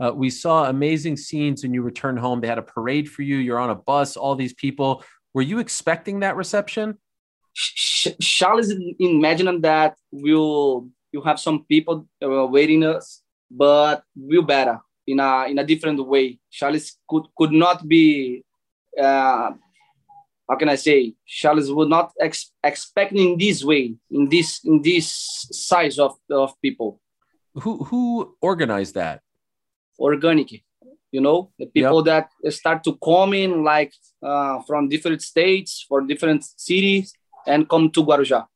Uh, 0.00 0.12
we 0.14 0.30
saw 0.30 0.68
amazing 0.68 1.16
scenes 1.16 1.62
when 1.62 1.74
you 1.74 1.82
returned 1.82 2.18
home. 2.18 2.40
They 2.40 2.46
had 2.46 2.58
a 2.58 2.62
parade 2.62 3.10
for 3.10 3.22
you. 3.22 3.36
You're 3.36 3.58
on 3.58 3.70
a 3.70 3.74
bus, 3.74 4.16
all 4.16 4.34
these 4.34 4.54
people. 4.54 5.02
Were 5.34 5.42
you 5.42 5.58
expecting 5.58 6.20
that 6.20 6.36
reception? 6.36 6.98
Ch- 7.54 8.16
Charles 8.20 8.72
imagining 9.00 9.60
that 9.62 9.96
we'll 10.12 10.88
you 11.12 11.20
have 11.22 11.38
some 11.40 11.64
people 11.64 12.06
uh, 12.22 12.46
waiting 12.46 12.84
us, 12.84 13.22
but 13.50 14.02
we'll 14.16 14.42
better 14.42 14.80
in 15.06 15.20
a 15.20 15.46
in 15.48 15.58
a 15.58 15.64
different 15.64 16.04
way. 16.06 16.38
Charles 16.50 16.96
could 17.08 17.24
could 17.36 17.52
not 17.52 17.86
be. 17.86 18.44
Uh, 18.98 19.52
how 20.48 20.56
can 20.56 20.68
I 20.70 20.76
say? 20.76 21.14
Charles 21.26 21.70
would 21.70 21.88
not 21.90 22.12
ex- 22.20 22.52
expect 22.64 23.12
in 23.12 23.36
this 23.38 23.62
way, 23.62 23.94
in 24.10 24.28
this 24.28 24.64
in 24.64 24.80
this 24.82 25.06
size 25.52 25.98
of 25.98 26.16
of 26.30 26.54
people, 26.62 27.00
Who 27.54 27.84
who 27.84 28.34
organized 28.40 28.94
that? 28.94 29.20
organic. 29.98 30.62
You 31.10 31.22
know, 31.22 31.50
the 31.58 31.66
people 31.66 32.02
that 32.04 32.28
start 32.50 32.84
to 32.84 32.96
come 33.02 33.32
in 33.32 33.64
like 33.64 33.92
uh, 34.22 34.60
from 34.66 34.88
different 34.88 35.22
states, 35.22 35.84
for 35.88 36.02
different 36.02 36.44
cities, 36.44 37.14
and 37.46 37.66
come 37.68 37.90
to 37.92 38.04
Guarujá. 38.04 38.46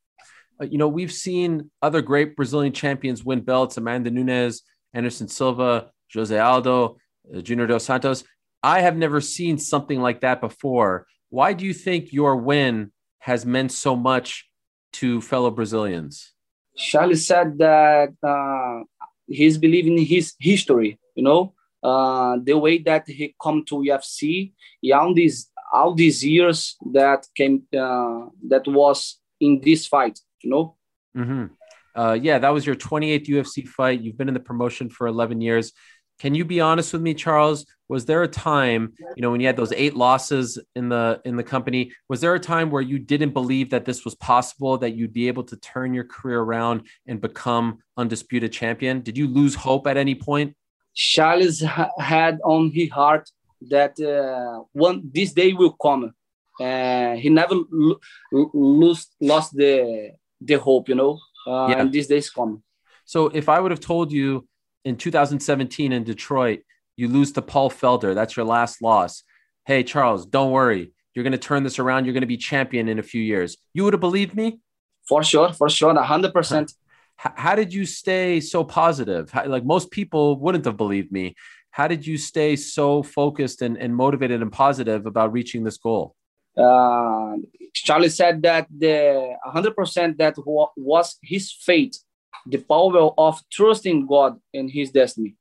Uh, 0.62 0.66
you 0.70 0.78
know, 0.78 0.88
we've 0.88 1.12
seen 1.12 1.70
other 1.80 2.00
great 2.00 2.36
Brazilian 2.36 2.72
champions 2.72 3.24
win 3.24 3.40
belts: 3.40 3.76
Amanda 3.76 4.10
Nunes, 4.10 4.62
Anderson 4.94 5.28
Silva, 5.28 5.90
Jose 6.14 6.38
Aldo, 6.38 6.98
uh, 7.34 7.40
Junior 7.40 7.66
Dos 7.66 7.84
Santos. 7.84 8.24
I 8.62 8.80
have 8.80 8.96
never 8.96 9.20
seen 9.20 9.58
something 9.58 10.00
like 10.00 10.20
that 10.20 10.40
before. 10.40 11.06
Why 11.30 11.52
do 11.52 11.64
you 11.64 11.74
think 11.74 12.12
your 12.12 12.36
win 12.36 12.92
has 13.18 13.44
meant 13.44 13.72
so 13.72 13.96
much 13.96 14.48
to 14.94 15.20
fellow 15.20 15.50
Brazilians? 15.50 16.32
Charlie 16.76 17.16
said 17.16 17.58
that 17.58 18.10
uh, 18.22 18.84
he's 19.26 19.58
believing 19.58 19.98
in 19.98 20.04
his 20.04 20.34
history, 20.38 20.98
you 21.16 21.24
know, 21.24 21.54
uh, 21.82 22.36
the 22.42 22.56
way 22.56 22.78
that 22.78 23.08
he 23.08 23.34
come 23.42 23.64
to 23.64 23.76
UFC, 23.76 24.52
all 24.94 25.12
these 25.12 25.50
all 25.72 25.94
these 25.94 26.24
years 26.24 26.76
that 26.92 27.26
came 27.34 27.62
uh, 27.76 28.26
that 28.46 28.68
was 28.68 29.18
in 29.40 29.60
this 29.60 29.86
fight, 29.86 30.20
know. 30.44 30.76
Mm-hmm. 31.16 31.46
Uh, 31.94 32.14
yeah, 32.14 32.38
that 32.38 32.50
was 32.50 32.64
your 32.64 32.74
28th 32.74 33.26
UFC 33.26 33.66
fight. 33.66 34.00
You've 34.00 34.16
been 34.16 34.28
in 34.28 34.34
the 34.34 34.40
promotion 34.40 34.88
for 34.88 35.06
11 35.06 35.40
years. 35.40 35.72
Can 36.18 36.34
you 36.34 36.44
be 36.44 36.60
honest 36.60 36.92
with 36.92 37.02
me, 37.02 37.14
Charles? 37.14 37.66
Was 37.88 38.06
there 38.06 38.22
a 38.22 38.28
time, 38.28 38.94
you 39.16 39.22
know, 39.22 39.30
when 39.30 39.40
you 39.40 39.46
had 39.46 39.56
those 39.56 39.72
eight 39.72 39.94
losses 39.94 40.58
in 40.76 40.88
the 40.88 41.20
in 41.24 41.36
the 41.36 41.42
company, 41.42 41.92
was 42.08 42.20
there 42.20 42.34
a 42.34 42.40
time 42.40 42.70
where 42.70 42.80
you 42.80 42.98
didn't 42.98 43.32
believe 43.32 43.70
that 43.70 43.84
this 43.84 44.04
was 44.04 44.14
possible, 44.14 44.78
that 44.78 44.94
you'd 44.94 45.12
be 45.12 45.26
able 45.28 45.42
to 45.44 45.56
turn 45.56 45.92
your 45.92 46.04
career 46.04 46.40
around 46.40 46.86
and 47.06 47.20
become 47.20 47.78
undisputed 47.96 48.52
champion? 48.52 49.00
Did 49.00 49.18
you 49.18 49.26
lose 49.26 49.54
hope 49.54 49.86
at 49.86 49.96
any 49.96 50.14
point? 50.14 50.54
Charles 50.94 51.62
had 51.98 52.38
on 52.44 52.70
his 52.70 52.90
heart 52.90 53.28
that 53.68 53.98
uh, 54.00 54.64
one 54.72 55.10
this 55.12 55.32
day 55.32 55.52
will 55.52 55.72
come. 55.72 56.14
Uh, 56.60 57.14
he 57.16 57.28
never 57.30 57.56
lo- 57.70 58.00
lost 58.30 59.16
lost 59.20 59.56
the 59.56 60.12
the 60.44 60.54
hope, 60.54 60.88
you 60.88 60.94
know. 60.94 61.18
Uh, 61.46 61.68
Yeah. 61.70 61.80
And 61.80 61.92
this 61.92 62.06
day 62.06 62.18
is 62.18 62.30
coming. 62.30 62.62
So 63.04 63.26
if 63.28 63.48
I 63.48 63.60
would 63.60 63.70
have 63.70 63.80
told 63.80 64.12
you 64.12 64.46
in 64.84 64.96
2017 64.96 65.92
in 65.92 66.04
Detroit, 66.04 66.60
you 66.96 67.08
lose 67.08 67.32
to 67.32 67.42
Paul 67.42 67.70
Felder, 67.70 68.14
that's 68.14 68.36
your 68.36 68.46
last 68.46 68.82
loss. 68.82 69.22
Hey, 69.64 69.82
Charles, 69.82 70.26
don't 70.26 70.50
worry. 70.50 70.92
You're 71.14 71.22
going 71.24 71.32
to 71.32 71.38
turn 71.38 71.62
this 71.62 71.78
around. 71.78 72.04
You're 72.04 72.14
going 72.14 72.22
to 72.22 72.26
be 72.26 72.36
champion 72.36 72.88
in 72.88 72.98
a 72.98 73.02
few 73.02 73.22
years. 73.22 73.56
You 73.74 73.84
would 73.84 73.92
have 73.92 74.00
believed 74.00 74.34
me? 74.34 74.60
For 75.08 75.22
sure, 75.22 75.52
for 75.52 75.68
sure, 75.68 75.94
hundred 76.00 76.32
percent. 76.32 76.72
How 77.16 77.54
did 77.54 77.72
you 77.72 77.84
stay 77.86 78.40
so 78.40 78.64
positive? 78.64 79.30
How, 79.30 79.46
like 79.46 79.64
most 79.64 79.90
people 79.90 80.38
wouldn't 80.38 80.64
have 80.64 80.76
believed 80.76 81.12
me. 81.12 81.34
How 81.70 81.86
did 81.88 82.06
you 82.06 82.16
stay 82.18 82.56
so 82.56 83.02
focused 83.02 83.62
and, 83.62 83.76
and 83.76 83.94
motivated 83.94 84.42
and 84.42 84.52
positive 84.52 85.06
about 85.06 85.32
reaching 85.32 85.64
this 85.64 85.76
goal? 85.76 86.14
Uh, 86.56 87.36
Charlie 87.72 88.08
said 88.08 88.42
that 88.42 88.66
the 88.70 89.36
100% 89.46 90.18
that 90.18 90.34
wa- 90.38 90.70
was 90.76 91.16
his 91.22 91.52
fate, 91.52 91.98
the 92.46 92.58
power 92.58 93.10
of 93.16 93.40
trusting 93.50 94.06
God 94.06 94.38
in 94.52 94.68
his 94.68 94.90
destiny. 94.90 95.36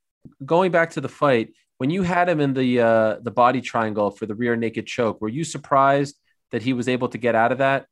Going 0.45 0.71
back 0.71 0.91
to 0.91 1.02
the 1.02 1.10
fight, 1.10 1.54
when 1.78 1.89
you 1.89 2.04
had 2.04 2.30
him 2.30 2.39
in 2.39 2.54
the 2.54 2.80
uh, 2.80 3.15
the 3.21 3.32
body 3.32 3.60
triangle 3.60 4.12
for 4.12 4.28
the 4.28 4.36
rear 4.36 4.56
naked 4.56 4.86
choke, 4.86 5.19
were 5.19 5.30
you 5.30 5.43
surprised 5.43 6.15
that 6.52 6.62
he 6.62 6.74
was 6.74 6.88
able 6.88 7.10
to 7.10 7.17
get 7.17 7.34
out 7.34 7.52
of 7.52 7.58
that? 7.58 7.88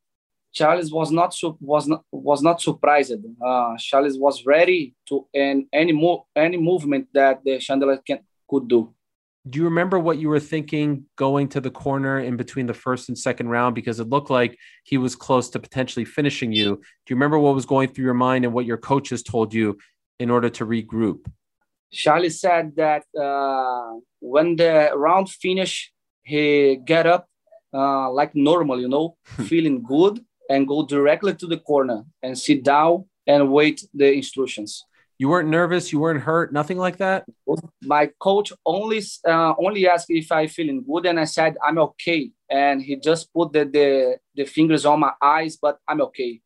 Charles 0.54 0.92
was 0.92 1.12
not 1.12 1.36
was 1.60 1.88
not 1.88 2.04
was 2.12 2.42
not 2.42 2.62
surprised. 2.62 3.24
Uh, 3.44 3.76
Charles 3.78 4.18
was 4.18 4.46
ready 4.46 4.96
to 5.08 5.28
and 5.34 5.66
any 5.74 5.92
move 5.92 6.20
any 6.36 6.58
movement 6.58 7.08
that 7.14 7.44
the 7.44 7.60
Chandler 7.60 7.98
can 7.98 8.20
could 8.48 8.68
do. 8.68 8.94
Do 9.50 9.58
you 9.58 9.66
remember 9.66 9.98
what 10.00 10.20
you 10.20 10.30
were 10.30 10.40
thinking 10.40 11.06
going 11.16 11.48
to 11.50 11.62
the 11.62 11.72
corner 11.72 12.20
in 12.20 12.38
between 12.38 12.68
the 12.68 12.74
first 12.74 13.10
and 13.10 13.18
second 13.18 13.50
round? 13.50 13.74
Because 13.74 14.00
it 14.00 14.10
looked 14.10 14.30
like 14.30 14.58
he 14.84 14.98
was 14.98 15.16
close 15.16 15.50
to 15.52 15.60
potentially 15.60 16.06
finishing 16.06 16.52
you. 16.52 16.76
Do 16.76 17.08
you 17.10 17.16
remember 17.16 17.40
what 17.40 17.56
was 17.56 17.66
going 17.66 17.90
through 17.90 18.06
your 18.06 18.14
mind 18.14 18.46
and 18.46 18.54
what 18.54 18.66
your 18.66 18.78
coaches 18.78 19.24
told 19.24 19.54
you 19.54 19.78
in 20.20 20.30
order 20.30 20.50
to 20.50 20.66
regroup? 20.66 21.26
Charlie 21.92 22.30
said 22.30 22.76
that 22.76 23.04
uh, 23.20 24.00
when 24.20 24.56
the 24.56 24.92
round 24.94 25.30
finished, 25.30 25.92
he 26.22 26.76
get 26.76 27.08
up 27.08 27.28
uh, 27.74 28.12
like 28.12 28.36
normal, 28.36 28.80
you 28.80 28.90
know, 28.90 29.16
feeling 29.48 29.82
good 29.82 30.24
and 30.50 30.68
go 30.68 30.86
directly 30.86 31.34
to 31.36 31.48
the 31.48 31.58
corner 31.58 32.04
and 32.22 32.38
sit 32.38 32.64
down 32.64 33.06
and 33.26 33.52
wait 33.52 33.84
the 33.94 34.12
instructions. 34.12 34.86
You 35.20 35.28
weren't 35.28 35.50
nervous. 35.50 35.92
You 35.92 36.00
weren't 36.00 36.22
hurt. 36.22 36.54
Nothing 36.54 36.78
like 36.78 36.98
that. 36.98 37.26
My 37.84 38.10
coach 38.20 38.54
only 38.66 39.02
uh, 39.28 39.54
only 39.60 39.86
asked 39.88 40.10
if 40.10 40.32
I 40.32 40.48
feeling 40.48 40.82
good, 40.90 41.06
and 41.06 41.20
I 41.20 41.26
said 41.26 41.58
I'm 41.64 41.78
okay. 41.78 42.32
And 42.50 42.82
he 42.82 42.96
just 42.96 43.32
put 43.34 43.52
the 43.52 43.66
the, 43.66 44.18
the 44.34 44.46
fingers 44.46 44.86
on 44.86 45.02
my 45.02 45.12
eyes, 45.22 45.58
but 45.62 45.78
I'm 45.90 46.02
okay. 46.08 46.40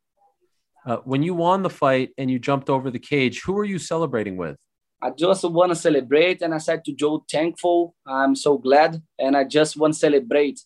Uh, 0.84 0.96
when 1.04 1.22
you 1.22 1.34
won 1.34 1.62
the 1.62 1.70
fight 1.70 2.10
and 2.18 2.28
you 2.28 2.38
jumped 2.40 2.68
over 2.68 2.90
the 2.90 2.98
cage, 2.98 3.42
who 3.42 3.52
were 3.52 3.64
you 3.64 3.78
celebrating 3.78 4.36
with? 4.36 4.56
I 5.00 5.10
just 5.10 5.44
want 5.44 5.70
to 5.70 5.76
celebrate, 5.76 6.42
and 6.42 6.52
I 6.52 6.58
said 6.58 6.84
to 6.86 6.92
Joe, 6.92 7.24
"Thankful, 7.30 7.94
I'm 8.04 8.34
so 8.34 8.58
glad," 8.58 9.00
and 9.20 9.36
I 9.36 9.44
just 9.44 9.76
want 9.76 9.94
to 9.94 9.98
celebrate. 9.98 10.60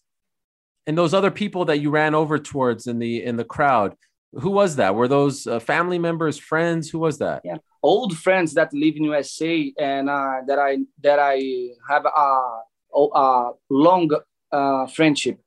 And 0.86 0.96
those 0.96 1.12
other 1.12 1.30
people 1.30 1.66
that 1.66 1.80
you 1.80 1.90
ran 1.90 2.14
over 2.14 2.38
towards 2.38 2.86
in 2.86 2.98
the 3.00 3.22
in 3.22 3.36
the 3.36 3.44
crowd, 3.44 3.94
who 4.32 4.50
was 4.50 4.76
that? 4.76 4.94
Were 4.94 5.08
those 5.08 5.46
uh, 5.46 5.58
family 5.60 5.98
members, 5.98 6.38
friends? 6.38 6.88
Who 6.88 7.00
was 7.00 7.18
that? 7.18 7.42
Yeah, 7.44 7.58
old 7.82 8.16
friends 8.16 8.54
that 8.54 8.72
live 8.72 8.96
in 8.96 9.04
USA 9.04 9.72
and 9.78 10.08
uh, 10.10 10.40
that 10.46 10.58
I 10.58 10.78
that 11.02 11.18
I 11.18 11.70
have 11.88 12.04
a, 12.06 12.60
a 12.94 13.52
long 13.70 14.10
uh, 14.52 14.86
friendship. 14.86 15.38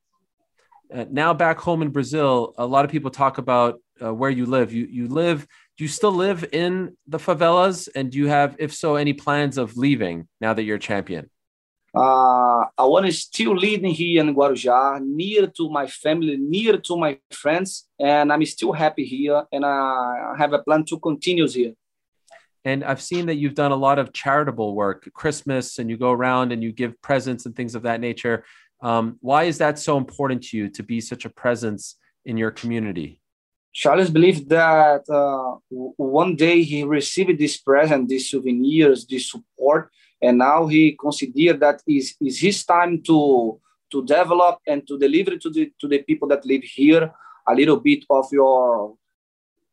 Uh, 0.92 1.06
now 1.10 1.32
back 1.32 1.58
home 1.58 1.82
in 1.82 1.88
Brazil, 1.88 2.54
a 2.58 2.66
lot 2.66 2.84
of 2.84 2.90
people 2.90 3.10
talk 3.10 3.38
about 3.38 3.80
uh, 4.02 4.12
where 4.12 4.30
you 4.30 4.46
live. 4.46 4.72
You 4.72 4.86
you 4.86 5.08
live. 5.08 5.46
Do 5.78 5.84
you 5.84 5.88
still 5.88 6.12
live 6.12 6.44
in 6.52 6.96
the 7.06 7.18
favelas? 7.18 7.88
And 7.94 8.10
do 8.10 8.18
you 8.18 8.28
have, 8.28 8.56
if 8.58 8.74
so, 8.74 8.96
any 8.96 9.14
plans 9.14 9.56
of 9.56 9.76
leaving 9.76 10.28
now 10.38 10.52
that 10.52 10.64
you're 10.64 10.78
champion? 10.78 11.30
Uh, 11.94 12.64
I 12.78 12.84
want 12.84 13.06
to 13.06 13.12
still 13.12 13.54
live 13.54 13.82
here 13.82 14.20
in 14.22 14.34
Guarujá, 14.34 15.00
near 15.02 15.46
to 15.46 15.70
my 15.70 15.86
family, 15.86 16.36
near 16.38 16.78
to 16.78 16.96
my 16.96 17.18
friends, 17.30 17.88
and 17.98 18.32
I'm 18.32 18.44
still 18.46 18.72
happy 18.72 19.04
here. 19.04 19.44
And 19.52 19.64
I 19.64 20.34
have 20.38 20.52
a 20.52 20.58
plan 20.58 20.84
to 20.86 20.98
continue 20.98 21.48
here. 21.48 21.74
And 22.64 22.84
I've 22.84 23.02
seen 23.02 23.26
that 23.26 23.36
you've 23.36 23.54
done 23.54 23.72
a 23.72 23.76
lot 23.76 23.98
of 23.98 24.12
charitable 24.12 24.74
work, 24.74 25.08
Christmas, 25.14 25.78
and 25.78 25.90
you 25.90 25.96
go 25.96 26.12
around 26.12 26.52
and 26.52 26.62
you 26.62 26.72
give 26.72 27.00
presents 27.02 27.46
and 27.46 27.56
things 27.56 27.74
of 27.74 27.82
that 27.82 28.00
nature. 28.00 28.44
Um, 28.82 29.18
why 29.20 29.44
is 29.44 29.58
that 29.58 29.78
so 29.78 29.96
important 29.96 30.44
to 30.44 30.56
you 30.56 30.68
to 30.70 30.82
be 30.82 31.00
such 31.00 31.24
a 31.24 31.30
presence 31.30 31.96
in 32.24 32.36
your 32.36 32.50
community? 32.50 33.20
Charles 33.72 34.10
believed 34.10 34.48
that 34.50 35.08
uh, 35.08 35.56
one 35.70 36.36
day 36.36 36.62
he 36.62 36.84
received 36.84 37.38
this 37.38 37.56
present, 37.56 38.08
these 38.08 38.28
souvenirs, 38.28 39.06
this 39.06 39.30
support, 39.30 39.90
and 40.20 40.38
now 40.38 40.66
he 40.66 40.96
considered 41.00 41.58
that 41.60 41.82
is 41.88 42.14
is 42.20 42.38
his 42.38 42.64
time 42.64 43.02
to 43.02 43.58
to 43.90 44.04
develop 44.04 44.58
and 44.66 44.86
to 44.86 44.98
deliver 44.98 45.36
to 45.36 45.50
the 45.50 45.72
to 45.80 45.88
the 45.88 46.02
people 46.02 46.28
that 46.28 46.44
live 46.44 46.62
here 46.62 47.12
a 47.48 47.54
little 47.54 47.80
bit 47.80 48.04
of 48.10 48.26
your 48.30 48.94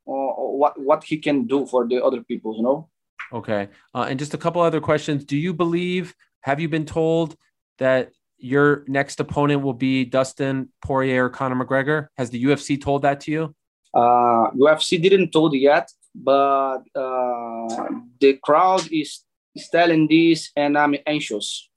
what 0.09 0.79
what 0.79 1.03
he 1.03 1.17
can 1.17 1.45
do 1.45 1.65
for 1.65 1.87
the 1.87 2.03
other 2.03 2.23
people, 2.23 2.55
you 2.55 2.63
know. 2.63 2.89
Okay, 3.31 3.69
uh, 3.93 4.07
and 4.09 4.17
just 4.17 4.33
a 4.33 4.37
couple 4.37 4.61
other 4.61 4.81
questions. 4.81 5.25
Do 5.25 5.37
you 5.37 5.53
believe? 5.53 6.15
Have 6.41 6.59
you 6.59 6.69
been 6.69 6.85
told 6.85 7.35
that 7.77 8.11
your 8.37 8.85
next 8.87 9.19
opponent 9.19 9.61
will 9.61 9.73
be 9.73 10.05
Dustin 10.05 10.69
Poirier 10.81 11.25
or 11.25 11.29
Conor 11.29 11.63
McGregor? 11.63 12.07
Has 12.17 12.29
the 12.29 12.43
UFC 12.43 12.81
told 12.81 13.01
that 13.01 13.21
to 13.21 13.31
you? 13.31 13.55
Uh, 13.93 14.51
UFC 14.51 15.01
didn't 15.01 15.31
told 15.31 15.53
yet, 15.53 15.91
but 16.15 16.83
uh, 16.95 17.89
the 18.19 18.39
crowd 18.41 18.87
is, 18.91 19.23
is 19.55 19.67
telling 19.69 20.07
this, 20.07 20.51
and 20.55 20.77
I'm 20.77 20.95
anxious. 21.05 21.69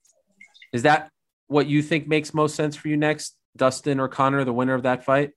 Is 0.71 0.83
that 0.83 1.09
what 1.47 1.67
you 1.67 1.81
think 1.81 2.07
makes 2.07 2.33
most 2.33 2.55
sense 2.55 2.75
for 2.75 2.87
you 2.87 2.97
next, 2.97 3.35
Dustin 3.57 3.99
or 3.99 4.07
Conor, 4.07 4.43
the 4.45 4.53
winner 4.53 4.73
of 4.73 4.83
that 4.83 5.03
fight? 5.03 5.31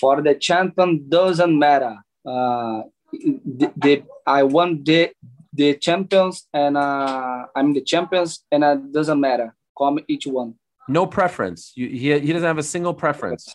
For 0.00 0.20
the 0.20 0.34
champion, 0.34 1.08
doesn't 1.08 1.58
matter. 1.58 1.96
Uh, 2.24 2.82
the, 3.12 3.72
the 3.76 4.02
I 4.26 4.42
won 4.42 4.82
the 4.84 5.10
the 5.52 5.74
champions, 5.74 6.48
and 6.52 6.76
uh, 6.76 7.46
I'm 7.54 7.74
the 7.74 7.82
champions, 7.82 8.44
and 8.50 8.64
it 8.64 8.92
doesn't 8.92 9.20
matter. 9.20 9.54
Come 9.76 9.98
each 10.08 10.26
one. 10.26 10.54
No 10.88 11.06
preference. 11.06 11.72
You, 11.74 11.88
he 11.88 12.18
he 12.20 12.32
doesn't 12.32 12.46
have 12.46 12.58
a 12.58 12.62
single 12.62 12.94
preference. 12.94 13.54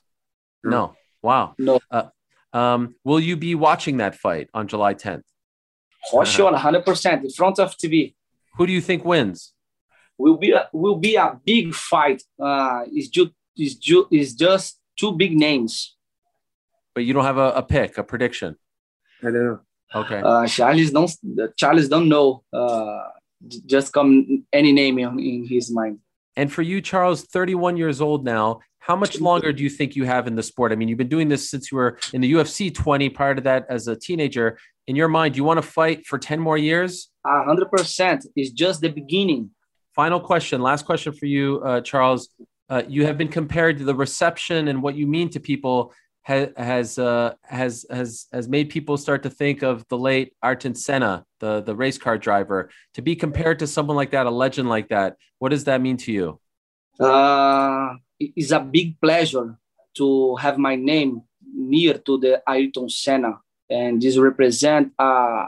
No. 0.63 0.95
Wow. 1.21 1.55
No. 1.57 1.79
Uh, 1.89 2.03
um, 2.53 2.95
will 3.03 3.19
you 3.19 3.35
be 3.37 3.55
watching 3.55 3.97
that 3.97 4.15
fight 4.15 4.49
on 4.53 4.67
July 4.67 4.93
10th? 4.93 5.23
For 6.11 6.25
sure, 6.25 6.51
100% 6.53 7.23
in 7.23 7.29
front 7.31 7.59
of 7.59 7.75
TV. 7.75 8.15
Who 8.57 8.65
do 8.65 8.71
you 8.71 8.81
think 8.81 9.03
wins? 9.03 9.53
Will 10.17 10.37
be 10.37 10.51
a, 10.51 10.69
will 10.71 10.95
be 10.95 11.15
a 11.15 11.39
big 11.43 11.73
fight. 11.73 12.23
Uh, 12.39 12.83
it's 12.87 13.09
just 13.09 13.31
it's, 13.55 13.75
ju- 13.75 14.07
it's 14.11 14.33
just 14.33 14.79
two 14.95 15.11
big 15.13 15.33
names. 15.37 15.96
But 16.97 17.05
you 17.05 17.13
don't 17.13 17.25
have 17.25 17.37
a, 17.37 17.51
a 17.51 17.61
pick, 17.61 17.99
a 17.99 18.03
prediction. 18.03 18.55
I 19.21 19.25
don't 19.25 19.45
know. 19.45 19.59
Okay. 19.93 20.19
Uh, 20.19 20.47
Charles 20.47 20.89
don't 20.89 21.11
Charles 21.55 21.87
don't 21.89 22.09
know. 22.09 22.41
Uh, 22.51 23.03
just 23.67 23.93
come 23.93 24.47
any 24.51 24.71
name 24.71 24.97
in, 24.97 25.19
in 25.19 25.45
his 25.47 25.69
mind. 25.69 25.99
And 26.35 26.51
for 26.51 26.63
you, 26.63 26.81
Charles, 26.81 27.21
31 27.25 27.77
years 27.77 28.01
old 28.01 28.25
now, 28.25 28.61
how 28.79 28.95
much 28.95 29.21
longer 29.21 29.53
do 29.53 29.61
you 29.61 29.69
think 29.69 29.95
you 29.95 30.05
have 30.05 30.25
in 30.25 30.33
the 30.33 30.41
sport? 30.41 30.71
I 30.71 30.75
mean, 30.75 30.87
you've 30.87 30.97
been 30.97 31.07
doing 31.07 31.29
this 31.29 31.51
since 31.51 31.71
you 31.71 31.77
were 31.77 31.99
in 32.13 32.21
the 32.21 32.33
UFC 32.33 32.73
20, 32.73 33.09
prior 33.09 33.35
to 33.35 33.41
that 33.41 33.67
as 33.69 33.87
a 33.87 33.95
teenager. 33.95 34.57
In 34.87 34.95
your 34.95 35.07
mind, 35.07 35.35
do 35.35 35.37
you 35.37 35.43
want 35.43 35.59
to 35.59 35.67
fight 35.79 36.07
for 36.07 36.17
10 36.17 36.39
more 36.39 36.57
years? 36.57 37.11
A 37.27 37.43
hundred 37.43 37.69
percent. 37.69 38.25
It's 38.35 38.49
just 38.49 38.81
the 38.81 38.89
beginning. 38.89 39.51
Final 39.93 40.19
question, 40.19 40.63
last 40.63 40.87
question 40.87 41.13
for 41.13 41.27
you, 41.27 41.61
uh, 41.63 41.81
Charles. 41.81 42.29
Uh, 42.71 42.81
you 42.87 43.05
have 43.05 43.19
been 43.19 43.27
compared 43.27 43.77
to 43.77 43.83
the 43.83 43.93
reception 43.93 44.67
and 44.67 44.81
what 44.81 44.95
you 44.95 45.05
mean 45.05 45.29
to 45.29 45.39
people 45.39 45.93
has 46.27 46.49
has 46.57 46.99
uh, 46.99 47.33
has 47.43 47.85
has 47.89 48.27
has 48.33 48.49
made 48.49 48.69
people 48.69 48.97
start 48.97 49.23
to 49.23 49.29
think 49.29 49.63
of 49.63 49.87
the 49.87 49.97
late 49.97 50.33
Ayrton 50.43 50.75
Senna, 50.75 51.25
the 51.39 51.61
the 51.61 51.73
race 51.73 51.97
car 51.97 52.17
driver. 52.17 52.69
To 52.95 53.01
be 53.01 53.15
compared 53.15 53.59
to 53.59 53.67
someone 53.67 53.95
like 53.95 54.11
that, 54.11 54.25
a 54.25 54.29
legend 54.29 54.67
like 54.67 54.89
that, 54.89 55.15
what 55.39 55.49
does 55.49 55.63
that 55.63 55.79
mean 55.79 55.95
to 56.03 56.11
you? 56.11 56.39
Uh, 56.99 57.95
it's 58.19 58.51
a 58.51 58.59
big 58.59 58.99
pleasure 58.99 59.57
to 59.95 60.35
have 60.35 60.57
my 60.57 60.75
name 60.75 61.21
near 61.55 61.97
to 61.99 62.19
the 62.19 62.43
Ayrton 62.45 62.89
Senna, 62.89 63.39
and 63.69 64.01
this 64.01 64.17
represent 64.17 64.91
uh, 64.99 65.45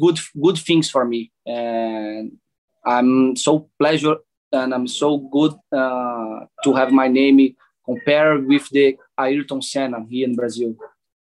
good 0.00 0.18
good 0.40 0.56
things 0.56 0.88
for 0.88 1.04
me. 1.04 1.30
And 1.44 2.38
I'm 2.86 3.36
so 3.36 3.68
pleasure 3.78 4.16
and 4.50 4.72
I'm 4.72 4.88
so 4.88 5.18
good 5.18 5.52
uh, 5.70 6.46
to 6.64 6.72
have 6.74 6.90
my 6.90 7.06
name 7.06 7.54
compared 7.84 8.46
with 8.46 8.68
the 8.70 8.96
Ayrton 9.18 9.62
Senna 9.62 10.04
here 10.08 10.26
in 10.26 10.34
Brazil. 10.34 10.74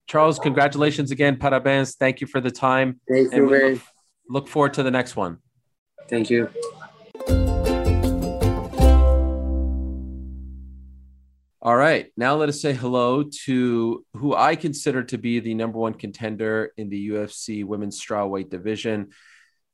Charles, 0.07 0.39
congratulations 0.39 1.11
again. 1.11 1.37
Parabéns. 1.37 1.97
Thank 1.97 2.21
you 2.21 2.27
for 2.27 2.41
the 2.41 2.51
time. 2.51 3.01
Thank 3.09 3.33
you 3.33 3.49
very 3.49 3.75
look, 3.75 3.83
look 4.29 4.49
forward 4.49 4.75
to 4.75 4.83
the 4.83 4.91
next 4.91 5.17
one. 5.17 5.39
Thank 6.09 6.31
you. 6.31 6.51
All 11.63 11.77
right. 11.77 12.11
Now 12.17 12.37
let 12.37 12.49
us 12.49 12.61
say 12.61 12.73
hello 12.73 13.23
to 13.45 14.05
who 14.15 14.35
I 14.35 14.57
consider 14.57 15.03
to 15.05 15.19
be 15.19 15.41
the 15.41 15.55
number 15.55 15.79
one 15.79 15.93
contender 15.93 16.73
in 16.79 16.89
the 16.89 17.11
UFC 17.11 17.67
women's 17.67 18.01
strawweight 18.03 18.49
division. 18.49 19.11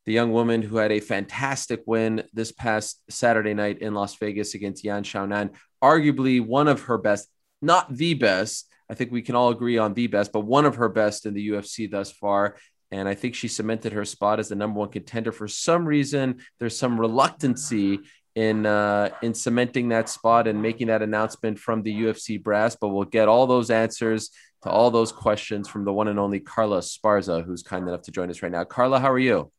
The 0.07 0.13
young 0.13 0.33
woman 0.33 0.63
who 0.63 0.77
had 0.77 0.93
a 0.93 1.01
fantastic 1.01 1.83
win 1.85 2.23
this 2.33 2.53
past 2.53 3.03
Saturday 3.11 3.55
night 3.55 3.79
in 3.79 3.93
Las 3.93 4.15
Vegas 4.17 4.55
against 4.55 4.85
Yan 4.85 5.03
Xiaonan, 5.03 5.51
arguably 5.83 6.41
one 6.45 6.69
of 6.69 6.83
her 6.83 6.97
best, 6.97 7.29
not 7.61 7.93
the 7.93 8.15
best. 8.15 8.69
I 8.89 8.95
think 8.95 9.11
we 9.11 9.23
can 9.23 9.35
all 9.35 9.49
agree 9.49 9.79
on 9.79 9.95
the 9.95 10.07
best, 10.07 10.33
but 10.33 10.41
one 10.41 10.65
of 10.65 10.77
her 10.77 10.89
best 10.89 11.27
in 11.27 11.35
the 11.35 11.49
UFC 11.49 11.91
thus 11.91 12.13
far. 12.13 12.57
And 12.93 13.09
I 13.09 13.15
think 13.15 13.35
she 13.35 13.49
cemented 13.49 13.93
her 13.95 14.05
spot 14.05 14.39
as 14.39 14.49
the 14.49 14.55
number 14.55 14.79
one 14.79 14.91
contender. 14.91 15.33
For 15.33 15.49
some 15.49 15.85
reason, 15.85 16.37
there's 16.61 16.79
some 16.79 17.01
reluctancy 17.01 17.99
in 18.37 18.65
uh, 18.65 19.09
in 19.23 19.35
cementing 19.35 19.89
that 19.89 20.09
spot 20.09 20.47
and 20.47 20.63
making 20.63 20.87
that 20.87 21.03
announcement 21.03 21.59
from 21.59 21.83
the 21.83 21.93
UFC 22.03 22.41
brass. 22.41 22.77
But 22.77 22.91
we'll 22.91 23.05
get 23.05 23.27
all 23.27 23.49
those 23.49 23.71
answers 23.71 24.31
to 24.63 24.71
all 24.71 24.93
those 24.93 25.11
questions 25.11 25.69
from 25.69 25.85
the 25.85 25.93
one 25.93 26.07
and 26.07 26.21
only 26.21 26.39
Carla 26.39 26.79
Esparza, 26.79 27.45
who's 27.45 27.65
kind 27.65 27.89
enough 27.89 28.03
to 28.03 28.13
join 28.13 28.31
us 28.31 28.41
right 28.41 28.53
now. 28.53 28.63
Carla, 28.63 29.01
how 29.01 29.11
are 29.11 29.19
you? 29.19 29.51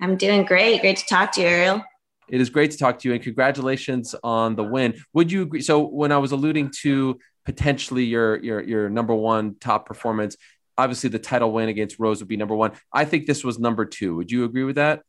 I'm 0.00 0.16
doing 0.16 0.44
great. 0.44 0.80
Great 0.80 0.96
to 0.98 1.06
talk 1.06 1.32
to 1.32 1.40
you, 1.40 1.46
Ariel. 1.46 1.84
It 2.28 2.40
is 2.40 2.50
great 2.50 2.70
to 2.72 2.78
talk 2.78 2.98
to 3.00 3.08
you, 3.08 3.14
and 3.14 3.22
congratulations 3.22 4.14
on 4.22 4.54
the 4.54 4.62
win. 4.62 4.94
Would 5.14 5.32
you 5.32 5.42
agree? 5.42 5.62
So, 5.62 5.86
when 5.86 6.12
I 6.12 6.18
was 6.18 6.32
alluding 6.32 6.72
to 6.82 7.18
potentially 7.44 8.04
your 8.04 8.36
your 8.42 8.60
your 8.60 8.90
number 8.90 9.14
one 9.14 9.56
top 9.58 9.86
performance, 9.86 10.36
obviously 10.76 11.10
the 11.10 11.18
title 11.18 11.52
win 11.52 11.68
against 11.68 11.98
Rose 11.98 12.20
would 12.20 12.28
be 12.28 12.36
number 12.36 12.54
one. 12.54 12.72
I 12.92 13.04
think 13.04 13.26
this 13.26 13.42
was 13.42 13.58
number 13.58 13.84
two. 13.84 14.16
Would 14.16 14.30
you 14.30 14.44
agree 14.44 14.64
with 14.64 14.76
that? 14.76 15.02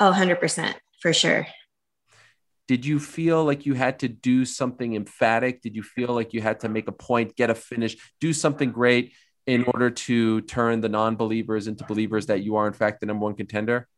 Oh, 0.00 0.12
100% 0.12 0.74
for 1.00 1.12
sure. 1.12 1.46
Did 2.66 2.86
you 2.86 2.98
feel 2.98 3.44
like 3.44 3.66
you 3.66 3.74
had 3.74 3.98
to 4.00 4.08
do 4.08 4.44
something 4.44 4.96
emphatic? 4.96 5.60
Did 5.60 5.76
you 5.76 5.82
feel 5.82 6.12
like 6.14 6.32
you 6.32 6.40
had 6.40 6.60
to 6.60 6.68
make 6.68 6.88
a 6.88 6.92
point, 6.92 7.36
get 7.36 7.50
a 7.50 7.54
finish, 7.54 7.96
do 8.20 8.32
something 8.32 8.72
great 8.72 9.12
in 9.46 9.64
order 9.64 9.90
to 9.90 10.40
turn 10.42 10.80
the 10.80 10.88
non 10.88 11.16
believers 11.16 11.66
into 11.66 11.84
believers 11.84 12.26
that 12.26 12.42
you 12.42 12.56
are, 12.56 12.66
in 12.66 12.72
fact, 12.72 13.00
the 13.00 13.06
number 13.06 13.24
one 13.24 13.34
contender? 13.34 13.88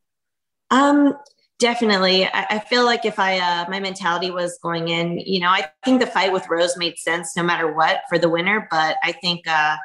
Um, 0.71 1.15
Definitely. 1.57 2.25
I, 2.25 2.45
I 2.49 2.59
feel 2.59 2.83
like 2.83 3.05
if 3.05 3.17
I, 3.17 3.39
uh, 3.39 3.69
my 3.69 3.79
mentality 3.79 4.29
was 4.29 4.59
going 4.61 4.89
in, 4.89 5.19
you 5.19 5.39
know, 5.39 5.47
I 5.47 5.69
think 5.85 6.01
the 6.01 6.07
fight 6.07 6.33
with 6.33 6.49
Rose 6.49 6.75
made 6.75 6.97
sense 6.97 7.35
no 7.37 7.43
matter 7.43 7.73
what 7.73 8.01
for 8.09 8.17
the 8.17 8.27
winner. 8.27 8.67
But 8.69 8.97
I 9.03 9.13
think, 9.13 9.47
uh, 9.47 9.77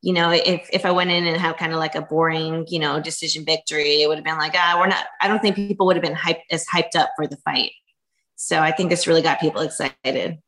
you 0.00 0.14
know, 0.14 0.30
if, 0.30 0.66
if 0.72 0.86
I 0.86 0.90
went 0.90 1.10
in 1.10 1.26
and 1.26 1.36
had 1.36 1.58
kind 1.58 1.74
of 1.74 1.78
like 1.78 1.94
a 1.94 2.00
boring, 2.00 2.64
you 2.68 2.78
know, 2.78 3.00
decision 3.00 3.44
victory, 3.44 4.00
it 4.02 4.08
would 4.08 4.16
have 4.16 4.24
been 4.24 4.38
like, 4.38 4.54
ah, 4.54 4.76
we're 4.78 4.86
not, 4.86 5.04
I 5.20 5.28
don't 5.28 5.40
think 5.40 5.56
people 5.56 5.84
would 5.86 5.96
have 5.96 6.02
been 6.02 6.14
hyped 6.14 6.40
as 6.50 6.66
hyped 6.66 6.96
up 6.96 7.10
for 7.16 7.26
the 7.26 7.36
fight. 7.38 7.72
So 8.36 8.58
I 8.60 8.72
think 8.72 8.88
this 8.88 9.06
really 9.06 9.20
got 9.20 9.40
people 9.40 9.60
excited. 9.60 10.38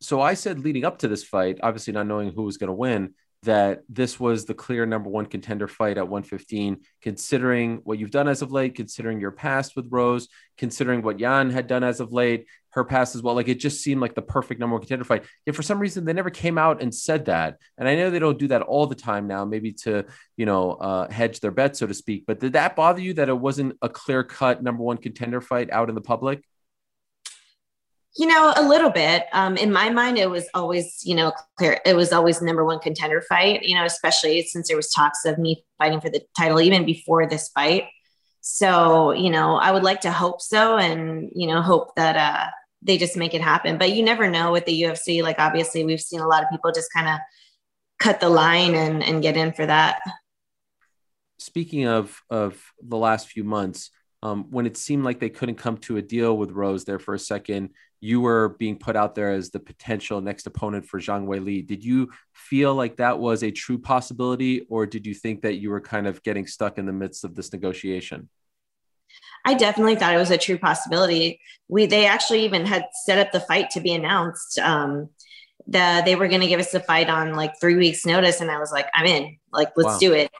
So 0.00 0.22
I 0.22 0.34
said 0.34 0.60
leading 0.60 0.86
up 0.86 1.00
to 1.00 1.08
this 1.08 1.22
fight, 1.22 1.58
obviously 1.62 1.92
not 1.92 2.06
knowing 2.06 2.30
who 2.30 2.44
was 2.44 2.56
going 2.56 2.68
to 2.68 2.74
win, 2.74 3.12
that 3.46 3.82
this 3.88 4.20
was 4.20 4.44
the 4.44 4.54
clear 4.54 4.86
number 4.86 5.08
one 5.08 5.26
contender 5.26 5.66
fight 5.66 5.98
at 5.98 6.08
115, 6.08 6.82
considering 7.00 7.80
what 7.84 7.98
you've 7.98 8.10
done 8.10 8.28
as 8.28 8.42
of 8.42 8.52
late, 8.52 8.74
considering 8.74 9.20
your 9.20 9.30
past 9.30 9.74
with 9.74 9.86
Rose, 9.90 10.28
considering 10.58 11.02
what 11.02 11.18
Yan 11.18 11.50
had 11.50 11.66
done 11.66 11.82
as 11.82 11.98
of 11.98 12.12
late, 12.12 12.46
her 12.70 12.84
past 12.84 13.14
as 13.14 13.22
well. 13.22 13.34
Like 13.34 13.48
it 13.48 13.58
just 13.58 13.82
seemed 13.82 14.00
like 14.00 14.14
the 14.14 14.22
perfect 14.22 14.60
number 14.60 14.74
one 14.74 14.82
contender 14.82 15.04
fight. 15.04 15.24
Yet 15.46 15.56
for 15.56 15.62
some 15.62 15.78
reason, 15.78 16.04
they 16.04 16.12
never 16.12 16.30
came 16.30 16.58
out 16.58 16.82
and 16.82 16.94
said 16.94 17.24
that. 17.24 17.56
And 17.78 17.88
I 17.88 17.96
know 17.96 18.10
they 18.10 18.18
don't 18.18 18.38
do 18.38 18.48
that 18.48 18.62
all 18.62 18.86
the 18.86 18.94
time 18.94 19.26
now, 19.26 19.44
maybe 19.44 19.72
to, 19.84 20.04
you 20.36 20.44
know, 20.44 20.72
uh, 20.72 21.10
hedge 21.10 21.40
their 21.40 21.50
bet, 21.50 21.76
so 21.76 21.86
to 21.86 21.94
speak. 21.94 22.24
But 22.26 22.38
did 22.40 22.52
that 22.52 22.76
bother 22.76 23.00
you 23.00 23.14
that 23.14 23.30
it 23.30 23.38
wasn't 23.38 23.78
a 23.80 23.88
clear 23.88 24.22
cut 24.22 24.62
number 24.62 24.82
one 24.82 24.98
contender 24.98 25.40
fight 25.40 25.70
out 25.70 25.88
in 25.88 25.94
the 25.94 26.00
public? 26.02 26.44
You 28.18 28.26
know, 28.26 28.52
a 28.56 28.66
little 28.66 28.90
bit. 28.90 29.26
Um, 29.32 29.56
in 29.56 29.70
my 29.70 29.90
mind, 29.90 30.16
it 30.16 30.30
was 30.30 30.46
always, 30.54 31.02
you 31.04 31.14
know, 31.14 31.32
clear. 31.58 31.80
It 31.84 31.94
was 31.94 32.12
always 32.12 32.40
number 32.40 32.64
one 32.64 32.78
contender 32.78 33.20
fight. 33.20 33.62
You 33.62 33.74
know, 33.74 33.84
especially 33.84 34.42
since 34.42 34.68
there 34.68 34.76
was 34.76 34.90
talks 34.90 35.24
of 35.24 35.38
me 35.38 35.64
fighting 35.78 36.00
for 36.00 36.08
the 36.08 36.22
title 36.36 36.60
even 36.60 36.86
before 36.86 37.28
this 37.28 37.48
fight. 37.48 37.84
So, 38.40 39.10
you 39.12 39.28
know, 39.28 39.56
I 39.56 39.72
would 39.72 39.82
like 39.82 40.02
to 40.02 40.12
hope 40.12 40.40
so, 40.40 40.78
and 40.78 41.30
you 41.34 41.48
know, 41.48 41.60
hope 41.60 41.94
that 41.96 42.16
uh, 42.16 42.50
they 42.80 42.96
just 42.96 43.16
make 43.16 43.34
it 43.34 43.40
happen. 43.40 43.76
But 43.76 43.92
you 43.92 44.02
never 44.02 44.30
know 44.30 44.52
with 44.52 44.66
the 44.66 44.82
UFC. 44.82 45.22
Like, 45.22 45.38
obviously, 45.38 45.84
we've 45.84 46.00
seen 46.00 46.20
a 46.20 46.28
lot 46.28 46.42
of 46.42 46.50
people 46.50 46.70
just 46.72 46.92
kind 46.92 47.08
of 47.08 47.18
cut 47.98 48.20
the 48.20 48.28
line 48.28 48.74
and 48.74 49.02
and 49.02 49.20
get 49.20 49.36
in 49.36 49.52
for 49.52 49.66
that. 49.66 50.00
Speaking 51.38 51.86
of 51.86 52.22
of 52.30 52.62
the 52.80 52.96
last 52.96 53.28
few 53.28 53.44
months, 53.44 53.90
um, 54.22 54.46
when 54.50 54.66
it 54.66 54.76
seemed 54.76 55.04
like 55.04 55.20
they 55.20 55.28
couldn't 55.28 55.56
come 55.56 55.76
to 55.78 55.96
a 55.98 56.02
deal 56.02 56.36
with 56.36 56.50
Rose 56.50 56.84
there 56.84 56.98
for 56.98 57.14
a 57.14 57.18
second, 57.18 57.70
you 58.00 58.20
were 58.20 58.50
being 58.58 58.78
put 58.78 58.96
out 58.96 59.14
there 59.14 59.32
as 59.32 59.50
the 59.50 59.60
potential 59.60 60.20
next 60.20 60.46
opponent 60.46 60.86
for 60.86 61.00
Zhang 61.00 61.26
Wei 61.26 61.38
Li. 61.38 61.62
Did 61.62 61.84
you 61.84 62.10
feel 62.32 62.74
like 62.74 62.96
that 62.96 63.18
was 63.18 63.42
a 63.42 63.50
true 63.50 63.78
possibility, 63.78 64.66
or 64.68 64.86
did 64.86 65.06
you 65.06 65.14
think 65.14 65.42
that 65.42 65.54
you 65.54 65.70
were 65.70 65.80
kind 65.80 66.06
of 66.06 66.22
getting 66.22 66.46
stuck 66.46 66.78
in 66.78 66.86
the 66.86 66.92
midst 66.92 67.24
of 67.24 67.34
this 67.34 67.52
negotiation? 67.52 68.28
I 69.44 69.54
definitely 69.54 69.96
thought 69.96 70.14
it 70.14 70.18
was 70.18 70.30
a 70.30 70.38
true 70.38 70.58
possibility. 70.58 71.40
We 71.68 71.86
they 71.86 72.06
actually 72.06 72.44
even 72.44 72.66
had 72.66 72.86
set 73.04 73.18
up 73.18 73.32
the 73.32 73.40
fight 73.40 73.70
to 73.70 73.80
be 73.80 73.92
announced. 73.92 74.58
Um, 74.58 75.10
the 75.68 76.02
they 76.04 76.16
were 76.16 76.28
going 76.28 76.40
to 76.40 76.46
give 76.46 76.60
us 76.60 76.72
the 76.72 76.80
fight 76.80 77.08
on 77.08 77.34
like 77.34 77.60
three 77.60 77.76
weeks 77.76 78.04
notice, 78.04 78.40
and 78.40 78.50
I 78.50 78.58
was 78.58 78.72
like, 78.72 78.88
I'm 78.94 79.06
in. 79.06 79.38
Like, 79.52 79.72
let's 79.76 79.94
wow. 79.94 79.98
do 79.98 80.12
it. 80.12 80.30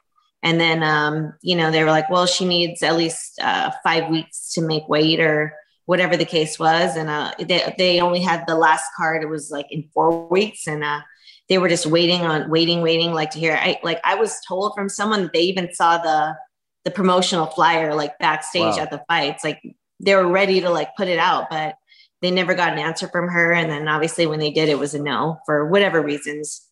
And 0.43 0.59
then, 0.59 0.83
um, 0.83 1.33
you 1.41 1.55
know, 1.55 1.71
they 1.71 1.83
were 1.83 1.89
like, 1.89 2.09
well, 2.09 2.25
she 2.25 2.45
needs 2.45 2.83
at 2.83 2.95
least 2.95 3.39
uh, 3.41 3.71
five 3.83 4.09
weeks 4.09 4.53
to 4.53 4.61
make 4.61 4.87
weight 4.87 5.19
or 5.19 5.53
whatever 5.85 6.15
the 6.15 6.25
case 6.25 6.59
was. 6.59 6.95
And 6.95 7.09
uh, 7.09 7.33
they, 7.39 7.73
they 7.77 7.99
only 7.99 8.21
had 8.21 8.45
the 8.45 8.55
last 8.55 8.85
card. 8.95 9.23
It 9.23 9.29
was 9.29 9.49
like 9.51 9.67
in 9.71 9.89
four 9.93 10.27
weeks. 10.27 10.67
And 10.67 10.83
uh, 10.83 11.01
they 11.49 11.57
were 11.57 11.69
just 11.69 11.85
waiting 11.85 12.21
on 12.21 12.49
waiting, 12.49 12.81
waiting, 12.81 13.13
like 13.13 13.31
to 13.31 13.39
hear. 13.39 13.57
I 13.59 13.79
like 13.83 13.99
I 14.03 14.15
was 14.15 14.39
told 14.47 14.73
from 14.75 14.89
someone 14.89 15.23
that 15.23 15.33
they 15.33 15.41
even 15.41 15.73
saw 15.73 15.97
the 15.97 16.35
the 16.83 16.91
promotional 16.91 17.47
flyer 17.47 17.93
like 17.95 18.19
backstage 18.19 18.75
wow. 18.75 18.79
at 18.79 18.91
the 18.91 19.03
fights. 19.07 19.43
Like 19.43 19.61
they 19.99 20.15
were 20.15 20.27
ready 20.27 20.61
to 20.61 20.69
like 20.69 20.95
put 20.95 21.07
it 21.07 21.19
out, 21.19 21.49
but 21.49 21.75
they 22.21 22.31
never 22.31 22.53
got 22.53 22.73
an 22.73 22.79
answer 22.79 23.07
from 23.07 23.29
her. 23.29 23.53
And 23.53 23.69
then 23.69 23.87
obviously 23.87 24.25
when 24.25 24.39
they 24.39 24.51
did, 24.51 24.69
it 24.69 24.79
was 24.79 24.93
a 24.93 25.01
no 25.01 25.39
for 25.45 25.67
whatever 25.67 26.01
reasons. 26.01 26.66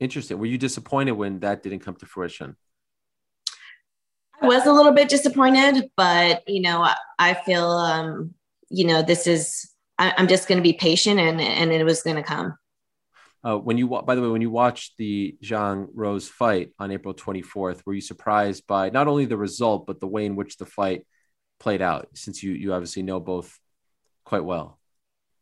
Interesting. 0.00 0.38
Were 0.38 0.46
you 0.46 0.58
disappointed 0.58 1.12
when 1.12 1.40
that 1.40 1.62
didn't 1.62 1.80
come 1.80 1.94
to 1.96 2.06
fruition? 2.06 2.56
I 4.40 4.46
was 4.46 4.66
a 4.66 4.72
little 4.72 4.92
bit 4.92 5.08
disappointed, 5.08 5.90
but 5.96 6.42
you 6.48 6.60
know, 6.60 6.88
I 7.18 7.34
feel 7.34 7.64
um, 7.70 8.34
you 8.68 8.86
know, 8.86 9.02
this 9.02 9.26
is 9.26 9.70
I, 9.98 10.12
am 10.16 10.28
just 10.28 10.48
going 10.48 10.58
to 10.58 10.62
be 10.62 10.72
patient, 10.72 11.20
and 11.20 11.40
and 11.40 11.72
it 11.72 11.84
was 11.84 12.02
going 12.02 12.16
to 12.16 12.22
come. 12.22 12.56
Uh, 13.44 13.56
when 13.56 13.78
you 13.78 13.86
by 13.86 14.14
the 14.14 14.22
way, 14.22 14.28
when 14.28 14.42
you 14.42 14.50
watched 14.50 14.96
the 14.98 15.36
Zhang 15.42 15.88
Rose 15.94 16.28
fight 16.28 16.70
on 16.78 16.90
April 16.90 17.14
24th, 17.14 17.82
were 17.86 17.94
you 17.94 18.00
surprised 18.00 18.66
by 18.66 18.90
not 18.90 19.06
only 19.06 19.26
the 19.26 19.36
result 19.36 19.86
but 19.86 20.00
the 20.00 20.06
way 20.06 20.26
in 20.26 20.34
which 20.34 20.56
the 20.56 20.66
fight 20.66 21.06
played 21.60 21.82
out? 21.82 22.08
Since 22.14 22.42
you 22.42 22.52
you 22.52 22.72
obviously 22.72 23.02
know 23.02 23.20
both 23.20 23.58
quite 24.24 24.44
well. 24.44 24.80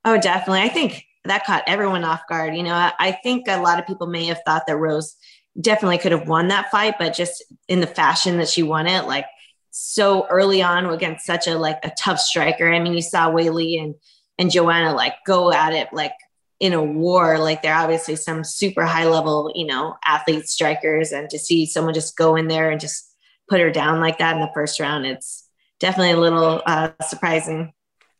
Oh, 0.04 0.18
definitely. 0.18 0.62
I 0.62 0.68
think 0.68 1.04
that 1.24 1.44
caught 1.44 1.64
everyone 1.66 2.04
off 2.04 2.26
guard. 2.28 2.56
You 2.56 2.62
know, 2.62 2.74
I, 2.74 2.92
I, 2.98 3.12
think 3.12 3.46
a 3.48 3.60
lot 3.60 3.78
of 3.78 3.86
people 3.86 4.06
may 4.06 4.24
have 4.26 4.40
thought 4.44 4.66
that 4.66 4.76
Rose 4.76 5.16
definitely 5.60 5.98
could 5.98 6.12
have 6.12 6.28
won 6.28 6.48
that 6.48 6.70
fight, 6.70 6.94
but 6.98 7.14
just 7.14 7.44
in 7.68 7.80
the 7.80 7.86
fashion 7.86 8.38
that 8.38 8.48
she 8.48 8.62
won 8.62 8.86
it, 8.86 9.06
like 9.06 9.26
so 9.70 10.26
early 10.28 10.62
on 10.62 10.86
against 10.86 11.26
such 11.26 11.46
a 11.46 11.56
like 11.56 11.78
a 11.82 11.92
tough 11.96 12.18
striker. 12.18 12.72
I 12.72 12.78
mean, 12.78 12.94
you 12.94 13.02
saw 13.02 13.30
Weili 13.30 13.82
and 13.82 13.94
and 14.38 14.50
Joanna 14.50 14.94
like 14.94 15.14
go 15.26 15.52
at 15.52 15.72
it 15.72 15.88
like 15.92 16.14
in 16.60 16.72
a 16.72 16.82
war. 16.82 17.38
Like 17.38 17.62
they're 17.62 17.74
obviously 17.74 18.16
some 18.16 18.44
super 18.44 18.84
high 18.84 19.06
level, 19.06 19.52
you 19.54 19.66
know, 19.66 19.96
athlete 20.04 20.46
strikers, 20.46 21.12
and 21.12 21.30
to 21.30 21.38
see 21.38 21.66
someone 21.66 21.94
just 21.94 22.16
go 22.16 22.36
in 22.36 22.48
there 22.48 22.70
and 22.70 22.80
just 22.80 23.12
put 23.48 23.60
her 23.60 23.70
down 23.70 24.00
like 24.00 24.18
that 24.18 24.34
in 24.34 24.40
the 24.40 24.50
first 24.54 24.80
round, 24.80 25.06
it's 25.06 25.48
definitely 25.80 26.12
a 26.12 26.20
little 26.20 26.62
uh, 26.66 26.90
surprising 27.06 27.72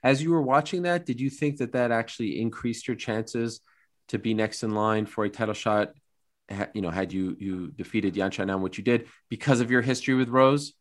as 0.03 0.23
you 0.23 0.31
were 0.31 0.43
watching 0.43 0.83
that, 0.83 1.07
did 1.07 1.21
you 1.21 1.31
think 1.31 1.59
that 1.59 1.73
that 1.73 1.91
actually 1.91 2.41
increased 2.41 2.89
your 2.89 2.97
chances 2.97 3.61
to 4.09 4.19
be 4.19 4.35
next 4.35 4.63
in 4.63 4.75
line 4.75 5.07
for 5.07 5.25
a 5.25 5.31
title 5.31 5.55
shot? 5.55 5.93
You 6.75 6.83
know, 6.83 6.91
had 6.91 7.13
you 7.13 7.37
you 7.39 7.69
defeated 7.69 8.17
Yan 8.17 8.31
Xiaonan, 8.31 8.61
what 8.61 8.77
you 8.77 8.85
did 8.85 9.07
because 9.31 9.61
of 9.61 9.71
your 9.71 9.81
history 9.81 10.15
with 10.15 10.29
Rose? 10.29 10.75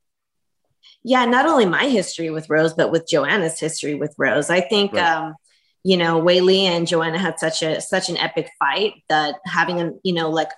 Yeah, 1.03 1.25
not 1.25 1.45
only 1.45 1.65
my 1.65 1.85
history 1.85 2.29
with 2.29 2.49
Rose, 2.49 2.73
but 2.73 2.91
with 2.91 3.07
Joanna's 3.07 3.59
history 3.59 3.95
with 3.95 4.13
Rose. 4.17 4.49
I 4.49 4.61
think, 4.61 4.93
right. 4.93 5.03
um, 5.03 5.35
you 5.83 5.97
know, 5.97 6.21
Weili 6.21 6.63
and 6.63 6.87
Joanna 6.87 7.19
had 7.19 7.39
such 7.39 7.61
a 7.61 7.79
such 7.79 8.09
an 8.09 8.17
epic 8.17 8.49
fight 8.59 9.03
that 9.07 9.35
having 9.45 9.81
a 9.81 9.91
you 10.03 10.13
know 10.13 10.29
like 10.29 10.51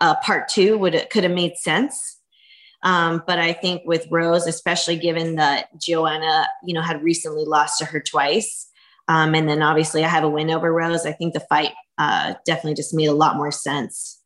a 0.00 0.14
part 0.16 0.48
two 0.48 0.78
would 0.78 1.08
could 1.10 1.24
have 1.24 1.32
made 1.32 1.56
sense 1.56 2.17
um, 2.82 3.22
but 3.26 3.38
I 3.38 3.52
think 3.52 3.82
with 3.84 4.06
Rose, 4.10 4.46
especially 4.46 4.96
given 4.96 5.36
that 5.36 5.68
Joanna, 5.80 6.48
you 6.64 6.74
know, 6.74 6.82
had 6.82 7.02
recently 7.02 7.44
lost 7.44 7.78
to 7.78 7.84
her 7.84 8.00
twice, 8.00 8.68
um, 9.08 9.34
and 9.34 9.48
then 9.48 9.62
obviously 9.62 10.04
I 10.04 10.08
have 10.08 10.24
a 10.24 10.28
win 10.28 10.50
over 10.50 10.72
Rose, 10.72 11.06
I 11.06 11.12
think 11.12 11.34
the 11.34 11.40
fight 11.40 11.72
uh, 11.96 12.34
definitely 12.44 12.74
just 12.74 12.94
made 12.94 13.06
a 13.06 13.14
lot 13.14 13.36
more 13.36 13.50
sense. 13.50 14.20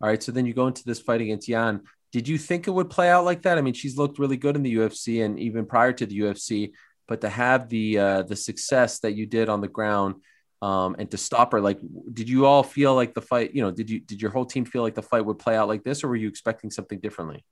All 0.00 0.08
right, 0.08 0.22
so 0.22 0.32
then 0.32 0.46
you 0.46 0.54
go 0.54 0.66
into 0.66 0.84
this 0.84 1.00
fight 1.00 1.20
against 1.20 1.48
Yan. 1.48 1.82
Did 2.12 2.26
you 2.26 2.38
think 2.38 2.66
it 2.66 2.70
would 2.70 2.90
play 2.90 3.10
out 3.10 3.24
like 3.24 3.42
that? 3.42 3.58
I 3.58 3.60
mean, 3.60 3.74
she's 3.74 3.98
looked 3.98 4.18
really 4.18 4.36
good 4.36 4.56
in 4.56 4.62
the 4.62 4.74
UFC 4.76 5.24
and 5.24 5.38
even 5.38 5.66
prior 5.66 5.92
to 5.92 6.06
the 6.06 6.18
UFC, 6.20 6.72
but 7.06 7.20
to 7.20 7.28
have 7.28 7.68
the 7.68 7.98
uh, 7.98 8.22
the 8.22 8.36
success 8.36 9.00
that 9.00 9.12
you 9.12 9.26
did 9.26 9.48
on 9.48 9.60
the 9.60 9.68
ground 9.68 10.16
um, 10.62 10.96
and 10.98 11.10
to 11.10 11.16
stop 11.16 11.52
her, 11.52 11.60
like, 11.60 11.78
did 12.12 12.28
you 12.28 12.44
all 12.44 12.62
feel 12.62 12.94
like 12.94 13.14
the 13.14 13.22
fight? 13.22 13.54
You 13.54 13.62
know, 13.62 13.70
did 13.70 13.88
you 13.88 14.00
did 14.00 14.20
your 14.20 14.30
whole 14.30 14.44
team 14.44 14.64
feel 14.64 14.82
like 14.82 14.94
the 14.94 15.02
fight 15.02 15.24
would 15.24 15.38
play 15.38 15.56
out 15.56 15.68
like 15.68 15.84
this, 15.84 16.04
or 16.04 16.08
were 16.08 16.16
you 16.16 16.28
expecting 16.28 16.70
something 16.70 17.00
differently? 17.00 17.44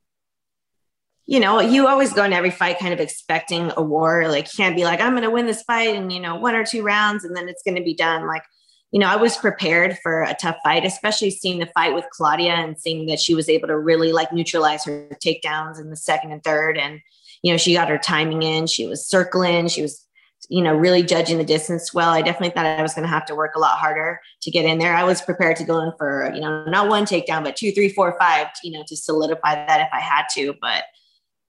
You 1.24 1.40
know, 1.40 1.60
you 1.60 1.86
always 1.88 2.12
go 2.12 2.24
in 2.24 2.32
every 2.32 2.50
fight 2.50 2.78
kind 2.78 2.92
of 2.92 3.00
expecting 3.00 3.70
a 3.76 3.82
war. 3.82 4.28
Like, 4.28 4.46
you 4.46 4.56
can't 4.56 4.76
be 4.76 4.84
like, 4.84 5.00
I'm 5.00 5.12
going 5.12 5.24
to 5.24 5.30
win 5.30 5.46
this 5.46 5.62
fight 5.62 5.94
in 5.94 6.10
you 6.10 6.20
know 6.20 6.36
one 6.36 6.54
or 6.54 6.64
two 6.64 6.82
rounds, 6.82 7.24
and 7.24 7.34
then 7.34 7.48
it's 7.48 7.62
going 7.62 7.76
to 7.76 7.82
be 7.82 7.94
done. 7.94 8.26
Like, 8.26 8.42
you 8.90 9.00
know, 9.00 9.08
I 9.08 9.16
was 9.16 9.38
prepared 9.38 9.98
for 10.02 10.22
a 10.22 10.34
tough 10.34 10.56
fight, 10.62 10.84
especially 10.84 11.30
seeing 11.30 11.60
the 11.60 11.66
fight 11.74 11.94
with 11.94 12.04
Claudia 12.12 12.52
and 12.52 12.78
seeing 12.78 13.06
that 13.06 13.20
she 13.20 13.34
was 13.34 13.48
able 13.48 13.68
to 13.68 13.78
really 13.78 14.12
like 14.12 14.34
neutralize 14.34 14.84
her 14.84 15.08
takedowns 15.24 15.80
in 15.80 15.88
the 15.88 15.96
second 15.96 16.32
and 16.32 16.44
third, 16.44 16.76
and 16.76 17.00
you 17.42 17.52
know, 17.52 17.56
she 17.56 17.72
got 17.72 17.88
her 17.88 17.98
timing 17.98 18.42
in. 18.42 18.66
She 18.66 18.86
was 18.86 19.06
circling. 19.06 19.68
She 19.68 19.80
was 19.80 20.07
you 20.48 20.62
know, 20.62 20.74
really 20.74 21.02
judging 21.02 21.36
the 21.36 21.44
distance 21.44 21.92
well. 21.92 22.10
I 22.10 22.22
definitely 22.22 22.50
thought 22.50 22.64
I 22.64 22.80
was 22.80 22.94
going 22.94 23.02
to 23.02 23.08
have 23.08 23.26
to 23.26 23.34
work 23.34 23.54
a 23.54 23.58
lot 23.58 23.78
harder 23.78 24.18
to 24.42 24.50
get 24.50 24.64
in 24.64 24.78
there. 24.78 24.94
I 24.94 25.04
was 25.04 25.20
prepared 25.20 25.56
to 25.56 25.64
go 25.64 25.80
in 25.80 25.92
for, 25.98 26.32
you 26.34 26.40
know, 26.40 26.64
not 26.64 26.88
one 26.88 27.04
takedown, 27.04 27.44
but 27.44 27.56
two, 27.56 27.70
three, 27.72 27.90
four, 27.90 28.16
five, 28.18 28.48
you 28.64 28.72
know, 28.72 28.82
to 28.88 28.96
solidify 28.96 29.54
that 29.54 29.82
if 29.82 29.88
I 29.92 30.00
had 30.00 30.24
to. 30.34 30.54
But, 30.60 30.84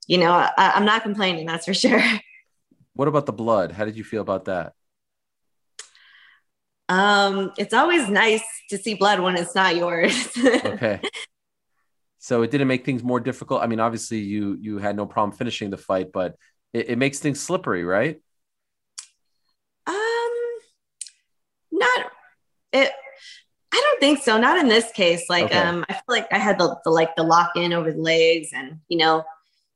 you 0.08 0.18
know, 0.18 0.32
I, 0.34 0.52
I'm 0.58 0.84
not 0.84 1.04
complaining, 1.04 1.46
that's 1.46 1.66
for 1.66 1.74
sure. 1.74 2.04
What 2.94 3.08
about 3.08 3.26
the 3.26 3.32
blood? 3.32 3.72
How 3.72 3.86
did 3.86 3.96
you 3.96 4.04
feel 4.04 4.22
about 4.22 4.46
that? 4.46 4.74
Um, 6.90 7.54
it's 7.58 7.74
always 7.74 8.10
nice 8.10 8.44
to 8.72 8.78
see 8.78 8.96
blood 8.96 9.22
when 9.22 9.38
it's 9.38 9.56
not 9.56 9.78
yours. 9.78 10.28
okay. 10.38 11.00
So 12.18 12.42
it 12.42 12.52
didn't 12.52 12.68
make 12.68 12.84
things 12.84 13.02
more 13.02 13.22
difficult. 13.22 13.62
I 13.62 13.68
mean, 13.68 13.80
obviously 13.80 14.18
you 14.18 14.58
you 14.60 14.80
had 14.80 14.98
no 14.98 15.06
problem 15.06 15.38
finishing 15.38 15.70
the 15.70 15.78
fight, 15.78 16.12
but 16.12 16.36
it, 16.74 16.90
it 16.90 16.98
makes 16.98 17.20
things 17.20 17.40
slippery, 17.40 17.86
right? 17.86 18.20
not 21.80 22.12
it 22.74 22.92
I 23.72 23.82
don't 23.86 24.00
think 24.00 24.24
so. 24.24 24.40
Not 24.40 24.58
in 24.58 24.68
this 24.68 24.92
case. 24.92 25.26
Like, 25.30 25.46
okay. 25.46 25.58
um, 25.58 25.86
I 25.88 25.94
feel 25.94 26.02
like 26.08 26.28
I 26.32 26.40
had 26.40 26.58
the, 26.58 26.76
the, 26.84 26.90
like 26.90 27.16
the 27.16 27.24
lock 27.24 27.52
in 27.56 27.72
over 27.72 27.92
the 27.92 28.02
legs, 28.02 28.50
and 28.54 28.80
you 28.88 28.98
know, 28.98 29.24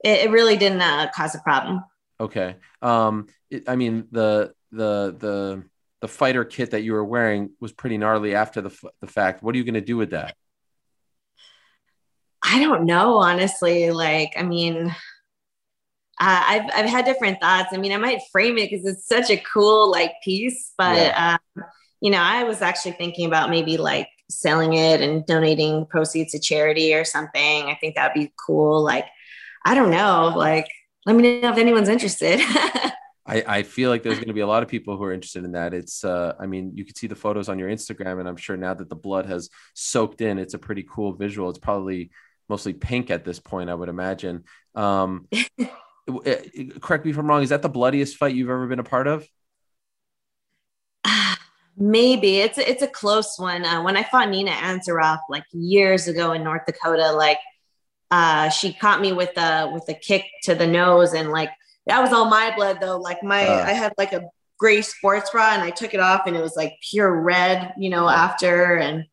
it, 0.03 0.25
it 0.25 0.31
really 0.31 0.57
didn't 0.57 0.81
uh, 0.81 1.09
cause 1.15 1.35
a 1.35 1.39
problem. 1.39 1.83
Okay. 2.19 2.55
Um, 2.81 3.27
it, 3.49 3.69
I 3.69 3.75
mean 3.75 4.07
the 4.11 4.53
the 4.71 5.15
the 5.17 5.63
the 6.01 6.07
fighter 6.07 6.43
kit 6.43 6.71
that 6.71 6.81
you 6.81 6.93
were 6.93 7.03
wearing 7.03 7.51
was 7.59 7.71
pretty 7.71 7.97
gnarly 7.97 8.35
after 8.35 8.61
the 8.61 8.75
the 8.99 9.07
fact. 9.07 9.43
What 9.43 9.53
are 9.53 9.57
you 9.57 9.63
going 9.63 9.73
to 9.75 9.81
do 9.81 9.97
with 9.97 10.11
that? 10.11 10.35
I 12.43 12.59
don't 12.59 12.85
know, 12.85 13.17
honestly. 13.17 13.91
Like, 13.91 14.33
I 14.37 14.43
mean, 14.43 14.87
uh, 14.87 14.93
I've 16.19 16.69
I've 16.73 16.89
had 16.89 17.05
different 17.05 17.39
thoughts. 17.39 17.69
I 17.73 17.77
mean, 17.77 17.91
I 17.91 17.97
might 17.97 18.21
frame 18.31 18.57
it 18.57 18.69
because 18.69 18.85
it's 18.85 19.07
such 19.07 19.29
a 19.29 19.37
cool 19.37 19.91
like 19.91 20.13
piece, 20.23 20.73
but 20.77 20.97
yeah. 20.97 21.37
um, 21.55 21.63
you 22.03 22.11
know, 22.11 22.19
I 22.19 22.43
was 22.43 22.61
actually 22.61 22.91
thinking 22.91 23.25
about 23.25 23.49
maybe 23.49 23.77
like 23.77 24.09
selling 24.29 24.73
it 24.73 24.99
and 24.99 25.25
donating 25.25 25.85
proceeds 25.85 26.33
to 26.33 26.39
charity 26.39 26.93
or 26.93 27.05
something. 27.05 27.65
I 27.67 27.77
think 27.79 27.95
that'd 27.95 28.13
be 28.13 28.33
cool. 28.45 28.83
Like, 28.83 29.05
I 29.63 29.73
don't 29.73 29.89
know. 29.89 30.33
Like, 30.35 30.67
let 31.05 31.15
me 31.15 31.39
know 31.39 31.49
if 31.49 31.57
anyone's 31.57 31.87
interested. 31.87 32.41
I, 33.25 33.43
I 33.47 33.63
feel 33.63 33.89
like 33.89 34.03
there's 34.03 34.17
going 34.17 34.27
to 34.27 34.33
be 34.33 34.41
a 34.41 34.47
lot 34.47 34.63
of 34.63 34.69
people 34.69 34.97
who 34.97 35.03
are 35.05 35.13
interested 35.13 35.45
in 35.45 35.53
that. 35.53 35.73
It's, 35.73 36.03
uh, 36.03 36.33
I 36.37 36.45
mean, 36.45 36.73
you 36.75 36.83
can 36.83 36.93
see 36.93 37.07
the 37.07 37.15
photos 37.15 37.47
on 37.47 37.57
your 37.57 37.69
Instagram, 37.69 38.19
and 38.19 38.27
I'm 38.27 38.35
sure 38.35 38.57
now 38.57 38.73
that 38.73 38.89
the 38.89 38.97
blood 38.97 39.25
has 39.27 39.49
soaked 39.73 40.19
in, 40.19 40.39
it's 40.39 40.55
a 40.55 40.59
pretty 40.59 40.83
cool 40.83 41.13
visual. 41.13 41.49
It's 41.49 41.57
probably 41.57 42.11
mostly 42.49 42.73
pink 42.73 43.11
at 43.11 43.23
this 43.23 43.39
point, 43.39 43.69
I 43.69 43.75
would 43.75 43.87
imagine. 43.87 44.43
Um, 44.75 45.29
eh, 45.31 46.35
correct 46.81 47.05
me 47.05 47.11
if 47.11 47.17
I'm 47.17 47.27
wrong. 47.27 47.43
Is 47.43 47.49
that 47.49 47.61
the 47.61 47.69
bloodiest 47.69 48.17
fight 48.17 48.35
you've 48.35 48.49
ever 48.49 48.67
been 48.67 48.79
a 48.79 48.83
part 48.83 49.07
of? 49.07 49.25
Maybe 51.85 52.37
it's 52.37 52.57
it's 52.57 52.81
a 52.81 52.87
close 52.87 53.37
one. 53.37 53.65
Uh, 53.65 53.83
when 53.83 53.97
I 53.97 54.03
fought 54.03 54.29
Nina 54.29 54.51
Ansaroff 54.51 55.19
like 55.27 55.43
years 55.51 56.07
ago 56.07 56.31
in 56.31 56.41
North 56.41 56.65
Dakota, 56.65 57.11
like 57.11 57.39
uh, 58.09 58.47
she 58.49 58.71
caught 58.71 59.01
me 59.01 59.11
with 59.11 59.37
a 59.37 59.69
with 59.73 59.83
a 59.89 59.93
kick 59.93 60.23
to 60.43 60.55
the 60.55 60.65
nose, 60.65 61.13
and 61.13 61.29
like 61.29 61.49
that 61.87 62.01
was 62.01 62.13
all 62.13 62.29
my 62.29 62.55
blood 62.55 62.77
though. 62.79 62.97
Like 62.97 63.21
my 63.21 63.45
uh, 63.45 63.65
I 63.65 63.73
had 63.73 63.93
like 63.97 64.13
a 64.13 64.29
gray 64.57 64.81
sports 64.81 65.29
bra, 65.31 65.49
and 65.51 65.61
I 65.61 65.71
took 65.71 65.93
it 65.93 65.99
off, 65.99 66.21
and 66.25 66.37
it 66.37 66.41
was 66.41 66.55
like 66.55 66.73
pure 66.89 67.21
red, 67.21 67.73
you 67.77 67.89
know. 67.89 68.07
After 68.07 68.77
and 68.77 69.03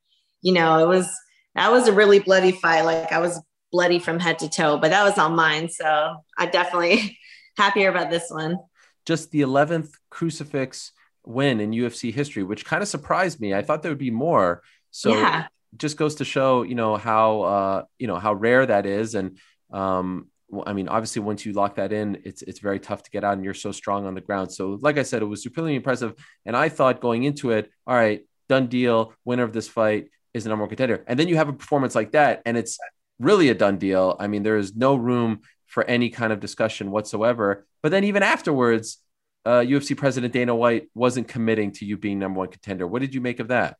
you 0.40 0.52
know, 0.52 0.78
it 0.78 0.86
was 0.86 1.10
that 1.56 1.72
was 1.72 1.88
a 1.88 1.92
really 1.92 2.20
bloody 2.20 2.52
fight. 2.52 2.82
Like 2.82 3.10
I 3.10 3.18
was 3.18 3.40
bloody 3.72 3.98
from 3.98 4.20
head 4.20 4.38
to 4.40 4.48
toe, 4.48 4.78
but 4.78 4.90
that 4.90 5.02
was 5.02 5.18
on 5.18 5.34
mine. 5.34 5.70
So 5.70 6.18
I 6.38 6.46
definitely 6.46 7.18
happier 7.56 7.88
about 7.88 8.10
this 8.10 8.30
one. 8.30 8.58
Just 9.06 9.32
the 9.32 9.40
eleventh 9.40 9.98
crucifix 10.08 10.92
win 11.30 11.60
in 11.60 11.70
UFC 11.70 12.12
history, 12.12 12.42
which 12.42 12.64
kind 12.64 12.82
of 12.82 12.88
surprised 12.88 13.40
me. 13.40 13.54
I 13.54 13.62
thought 13.62 13.82
there 13.82 13.90
would 13.90 13.98
be 13.98 14.10
more. 14.10 14.62
So 14.90 15.14
yeah. 15.14 15.46
just 15.76 15.96
goes 15.96 16.16
to 16.16 16.24
show, 16.24 16.62
you 16.62 16.74
know, 16.74 16.96
how 16.96 17.40
uh, 17.42 17.82
you 17.98 18.06
know 18.06 18.18
how 18.18 18.34
rare 18.34 18.66
that 18.66 18.86
is. 18.86 19.14
And 19.14 19.38
um, 19.72 20.28
I 20.66 20.72
mean, 20.72 20.88
obviously, 20.88 21.22
once 21.22 21.46
you 21.46 21.52
lock 21.52 21.76
that 21.76 21.92
in, 21.92 22.22
it's 22.24 22.42
it's 22.42 22.58
very 22.58 22.80
tough 22.80 23.02
to 23.04 23.10
get 23.10 23.24
out, 23.24 23.34
and 23.34 23.44
you're 23.44 23.54
so 23.54 23.72
strong 23.72 24.06
on 24.06 24.14
the 24.14 24.20
ground. 24.20 24.52
So, 24.52 24.78
like 24.80 24.98
I 24.98 25.02
said, 25.02 25.22
it 25.22 25.26
was 25.26 25.42
supremely 25.42 25.74
impressive. 25.74 26.14
And 26.44 26.56
I 26.56 26.68
thought 26.68 27.00
going 27.00 27.24
into 27.24 27.50
it, 27.50 27.70
all 27.86 27.94
right, 27.94 28.26
done 28.48 28.66
deal, 28.66 29.12
winner 29.24 29.44
of 29.44 29.52
this 29.52 29.68
fight 29.68 30.08
is 30.34 30.44
the 30.44 30.50
number 30.50 30.64
one 30.64 30.68
contender. 30.68 31.04
And 31.06 31.18
then 31.18 31.28
you 31.28 31.36
have 31.36 31.48
a 31.48 31.52
performance 31.52 31.94
like 31.94 32.12
that, 32.12 32.42
and 32.44 32.56
it's 32.56 32.78
really 33.18 33.48
a 33.48 33.54
done 33.54 33.78
deal. 33.78 34.16
I 34.18 34.26
mean, 34.26 34.42
there 34.42 34.56
is 34.56 34.74
no 34.74 34.96
room 34.96 35.40
for 35.66 35.84
any 35.84 36.10
kind 36.10 36.32
of 36.32 36.40
discussion 36.40 36.90
whatsoever. 36.90 37.66
But 37.82 37.92
then 37.92 38.04
even 38.04 38.22
afterwards, 38.22 38.98
uh, 39.44 39.60
UFC 39.60 39.96
president 39.96 40.32
Dana 40.32 40.54
White 40.54 40.88
wasn't 40.94 41.28
committing 41.28 41.72
to 41.72 41.84
you 41.84 41.96
being 41.96 42.18
number 42.18 42.38
one 42.38 42.48
contender. 42.48 42.86
What 42.86 43.02
did 43.02 43.14
you 43.14 43.20
make 43.20 43.40
of 43.40 43.48
that? 43.48 43.76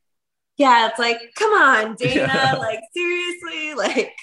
Yeah, 0.57 0.89
it's 0.89 0.99
like, 0.99 1.19
come 1.37 1.53
on, 1.53 1.95
Dana, 1.99 2.31
yeah. 2.33 2.53
like 2.59 2.81
seriously, 2.95 3.75
like, 3.77 4.15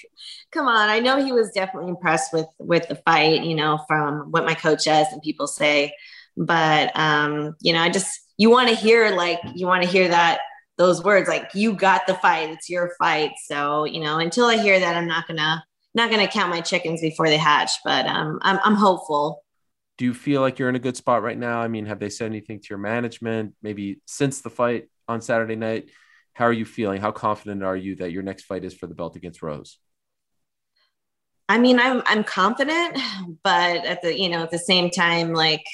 come 0.52 0.66
on. 0.66 0.88
I 0.88 1.00
know 1.00 1.22
he 1.24 1.32
was 1.32 1.50
definitely 1.50 1.90
impressed 1.90 2.32
with 2.32 2.46
with 2.58 2.88
the 2.88 2.96
fight, 2.96 3.42
you 3.42 3.54
know, 3.54 3.80
from 3.88 4.30
what 4.30 4.44
my 4.44 4.54
coach 4.54 4.82
says 4.82 5.08
and 5.12 5.22
people 5.22 5.46
say, 5.46 5.92
but 6.36 6.96
um, 6.96 7.56
you 7.60 7.72
know, 7.72 7.80
I 7.80 7.90
just 7.90 8.20
you 8.36 8.50
want 8.50 8.68
to 8.68 8.74
hear 8.74 9.10
like 9.10 9.40
you 9.54 9.66
want 9.66 9.82
to 9.82 9.88
hear 9.88 10.08
that 10.08 10.40
those 10.76 11.02
words 11.02 11.28
like 11.28 11.50
you 11.54 11.72
got 11.72 12.06
the 12.06 12.14
fight, 12.14 12.50
it's 12.50 12.70
your 12.70 12.92
fight. 12.98 13.32
So 13.44 13.84
you 13.84 14.00
know, 14.00 14.18
until 14.18 14.46
I 14.46 14.58
hear 14.58 14.78
that, 14.78 14.96
I'm 14.96 15.08
not 15.08 15.26
gonna 15.26 15.64
not 15.94 16.10
gonna 16.10 16.28
count 16.28 16.50
my 16.50 16.60
chickens 16.60 17.00
before 17.00 17.28
they 17.28 17.36
hatch, 17.36 17.72
but 17.84 18.06
um, 18.06 18.38
I'm 18.42 18.60
I'm 18.62 18.76
hopeful 18.76 19.42
do 19.98 20.04
you 20.04 20.14
feel 20.14 20.40
like 20.40 20.58
you're 20.58 20.68
in 20.68 20.76
a 20.76 20.80
good 20.80 20.96
spot 20.96 21.22
right 21.22 21.36
now? 21.36 21.60
I 21.60 21.68
mean, 21.68 21.86
have 21.86 21.98
they 21.98 22.08
said 22.08 22.26
anything 22.26 22.60
to 22.60 22.66
your 22.70 22.78
management 22.78 23.54
maybe 23.62 24.00
since 24.06 24.40
the 24.40 24.50
fight 24.50 24.88
on 25.08 25.20
Saturday 25.20 25.56
night? 25.56 25.90
How 26.34 26.44
are 26.44 26.52
you 26.52 26.64
feeling? 26.64 27.00
How 27.00 27.10
confident 27.10 27.64
are 27.64 27.76
you 27.76 27.96
that 27.96 28.12
your 28.12 28.22
next 28.22 28.44
fight 28.44 28.64
is 28.64 28.72
for 28.72 28.86
the 28.86 28.94
belt 28.94 29.16
against 29.16 29.42
Rose? 29.42 29.78
I 31.48 31.58
mean, 31.58 31.80
I'm 31.80 32.02
I'm 32.06 32.22
confident, 32.22 32.96
but 33.42 33.84
at 33.84 34.02
the 34.02 34.16
you 34.16 34.28
know 34.28 34.44
at 34.44 34.52
the 34.52 34.58
same 34.58 34.88
time, 34.88 35.34
like 35.34 35.64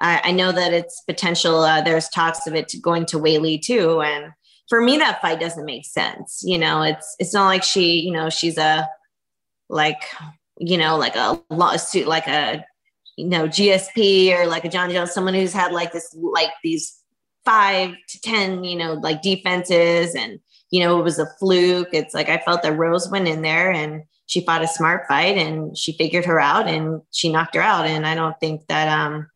I, 0.00 0.20
I 0.24 0.30
know 0.30 0.52
that 0.52 0.72
it's 0.72 1.02
potential. 1.02 1.60
Uh, 1.60 1.82
there's 1.82 2.08
talks 2.08 2.46
of 2.46 2.54
it 2.54 2.72
going 2.80 3.04
to 3.06 3.18
Weili 3.18 3.60
too, 3.60 4.00
and 4.00 4.32
for 4.68 4.80
me, 4.80 4.98
that 4.98 5.20
fight 5.20 5.40
doesn't 5.40 5.64
make 5.64 5.86
sense. 5.86 6.42
You 6.44 6.58
know, 6.58 6.82
it's 6.82 7.16
it's 7.18 7.34
not 7.34 7.46
like 7.46 7.64
she, 7.64 8.00
you 8.00 8.12
know, 8.12 8.30
she's 8.30 8.58
a 8.58 8.88
like 9.68 10.02
you 10.58 10.78
know 10.78 10.96
like 10.96 11.16
a 11.16 11.42
lawsuit, 11.50 12.06
like 12.06 12.28
a 12.28 12.64
you 13.20 13.28
know, 13.28 13.46
GSP 13.46 14.36
or 14.36 14.46
like 14.46 14.64
a 14.64 14.68
Jon 14.68 14.90
Jones, 14.90 15.12
someone 15.12 15.34
who's 15.34 15.52
had 15.52 15.72
like 15.72 15.92
this, 15.92 16.16
like 16.18 16.50
these 16.64 17.00
five 17.44 17.94
to 18.08 18.20
10, 18.20 18.64
you 18.64 18.76
know, 18.76 18.94
like 18.94 19.22
defenses 19.22 20.14
and, 20.14 20.40
you 20.70 20.80
know, 20.80 20.98
it 20.98 21.02
was 21.02 21.18
a 21.18 21.26
fluke. 21.38 21.90
It's 21.92 22.14
like 22.14 22.28
I 22.28 22.38
felt 22.38 22.62
that 22.62 22.76
Rose 22.76 23.10
went 23.10 23.28
in 23.28 23.42
there 23.42 23.70
and 23.70 24.04
she 24.26 24.44
fought 24.44 24.62
a 24.62 24.68
smart 24.68 25.06
fight 25.06 25.36
and 25.36 25.76
she 25.76 25.92
figured 25.92 26.24
her 26.24 26.40
out 26.40 26.66
and 26.66 27.02
she 27.10 27.30
knocked 27.30 27.56
her 27.56 27.60
out. 27.60 27.86
And 27.86 28.06
I 28.06 28.14
don't 28.14 28.38
think 28.40 28.66
that 28.68 28.88
um 28.88 29.28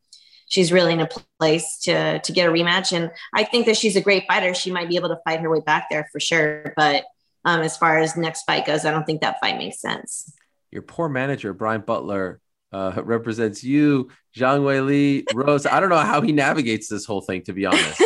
she's 0.47 0.73
really 0.73 0.93
in 0.93 1.01
a 1.01 1.09
place 1.39 1.81
to 1.83 2.21
to 2.21 2.33
get 2.33 2.49
a 2.49 2.53
rematch. 2.53 2.97
And 2.97 3.11
I 3.35 3.45
think 3.45 3.67
that 3.67 3.77
she's 3.77 3.97
a 3.97 4.01
great 4.01 4.25
fighter. 4.27 4.55
She 4.55 4.71
might 4.71 4.89
be 4.89 4.97
able 4.97 5.11
to 5.11 5.21
fight 5.25 5.41
her 5.41 5.51
way 5.51 5.61
back 5.61 5.89
there 5.91 6.09
for 6.11 6.21
sure. 6.21 6.73
But 6.77 7.05
um, 7.45 7.61
as 7.61 7.77
far 7.77 7.99
as 7.99 8.17
next 8.17 8.45
fight 8.45 8.65
goes, 8.65 8.85
I 8.85 8.91
don't 8.91 9.05
think 9.05 9.21
that 9.21 9.41
fight 9.41 9.59
makes 9.59 9.81
sense. 9.81 10.33
Your 10.71 10.83
poor 10.83 11.09
manager, 11.09 11.53
Brian 11.53 11.83
Butler, 11.83 12.41
uh, 12.75 13.01
represents 13.05 13.63
you, 13.63 14.11
Zhang 14.37 14.65
Wei 14.65 14.81
Li, 14.81 15.25
Rose. 15.33 15.65
I 15.65 15.79
don't 15.79 15.91
know 15.91 15.97
how 15.97 16.21
he 16.21 16.33
navigates 16.33 16.89
this 16.89 17.07
whole 17.07 17.21
thing, 17.21 17.43
to 17.43 17.53
be 17.53 17.67
honest. 17.67 18.03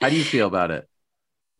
how 0.00 0.08
do 0.08 0.16
you 0.16 0.22
feel 0.22 0.46
about 0.46 0.70
it? 0.70 0.88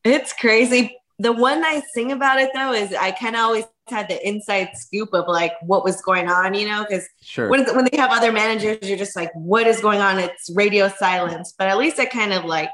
It's 0.04 0.32
crazy. 0.32 0.96
The 1.18 1.32
one 1.32 1.60
nice 1.60 1.82
thing 1.92 2.12
about 2.12 2.38
it, 2.38 2.50
though, 2.54 2.72
is 2.72 2.94
I 2.94 3.10
kind 3.10 3.34
of 3.34 3.40
always 3.40 3.64
had 3.88 4.08
the 4.08 4.26
inside 4.26 4.70
scoop 4.74 5.12
of 5.12 5.26
like 5.26 5.54
what 5.60 5.82
was 5.82 6.00
going 6.02 6.28
on, 6.28 6.54
you 6.54 6.68
know, 6.68 6.84
because 6.88 7.08
sure. 7.20 7.48
when, 7.48 7.64
when 7.74 7.88
they 7.90 7.96
have 7.96 8.10
other 8.10 8.30
managers, 8.30 8.78
you're 8.88 8.98
just 8.98 9.16
like, 9.16 9.32
what 9.34 9.66
is 9.66 9.80
going 9.80 10.00
on? 10.00 10.20
It's 10.20 10.48
radio 10.54 10.88
silence. 10.88 11.52
But 11.58 11.66
at 11.66 11.78
least 11.78 11.98
I 11.98 12.04
kind 12.04 12.32
of 12.32 12.44
like 12.44 12.70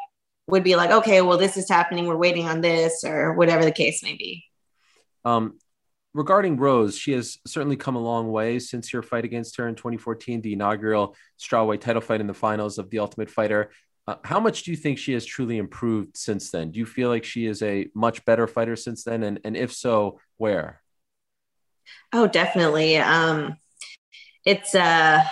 would 0.49 0.65
be 0.65 0.77
like, 0.77 0.91
okay, 0.91 1.23
well, 1.23 1.39
this 1.39 1.57
is 1.57 1.71
happening. 1.71 2.07
We're 2.07 2.17
waiting 2.17 2.47
on 2.47 2.61
this 2.61 3.05
or 3.05 3.33
whatever 3.33 3.65
the 3.65 3.73
case 3.73 4.03
may 4.03 4.17
be. 4.17 4.45
Um, 5.25 5.59
regarding 6.15 6.57
Rose, 6.57 6.97
she 6.97 7.13
has 7.13 7.39
certainly 7.47 7.77
come 7.77 7.97
a 7.97 8.01
long 8.01 8.31
way 8.31 8.59
since 8.59 8.93
your 8.93 9.03
fight 9.03 9.25
against 9.25 9.57
her 9.57 9.69
in 9.69 9.75
2014, 9.75 10.41
the 10.41 10.53
inaugural 10.53 11.17
strawweight 11.39 11.81
title 11.81 12.03
fight 12.03 12.21
in 12.21 12.27
the 12.27 12.35
finals 12.35 12.79
of 12.79 12.91
the 12.91 12.99
Ultimate 12.99 13.31
Fighter. 13.31 13.71
Uh, 14.07 14.17
how 14.25 14.41
much 14.41 14.65
do 14.65 14.71
you 14.73 14.77
think 14.77 14.99
she 14.99 15.13
has 15.13 15.25
truly 15.25 15.59
improved 15.59 16.17
since 16.17 16.51
then? 16.51 16.73
Do 16.73 16.79
you 16.79 16.87
feel 16.87 17.09
like 17.09 17.25
she 17.25 17.47
is 17.47 17.63
a 17.63 17.89
much 17.95 18.25
better 18.25 18.47
fighter 18.47 18.77
since 18.77 19.05
then? 19.05 19.23
And, 19.23 19.41
and 19.45 19.57
if 19.57 19.73
so, 19.73 20.19
where? 20.39 20.81
Oh, 22.13 22.27
definitely. 22.27 22.97
Um, 22.97 23.57
it's 24.45 24.75
uh, 24.75 25.23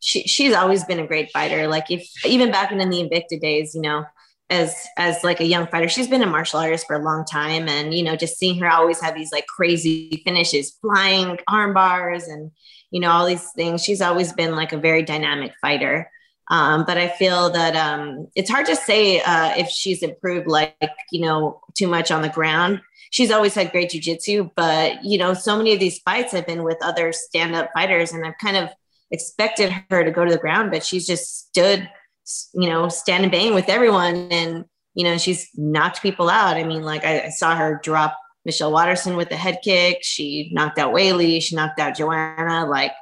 she, 0.00 0.22
she's 0.22 0.54
always 0.54 0.84
been 0.84 1.00
a 1.00 1.06
great 1.06 1.30
fighter. 1.32 1.66
Like 1.66 1.90
if 1.90 2.08
even 2.24 2.50
back 2.50 2.70
in 2.70 2.78
the 2.78 2.84
Invicta 2.84 3.40
days, 3.40 3.74
you 3.74 3.82
know, 3.82 4.04
as 4.52 4.86
as 4.98 5.24
like 5.24 5.40
a 5.40 5.46
young 5.46 5.66
fighter. 5.66 5.88
She's 5.88 6.08
been 6.08 6.22
a 6.22 6.26
martial 6.26 6.60
artist 6.60 6.86
for 6.86 6.94
a 6.94 7.02
long 7.02 7.24
time 7.24 7.68
and 7.68 7.94
you 7.94 8.04
know 8.04 8.14
just 8.14 8.38
seeing 8.38 8.60
her 8.60 8.70
always 8.70 9.00
have 9.00 9.14
these 9.14 9.32
like 9.32 9.46
crazy 9.46 10.22
finishes 10.24 10.72
flying 10.82 11.38
arm 11.48 11.72
bars 11.72 12.28
and 12.28 12.52
you 12.90 13.00
know 13.00 13.10
all 13.10 13.26
these 13.26 13.50
things. 13.52 13.82
She's 13.82 14.02
always 14.02 14.32
been 14.32 14.54
like 14.54 14.72
a 14.72 14.78
very 14.78 15.02
dynamic 15.02 15.52
fighter. 15.60 16.10
Um, 16.48 16.84
but 16.84 16.98
i 16.98 17.08
feel 17.08 17.50
that 17.50 17.76
um, 17.76 18.26
it's 18.34 18.50
hard 18.50 18.66
to 18.66 18.76
say 18.76 19.20
uh, 19.20 19.54
if 19.56 19.68
she's 19.68 20.02
improved 20.02 20.48
like 20.48 20.76
you 21.10 21.22
know 21.22 21.60
too 21.74 21.88
much 21.88 22.10
on 22.10 22.22
the 22.22 22.28
ground. 22.28 22.82
She's 23.10 23.30
always 23.30 23.54
had 23.54 23.72
great 23.72 23.90
jiu-jitsu 23.90 24.50
but 24.56 25.04
you 25.04 25.18
know 25.18 25.34
so 25.34 25.56
many 25.56 25.72
of 25.72 25.80
these 25.80 25.98
fights 26.00 26.32
have 26.32 26.46
been 26.46 26.62
with 26.62 26.78
other 26.82 27.12
stand-up 27.12 27.68
fighters 27.74 28.12
and 28.12 28.24
i've 28.24 28.38
kind 28.40 28.56
of 28.56 28.70
expected 29.10 29.70
her 29.90 30.02
to 30.02 30.10
go 30.10 30.24
to 30.24 30.32
the 30.32 30.38
ground 30.38 30.70
but 30.70 30.82
she's 30.82 31.06
just 31.06 31.48
stood 31.48 31.86
you 32.54 32.68
know, 32.68 32.88
stand 32.88 33.24
and 33.24 33.32
bang 33.32 33.54
with 33.54 33.68
everyone. 33.68 34.28
And, 34.30 34.64
you 34.94 35.04
know, 35.04 35.18
she's 35.18 35.48
knocked 35.54 36.02
people 36.02 36.28
out. 36.28 36.56
I 36.56 36.64
mean, 36.64 36.82
like 36.82 37.04
I, 37.04 37.22
I 37.22 37.28
saw 37.30 37.56
her 37.56 37.80
drop 37.82 38.18
Michelle 38.44 38.72
Waterson 38.72 39.16
with 39.16 39.30
a 39.30 39.36
head 39.36 39.58
kick. 39.62 39.98
She 40.02 40.50
knocked 40.52 40.78
out 40.78 40.92
Weili. 40.92 41.42
She 41.42 41.56
knocked 41.56 41.78
out 41.80 41.96
Joanna. 41.96 42.66
Like, 42.66 42.92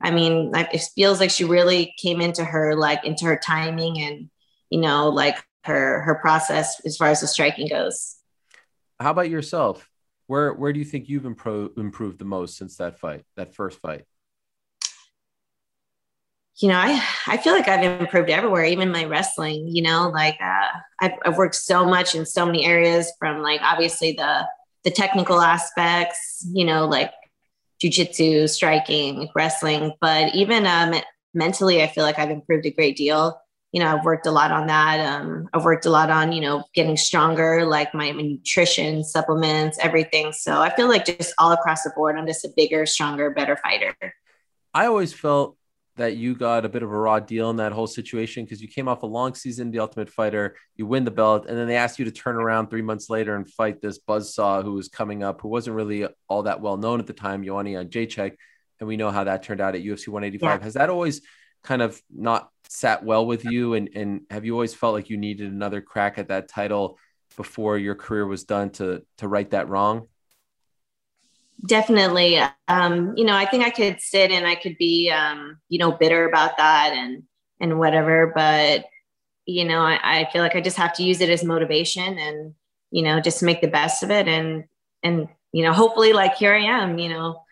I 0.00 0.10
mean, 0.10 0.52
it 0.54 0.82
feels 0.94 1.20
like 1.20 1.30
she 1.30 1.44
really 1.44 1.94
came 1.98 2.20
into 2.20 2.44
her, 2.44 2.74
like 2.74 3.04
into 3.04 3.24
her 3.26 3.40
timing 3.42 3.98
and, 4.00 4.30
you 4.70 4.80
know, 4.80 5.08
like 5.08 5.36
her, 5.64 6.02
her 6.02 6.16
process 6.16 6.80
as 6.84 6.96
far 6.96 7.08
as 7.08 7.20
the 7.20 7.26
striking 7.26 7.68
goes. 7.68 8.16
How 9.00 9.10
about 9.10 9.30
yourself? 9.30 9.88
Where, 10.26 10.52
where 10.52 10.72
do 10.72 10.78
you 10.78 10.84
think 10.84 11.08
you've 11.08 11.26
improved, 11.26 11.78
improved 11.78 12.18
the 12.18 12.24
most 12.24 12.56
since 12.56 12.76
that 12.76 12.98
fight, 12.98 13.24
that 13.36 13.54
first 13.54 13.78
fight? 13.78 14.04
You 16.58 16.68
know, 16.68 16.76
I, 16.78 17.02
I 17.26 17.36
feel 17.36 17.52
like 17.52 17.68
I've 17.68 18.00
improved 18.00 18.30
everywhere, 18.30 18.64
even 18.64 18.90
my 18.90 19.04
wrestling, 19.04 19.68
you 19.68 19.82
know, 19.82 20.10
like 20.12 20.38
uh, 20.40 20.68
I've, 21.00 21.12
I've 21.24 21.36
worked 21.36 21.54
so 21.54 21.84
much 21.84 22.14
in 22.14 22.24
so 22.24 22.46
many 22.46 22.64
areas 22.64 23.12
from 23.18 23.42
like 23.42 23.60
obviously 23.62 24.12
the, 24.12 24.46
the 24.82 24.90
technical 24.90 25.40
aspects, 25.40 26.46
you 26.50 26.64
know, 26.64 26.86
like 26.86 27.12
jujitsu, 27.82 28.48
striking, 28.48 29.28
wrestling, 29.34 29.92
but 30.00 30.34
even 30.34 30.66
um, 30.66 30.94
mentally, 31.34 31.82
I 31.82 31.88
feel 31.88 32.04
like 32.04 32.18
I've 32.18 32.30
improved 32.30 32.64
a 32.64 32.70
great 32.70 32.96
deal. 32.96 33.38
You 33.72 33.82
know, 33.82 33.94
I've 33.94 34.04
worked 34.04 34.26
a 34.26 34.30
lot 34.30 34.50
on 34.50 34.68
that. 34.68 35.00
Um, 35.00 35.50
I've 35.52 35.64
worked 35.64 35.84
a 35.84 35.90
lot 35.90 36.08
on, 36.08 36.32
you 36.32 36.40
know, 36.40 36.64
getting 36.74 36.96
stronger, 36.96 37.66
like 37.66 37.92
my, 37.92 38.12
my 38.12 38.22
nutrition, 38.22 39.04
supplements, 39.04 39.78
everything. 39.82 40.32
So 40.32 40.62
I 40.62 40.74
feel 40.74 40.88
like 40.88 41.04
just 41.04 41.34
all 41.38 41.52
across 41.52 41.82
the 41.82 41.90
board, 41.94 42.16
I'm 42.16 42.26
just 42.26 42.46
a 42.46 42.50
bigger, 42.56 42.86
stronger, 42.86 43.28
better 43.28 43.56
fighter. 43.56 43.94
I 44.72 44.86
always 44.86 45.12
felt 45.12 45.58
that 45.96 46.16
you 46.16 46.34
got 46.34 46.64
a 46.64 46.68
bit 46.68 46.82
of 46.82 46.92
a 46.92 46.96
raw 46.96 47.18
deal 47.18 47.50
in 47.50 47.56
that 47.56 47.72
whole 47.72 47.86
situation 47.86 48.44
because 48.44 48.60
you 48.60 48.68
came 48.68 48.86
off 48.86 49.02
a 49.02 49.06
long 49.06 49.34
season, 49.34 49.70
the 49.70 49.78
Ultimate 49.78 50.10
Fighter, 50.10 50.54
you 50.76 50.86
win 50.86 51.04
the 51.04 51.10
belt, 51.10 51.46
and 51.46 51.56
then 51.56 51.66
they 51.66 51.76
asked 51.76 51.98
you 51.98 52.04
to 52.04 52.10
turn 52.10 52.36
around 52.36 52.68
three 52.68 52.82
months 52.82 53.08
later 53.08 53.34
and 53.34 53.50
fight 53.50 53.80
this 53.80 53.98
buzzsaw 53.98 54.62
who 54.62 54.74
was 54.74 54.88
coming 54.88 55.22
up, 55.22 55.40
who 55.40 55.48
wasn't 55.48 55.74
really 55.74 56.06
all 56.28 56.42
that 56.42 56.60
well 56.60 56.76
known 56.76 57.00
at 57.00 57.06
the 57.06 57.14
time, 57.14 57.42
Joanna 57.42 57.70
Jędrzejczyk, 57.70 58.36
and 58.78 58.86
we 58.86 58.96
know 58.96 59.10
how 59.10 59.24
that 59.24 59.42
turned 59.42 59.60
out 59.60 59.74
at 59.74 59.82
UFC 59.82 60.08
185. 60.08 60.60
Yeah. 60.60 60.64
Has 60.64 60.74
that 60.74 60.90
always 60.90 61.22
kind 61.64 61.80
of 61.80 62.00
not 62.14 62.50
sat 62.68 63.02
well 63.02 63.24
with 63.24 63.44
you, 63.44 63.74
and 63.74 63.88
and 63.94 64.20
have 64.30 64.44
you 64.44 64.52
always 64.52 64.74
felt 64.74 64.94
like 64.94 65.08
you 65.08 65.16
needed 65.16 65.50
another 65.50 65.80
crack 65.80 66.18
at 66.18 66.28
that 66.28 66.48
title 66.48 66.98
before 67.36 67.78
your 67.78 67.94
career 67.94 68.26
was 68.26 68.44
done 68.44 68.70
to 68.70 69.02
to 69.18 69.28
right 69.28 69.50
that 69.50 69.68
wrong? 69.68 70.08
Definitely 71.64 72.38
um 72.68 73.14
you 73.16 73.24
know 73.24 73.34
i 73.34 73.46
think 73.46 73.64
i 73.64 73.70
could 73.70 74.00
sit 74.00 74.30
and 74.30 74.46
i 74.46 74.54
could 74.54 74.76
be 74.78 75.10
um 75.10 75.58
you 75.68 75.78
know 75.78 75.92
bitter 75.92 76.28
about 76.28 76.56
that 76.58 76.92
and 76.92 77.22
and 77.60 77.78
whatever 77.78 78.32
but 78.34 78.84
you 79.46 79.64
know 79.64 79.80
I, 79.80 79.98
I 80.02 80.30
feel 80.30 80.42
like 80.42 80.54
i 80.54 80.60
just 80.60 80.76
have 80.76 80.92
to 80.94 81.02
use 81.02 81.20
it 81.20 81.30
as 81.30 81.42
motivation 81.42 82.18
and 82.18 82.54
you 82.90 83.02
know 83.02 83.20
just 83.20 83.42
make 83.42 83.60
the 83.60 83.68
best 83.68 84.02
of 84.02 84.10
it 84.10 84.28
and 84.28 84.64
and 85.02 85.28
you 85.52 85.64
know 85.64 85.72
hopefully 85.72 86.12
like 86.12 86.36
here 86.36 86.54
i 86.54 86.62
am 86.62 86.98
you 86.98 87.08
know 87.08 87.42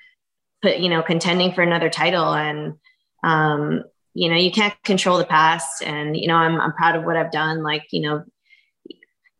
put 0.61 0.79
you 0.79 0.91
know 0.91 1.03
contending 1.03 1.53
for 1.53 1.63
another 1.63 1.89
title 1.89 2.35
and 2.35 2.75
um 3.23 3.83
you 4.13 4.29
know 4.29 4.37
you 4.37 4.51
can't 4.51 4.75
control 4.85 5.17
the 5.17 5.25
past 5.25 5.83
and 5.83 6.17
you 6.17 6.29
know 6.29 6.37
i'm, 6.37 6.61
I'm 6.61 6.73
proud 6.75 6.97
of 6.97 7.05
what 7.05 7.17
i've 7.17 7.33
done 7.33 7.63
like 7.63 7.87
you 7.91 8.03
know 8.03 8.25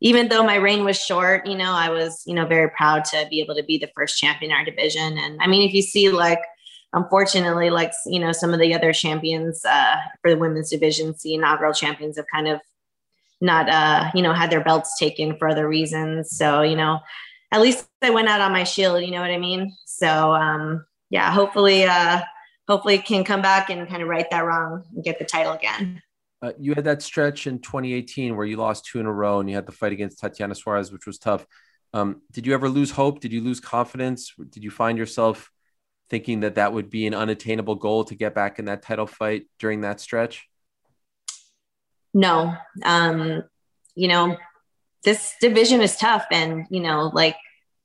even 0.05 0.29
though 0.29 0.45
my 0.45 0.57
reign 0.57 0.85
was 0.85 1.03
short, 1.03 1.47
you 1.47 1.57
know, 1.57 1.73
I 1.73 1.89
was, 1.89 2.23
you 2.27 2.35
know, 2.35 2.45
very 2.45 2.69
proud 2.69 3.07
to 3.07 3.27
be 3.31 3.41
able 3.41 3.55
to 3.55 3.63
be 3.63 3.79
the 3.79 3.91
first 3.97 4.19
champion 4.19 4.51
in 4.51 4.57
our 4.57 4.63
division. 4.63 5.17
And 5.17 5.41
I 5.41 5.47
mean, 5.47 5.67
if 5.67 5.73
you 5.73 5.81
see 5.81 6.11
like, 6.11 6.41
unfortunately, 6.93 7.71
like, 7.71 7.91
you 8.05 8.21
know, 8.21 8.31
some 8.31 8.53
of 8.53 8.61
the 8.61 8.75
other 8.75 8.93
champions 8.93 9.65
uh, 9.65 9.97
for 10.21 10.31
the 10.31 10.37
women's 10.37 10.69
division, 10.69 11.15
the 11.25 11.33
inaugural 11.33 11.73
champions 11.73 12.19
have 12.19 12.27
kind 12.31 12.49
of 12.49 12.61
not, 13.41 13.71
uh, 13.71 14.11
you 14.15 14.21
know, 14.21 14.35
had 14.35 14.51
their 14.51 14.63
belts 14.63 14.99
taken 14.99 15.39
for 15.39 15.49
other 15.49 15.67
reasons. 15.67 16.37
So, 16.37 16.61
you 16.61 16.77
know, 16.77 17.01
at 17.51 17.63
least 17.63 17.89
I 18.03 18.11
went 18.11 18.29
out 18.29 18.43
on 18.43 18.53
my 18.53 18.65
shield, 18.65 19.03
you 19.03 19.11
know 19.11 19.23
what 19.23 19.31
I 19.31 19.39
mean? 19.39 19.75
So, 19.87 20.35
um, 20.35 20.85
yeah, 21.09 21.31
hopefully, 21.31 21.85
uh, 21.85 22.21
hopefully 22.69 22.99
can 22.99 23.25
come 23.25 23.41
back 23.41 23.71
and 23.71 23.89
kind 23.89 24.03
of 24.03 24.09
right 24.09 24.31
that 24.31 24.45
wrong 24.45 24.85
and 24.95 25.03
get 25.03 25.19
the 25.19 25.25
title 25.25 25.53
again. 25.53 26.03
Uh, 26.43 26.53
you 26.59 26.75
had 26.75 26.85
that 26.85 27.03
stretch 27.03 27.47
in 27.47 27.59
2018 27.59 28.37
where 28.37 28.47
you 28.47 28.57
lost 28.57 28.85
two 28.85 29.01
in 29.01 29.07
a 29.07 29.13
row 29.13 29.41
and 29.41 29.49
you 29.49 29.55
had 29.55 29.67
the 29.67 29.73
fight 29.73 29.93
against 29.93 30.19
Tatiana 30.19 30.55
Suarez, 30.55 30.93
which 30.93 31.07
was 31.07 31.19
tough. 31.19 31.47
Um, 31.95 32.23
did 32.33 32.47
you 32.47 32.55
ever 32.55 32.69
lose 32.69 32.91
hope? 32.91 33.21
Did 33.21 33.33
you 33.33 33.41
lose 33.41 33.61
confidence? 33.61 34.35
Did 34.51 34.65
you 34.65 34.71
find 34.71 34.99
yourself 34.99 35.51
thinking 36.11 36.41
that 36.41 36.57
that 36.57 36.73
would 36.73 36.91
be 36.91 37.07
an 37.07 37.15
unattainable 37.15 37.77
goal 37.77 38.05
to 38.05 38.15
get 38.15 38.35
back 38.35 38.59
in 38.59 38.67
that 38.67 38.83
title 38.83 39.07
fight 39.07 39.47
during 39.59 39.83
that 39.83 40.01
stretch? 40.01 40.49
No. 42.13 42.55
Um, 42.85 43.45
you 43.95 44.09
know, 44.09 44.37
this 45.05 45.35
division 45.41 45.81
is 45.81 45.97
tough 45.97 46.27
and, 46.31 46.67
you 46.71 46.81
know, 46.81 47.11
like 47.13 47.37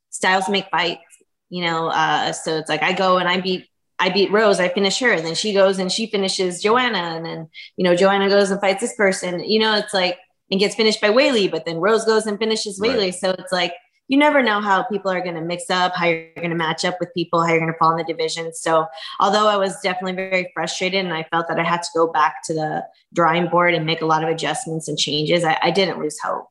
styles 0.10 0.50
make 0.50 0.70
fights, 0.70 1.02
you 1.50 1.64
know, 1.64 1.88
uh, 1.88 2.32
so 2.32 2.58
it's 2.58 2.70
like 2.70 2.84
I 2.84 2.94
go 2.94 3.18
and 3.18 3.28
I 3.28 3.42
beat 3.42 3.68
I 4.00 4.10
beat 4.10 4.32
Rose, 4.32 4.60
I 4.60 4.70
finish 4.70 5.00
her, 5.00 5.12
and 5.12 5.26
then 5.26 5.36
she 5.36 5.54
goes 5.54 5.78
and 5.80 5.92
she 5.92 6.08
finishes 6.08 6.62
Joanna, 6.62 6.98
and 6.98 7.26
then 7.26 7.50
you 7.78 7.84
know 7.84 7.96
Joanna 7.96 8.30
goes 8.30 8.52
and 8.52 8.62
fights 8.62 8.82
this 8.82 8.96
person. 8.96 9.44
You 9.44 9.60
know, 9.60 9.76
it's 9.76 9.94
like 9.94 10.18
and 10.52 10.60
gets 10.60 10.76
finished 10.76 11.02
by 11.02 11.10
Weili, 11.10 11.50
but 11.50 11.66
then 11.66 11.78
Rose 11.78 12.06
goes 12.06 12.26
and 12.26 12.40
finishes 12.40 12.80
Weili. 12.80 12.98
Right. 12.98 13.16
So 13.16 13.32
it's 13.32 13.52
like 13.52 13.74
you 14.10 14.18
never 14.18 14.42
know 14.42 14.60
how 14.60 14.84
people 14.84 15.12
are 15.12 15.22
going 15.22 15.36
to 15.36 15.42
mix 15.42 15.70
up, 15.70 15.96
how 15.96 16.08
you're 16.08 16.34
going 16.36 16.50
to 16.50 16.56
match 16.56 16.84
up 16.84 16.98
with 17.00 17.14
people, 17.14 17.44
how 17.44 17.50
you're 17.52 17.60
going 17.60 17.72
to 17.72 17.78
fall 17.78 17.92
in 17.92 17.98
the 17.98 18.04
division. 18.04 18.52
So 18.54 18.88
although 19.20 19.48
I 19.48 19.56
was 19.56 19.80
definitely 19.82 20.16
very 20.16 20.52
frustrated 20.54 21.06
and 21.06 21.14
I 21.14 21.24
felt 21.30 21.48
that 21.48 21.60
I 21.60 21.64
had 21.64 21.84
to 21.84 21.90
go 21.96 22.08
back 22.12 22.38
to 22.46 22.54
the 22.56 22.84
drawing 23.14 23.48
board 23.48 23.76
and 23.76 23.86
make 23.86 24.02
a 24.02 24.08
lot 24.08 24.24
of 24.24 24.30
adjustments 24.30 24.88
and 24.88 24.98
changes, 24.98 25.44
I, 25.44 25.60
I 25.62 25.70
didn't 25.70 26.00
lose 26.00 26.18
hope. 26.20 26.48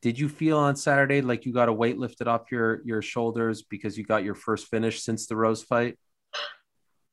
Did 0.00 0.18
you 0.18 0.30
feel 0.30 0.56
on 0.56 0.76
Saturday 0.76 1.20
like 1.20 1.44
you 1.44 1.52
got 1.52 1.68
a 1.68 1.74
weight 1.74 1.98
lifted 1.98 2.26
off 2.26 2.50
your 2.50 2.80
your 2.86 3.02
shoulders 3.02 3.60
because 3.60 3.98
you 3.98 4.04
got 4.04 4.24
your 4.24 4.34
first 4.34 4.68
finish 4.68 5.02
since 5.02 5.26
the 5.26 5.36
Rose 5.36 5.62
fight? 5.62 5.98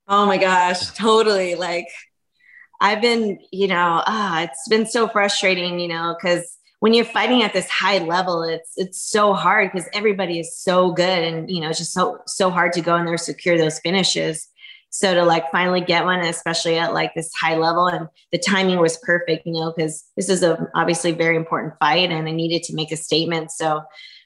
Oh 0.07 0.25
my 0.25 0.37
gosh, 0.37 0.91
totally. 0.91 1.55
Like 1.55 1.87
I've 2.81 3.01
been, 3.01 3.39
you 3.51 3.67
know, 3.67 4.03
ah, 4.07 4.43
it's 4.43 4.67
been 4.69 4.85
so 4.85 5.07
frustrating, 5.07 5.79
you 5.79 5.87
know, 5.87 6.15
because 6.19 6.57
when 6.79 6.93
you're 6.93 7.05
fighting 7.05 7.43
at 7.43 7.53
this 7.53 7.69
high 7.69 7.99
level, 7.99 8.43
it's 8.43 8.73
it's 8.77 9.01
so 9.01 9.33
hard 9.33 9.71
because 9.71 9.89
everybody 9.93 10.39
is 10.39 10.57
so 10.57 10.91
good, 10.91 11.23
and 11.23 11.49
you 11.49 11.61
know, 11.61 11.69
it's 11.69 11.79
just 11.79 11.93
so 11.93 12.19
so 12.27 12.49
hard 12.51 12.73
to 12.73 12.81
go 12.81 12.95
in 12.97 13.05
there 13.05 13.17
secure 13.17 13.57
those 13.57 13.79
finishes. 13.79 14.47
So 14.91 15.13
to 15.15 15.23
like 15.25 15.51
finally 15.51 15.81
get 15.81 16.05
one, 16.05 16.19
especially 16.21 16.77
at 16.77 16.93
like 16.93 17.13
this 17.15 17.31
high 17.33 17.57
level, 17.57 17.87
and 17.87 18.07
the 18.31 18.37
timing 18.39 18.79
was 18.79 18.97
perfect, 19.03 19.45
you 19.45 19.53
know, 19.53 19.73
because 19.75 20.05
this 20.15 20.29
is 20.29 20.43
a 20.43 20.67
obviously 20.75 21.11
very 21.13 21.35
important 21.35 21.73
fight, 21.79 22.11
and 22.11 22.27
I 22.27 22.31
needed 22.31 22.63
to 22.63 22.75
make 22.75 22.91
a 22.91 22.97
statement. 22.97 23.51
So 23.51 23.81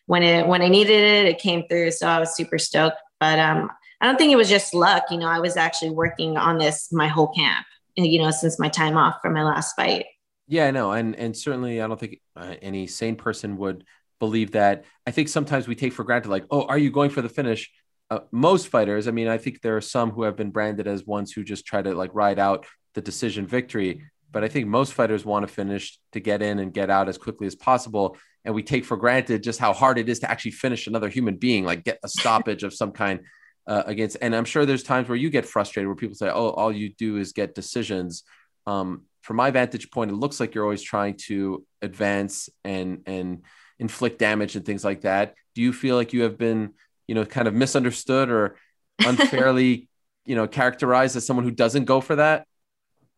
when 0.08 0.24
it 0.24 0.48
when 0.48 0.62
I 0.62 0.68
needed 0.68 1.00
it, 1.00 1.28
it 1.28 1.40
came 1.40 1.68
through. 1.68 1.92
So 1.92 2.08
I 2.08 2.20
was 2.20 2.36
super 2.36 2.58
stoked. 2.60 2.98
But 3.20 3.40
um, 3.40 3.70
I 4.02 4.08
don't 4.08 4.18
think 4.18 4.32
it 4.32 4.36
was 4.36 4.50
just 4.50 4.74
luck. 4.74 5.04
You 5.12 5.18
know, 5.18 5.28
I 5.28 5.40
was 5.40 5.56
actually 5.56 5.92
working 5.92 6.36
on 6.36 6.58
this 6.58 6.92
my 6.92 7.08
whole 7.08 7.28
camp, 7.28 7.66
you 7.96 8.20
know, 8.20 8.32
since 8.32 8.60
my 8.60 8.68
time 8.68 8.98
off 8.98 9.18
from 9.22 9.34
my 9.34 9.44
last 9.44 9.76
fight. 9.76 10.06
Yeah, 10.48 10.68
I 10.68 10.72
know. 10.72 10.92
And, 10.92 11.16
and 11.16 11.38
certainly 11.38 11.82
I 11.82 11.88
don't 11.88 12.00
think 12.00 12.20
uh, 12.36 12.56
any 12.62 12.88
sane 12.88 13.16
person 13.16 13.58
would 13.58 13.86
believe 14.20 14.52
that. 14.52 14.86
I 15.06 15.12
think 15.12 15.30
sometimes 15.30 15.68
we 15.68 15.76
take 15.76 15.94
for 15.94 16.04
granted, 16.04 16.30
like, 16.30 16.46
oh, 16.50 16.64
are 16.64 16.78
you 16.78 16.92
going 16.92 17.12
for 17.12 17.22
the 17.22 17.30
finish? 17.30 17.72
Uh, 18.10 18.20
most 18.32 18.68
fighters, 18.68 19.08
I 19.08 19.12
mean, 19.12 19.30
I 19.30 19.38
think 19.38 19.62
there 19.62 19.78
are 19.78 19.82
some 19.82 20.12
who 20.12 20.24
have 20.24 20.36
been 20.36 20.52
branded 20.52 20.88
as 20.88 21.06
ones 21.06 21.32
who 21.32 21.44
just 21.44 21.66
try 21.66 21.82
to 21.82 21.94
like 21.94 22.12
ride 22.14 22.40
out 22.40 22.66
the 22.96 23.02
decision 23.02 23.48
victory. 23.48 24.04
But 24.32 24.44
I 24.44 24.48
think 24.48 24.68
most 24.68 24.94
fighters 24.94 25.24
want 25.24 25.48
to 25.48 25.54
finish 25.54 26.00
to 26.14 26.20
get 26.20 26.42
in 26.42 26.60
and 26.60 26.74
get 26.74 26.90
out 26.90 27.08
as 27.08 27.18
quickly 27.18 27.48
as 27.48 27.56
possible. 27.56 28.18
And 28.44 28.56
we 28.56 28.64
take 28.64 28.84
for 28.84 28.98
granted 28.98 29.44
just 29.44 29.60
how 29.60 29.74
hard 29.74 29.98
it 29.98 30.10
is 30.10 30.20
to 30.20 30.32
actually 30.32 30.52
finish 30.52 30.88
another 30.88 31.08
human 31.08 31.38
being, 31.38 31.64
like 31.64 31.84
get 31.84 32.00
a 32.04 32.10
stoppage 32.10 32.64
of 32.64 32.74
some 32.74 32.92
kind 32.92 33.22
uh, 33.68 33.84
against. 33.86 34.18
And 34.22 34.36
I'm 34.36 34.46
sure 34.46 34.66
there's 34.66 34.84
times 34.84 35.08
where 35.08 35.18
you 35.18 35.30
get 35.30 35.46
frustrated 35.46 35.88
where 35.88 35.96
people 35.96 36.16
say, 36.16 36.30
"Oh, 36.30 36.50
all 36.50 36.72
you 36.72 36.94
do 36.94 37.18
is 37.18 37.34
get 37.34 37.56
decisions." 37.56 38.24
Um, 38.66 39.04
from 39.22 39.38
my 39.38 39.52
vantage 39.52 39.92
point, 39.92 40.12
it 40.12 40.16
looks 40.16 40.40
like 40.40 40.56
you're 40.56 40.64
always 40.64 40.82
trying 40.82 41.16
to 41.28 41.66
advance 41.82 42.50
and 42.64 43.04
and 43.06 43.44
inflict 43.80 44.20
damage 44.20 44.56
and 44.56 44.66
things 44.66 44.84
like 44.84 45.02
that. 45.02 45.36
Do 45.56 45.62
you 45.62 45.74
feel 45.74 45.96
like 45.96 46.14
you 46.14 46.24
have 46.24 46.38
been, 46.38 46.74
you 47.08 47.16
know, 47.16 47.26
kind 47.26 47.48
of 47.48 47.54
misunderstood 47.54 48.30
or 48.30 48.56
unfairly, 49.00 49.90
you 50.26 50.36
know, 50.36 50.48
characterized 50.48 51.16
as 51.16 51.26
someone 51.26 51.46
who 51.46 51.52
doesn't 51.52 51.86
go 51.86 52.02
for 52.02 52.16
that? 52.16 52.46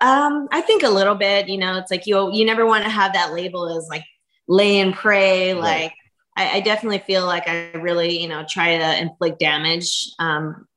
Um, 0.02 0.50
I 0.52 0.62
think 0.62 0.84
a 0.84 0.90
little 0.90 1.16
bit. 1.16 1.48
You 1.48 1.58
know, 1.58 1.78
it's 1.78 1.92
like 1.92 2.08
you 2.08 2.34
you 2.34 2.46
never 2.46 2.66
want 2.66 2.84
to 2.84 2.90
have 2.90 3.14
that 3.14 3.34
label 3.34 3.70
as 3.78 3.88
like 3.90 4.04
lay 4.48 4.80
and 4.80 4.94
pray, 4.94 5.54
right. 5.54 5.62
like 5.62 5.94
I, 6.36 6.58
I, 6.58 6.60
definitely 6.62 7.00
feel 7.00 7.26
like 7.26 7.48
I 7.48 7.72
really, 7.74 8.20
you 8.22 8.28
know, 8.28 8.44
try 8.48 8.78
to 8.78 9.02
inflict 9.02 9.40
damage 9.40 10.10
um, 10.20 10.68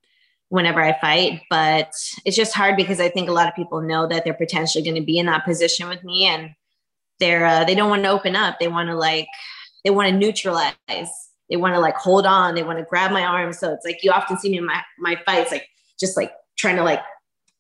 whenever 0.49 0.81
I 0.81 0.99
fight. 1.01 1.43
But 1.51 1.91
it's 2.25 2.37
just 2.37 2.55
hard 2.55 2.77
because 2.77 3.01
I 3.01 3.09
think 3.09 3.29
a 3.29 3.33
lot 3.33 3.49
of 3.49 3.55
people 3.55 3.81
know 3.81 4.07
that 4.07 4.25
they're 4.25 4.35
potentially 4.35 4.85
going 4.85 4.97
to 4.97 5.07
be 5.07 5.19
in 5.19 5.27
that 5.27 5.45
position 5.45 5.89
with 5.89 6.05
me, 6.05 6.27
and 6.27 6.51
they're 7.21 7.47
uh, 7.47 7.65
they 7.65 7.75
don't 7.75 7.91
want 7.91 8.03
to 8.05 8.11
open 8.11 8.37
up. 8.37 8.59
They 8.59 8.69
want 8.69 8.89
to 8.89 8.97
like 8.97 9.29
they 9.85 9.91
want 9.91 10.09
to 10.09 10.17
neutralize. 10.17 10.75
They 10.89 11.57
want 11.57 11.75
to 11.75 11.81
like 11.81 11.97
hold 11.97 12.27
on. 12.27 12.55
They 12.55 12.63
want 12.63 12.79
to 12.79 12.85
grab 12.85 13.13
my 13.13 13.23
arm. 13.23 13.53
So 13.53 13.73
it's 13.73 13.85
like 13.85 14.03
you 14.03 14.11
often 14.11 14.39
see 14.39 14.51
me 14.51 14.59
in 14.59 14.67
my 14.67 14.83
my 14.99 15.21
fights, 15.25 15.53
like 15.53 15.69
just 15.99 16.17
like 16.17 16.33
trying 16.59 16.77
to 16.77 16.83
like 16.83 17.03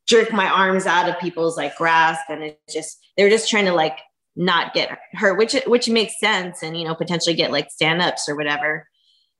jerk 0.06 0.32
my 0.32 0.48
arms 0.48 0.86
out 0.86 1.08
of 1.08 1.18
people's 1.18 1.56
like 1.56 1.76
grasp, 1.76 2.22
and 2.28 2.42
it 2.42 2.60
just 2.68 2.98
they're 3.16 3.30
just 3.30 3.48
trying 3.48 3.64
to 3.66 3.72
like 3.72 3.98
not 4.36 4.74
get 4.74 4.98
hurt, 5.14 5.38
which 5.38 5.54
which 5.66 5.88
makes 5.88 6.20
sense, 6.20 6.62
and 6.62 6.78
you 6.78 6.84
know 6.84 6.94
potentially 6.94 7.34
get 7.34 7.50
like 7.50 7.70
stand 7.70 8.02
ups 8.02 8.28
or 8.28 8.36
whatever. 8.36 8.86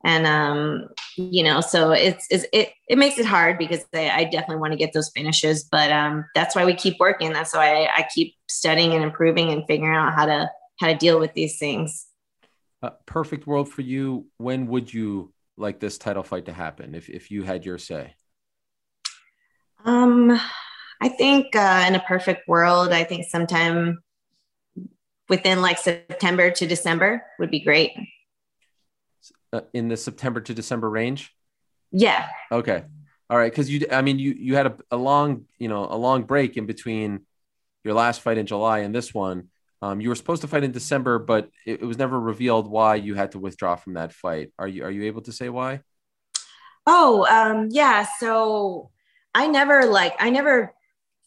And 0.04 0.26
um, 0.26 0.88
you 1.16 1.42
know, 1.42 1.60
so 1.60 1.90
it's, 1.92 2.26
it's 2.30 2.46
it 2.52 2.70
it 2.88 2.98
makes 2.98 3.18
it 3.18 3.26
hard 3.26 3.58
because 3.58 3.84
I, 3.94 4.10
I 4.10 4.24
definitely 4.24 4.56
want 4.58 4.72
to 4.72 4.78
get 4.78 4.92
those 4.92 5.10
finishes, 5.10 5.64
but 5.64 5.90
um, 5.90 6.24
that's 6.34 6.54
why 6.54 6.64
we 6.64 6.74
keep 6.74 6.98
working. 7.00 7.32
That's 7.32 7.54
why 7.54 7.84
I, 7.84 7.96
I 7.98 8.08
keep 8.14 8.34
studying 8.48 8.94
and 8.94 9.02
improving 9.02 9.50
and 9.50 9.64
figuring 9.66 9.94
out 9.94 10.14
how 10.14 10.26
to 10.26 10.50
how 10.80 10.88
to 10.88 10.94
deal 10.94 11.18
with 11.18 11.32
these 11.34 11.58
things. 11.58 12.06
Uh, 12.82 12.90
perfect 13.06 13.46
world 13.46 13.68
for 13.68 13.82
you. 13.82 14.26
When 14.36 14.66
would 14.68 14.92
you 14.92 15.32
like 15.56 15.80
this 15.80 15.98
title 15.98 16.22
fight 16.22 16.46
to 16.46 16.52
happen 16.52 16.94
if 16.94 17.08
if 17.08 17.30
you 17.30 17.42
had 17.42 17.64
your 17.64 17.78
say? 17.78 18.14
Um, 19.84 20.38
I 21.00 21.08
think 21.08 21.54
uh, 21.54 21.84
in 21.88 21.94
a 21.94 22.00
perfect 22.00 22.48
world, 22.48 22.92
I 22.92 23.04
think 23.04 23.26
sometime 23.26 23.98
within 25.28 25.62
like 25.62 25.78
September 25.78 26.50
to 26.50 26.66
December 26.66 27.24
would 27.38 27.50
be 27.50 27.60
great. 27.60 27.92
Uh, 29.52 29.60
in 29.72 29.88
the 29.88 29.96
September 29.96 30.40
to 30.40 30.54
December 30.54 30.90
range. 30.90 31.32
Yeah. 31.92 32.28
Okay. 32.50 32.82
All 33.30 33.38
right. 33.38 33.50
Because 33.50 33.70
you, 33.70 33.86
I 33.90 34.02
mean, 34.02 34.18
you 34.18 34.32
you 34.32 34.54
had 34.56 34.66
a, 34.66 34.76
a 34.90 34.96
long, 34.96 35.46
you 35.58 35.68
know, 35.68 35.86
a 35.88 35.96
long 35.96 36.24
break 36.24 36.56
in 36.56 36.66
between 36.66 37.26
your 37.84 37.94
last 37.94 38.20
fight 38.20 38.38
in 38.38 38.46
July 38.46 38.80
and 38.80 38.94
this 38.94 39.14
one. 39.14 39.48
Um, 39.82 40.00
you 40.00 40.08
were 40.08 40.14
supposed 40.14 40.42
to 40.42 40.48
fight 40.48 40.64
in 40.64 40.72
December, 40.72 41.18
but 41.18 41.50
it, 41.66 41.82
it, 41.82 41.84
was 41.84 41.98
never 41.98 42.18
revealed 42.18 42.68
why 42.68 42.96
you 42.96 43.14
had 43.14 43.32
to 43.32 43.38
withdraw 43.38 43.76
from 43.76 43.94
that 43.94 44.12
fight. 44.12 44.52
Are 44.58 44.66
you 44.66 44.84
are 44.84 44.90
you 44.90 45.04
able 45.04 45.22
to 45.22 45.32
say 45.32 45.48
why? 45.48 45.80
Oh, 46.86 47.26
um, 47.26 47.68
yeah. 47.70 48.06
So 48.18 48.90
I 49.34 49.46
never 49.48 49.86
like 49.86 50.14
I 50.18 50.30
never 50.30 50.74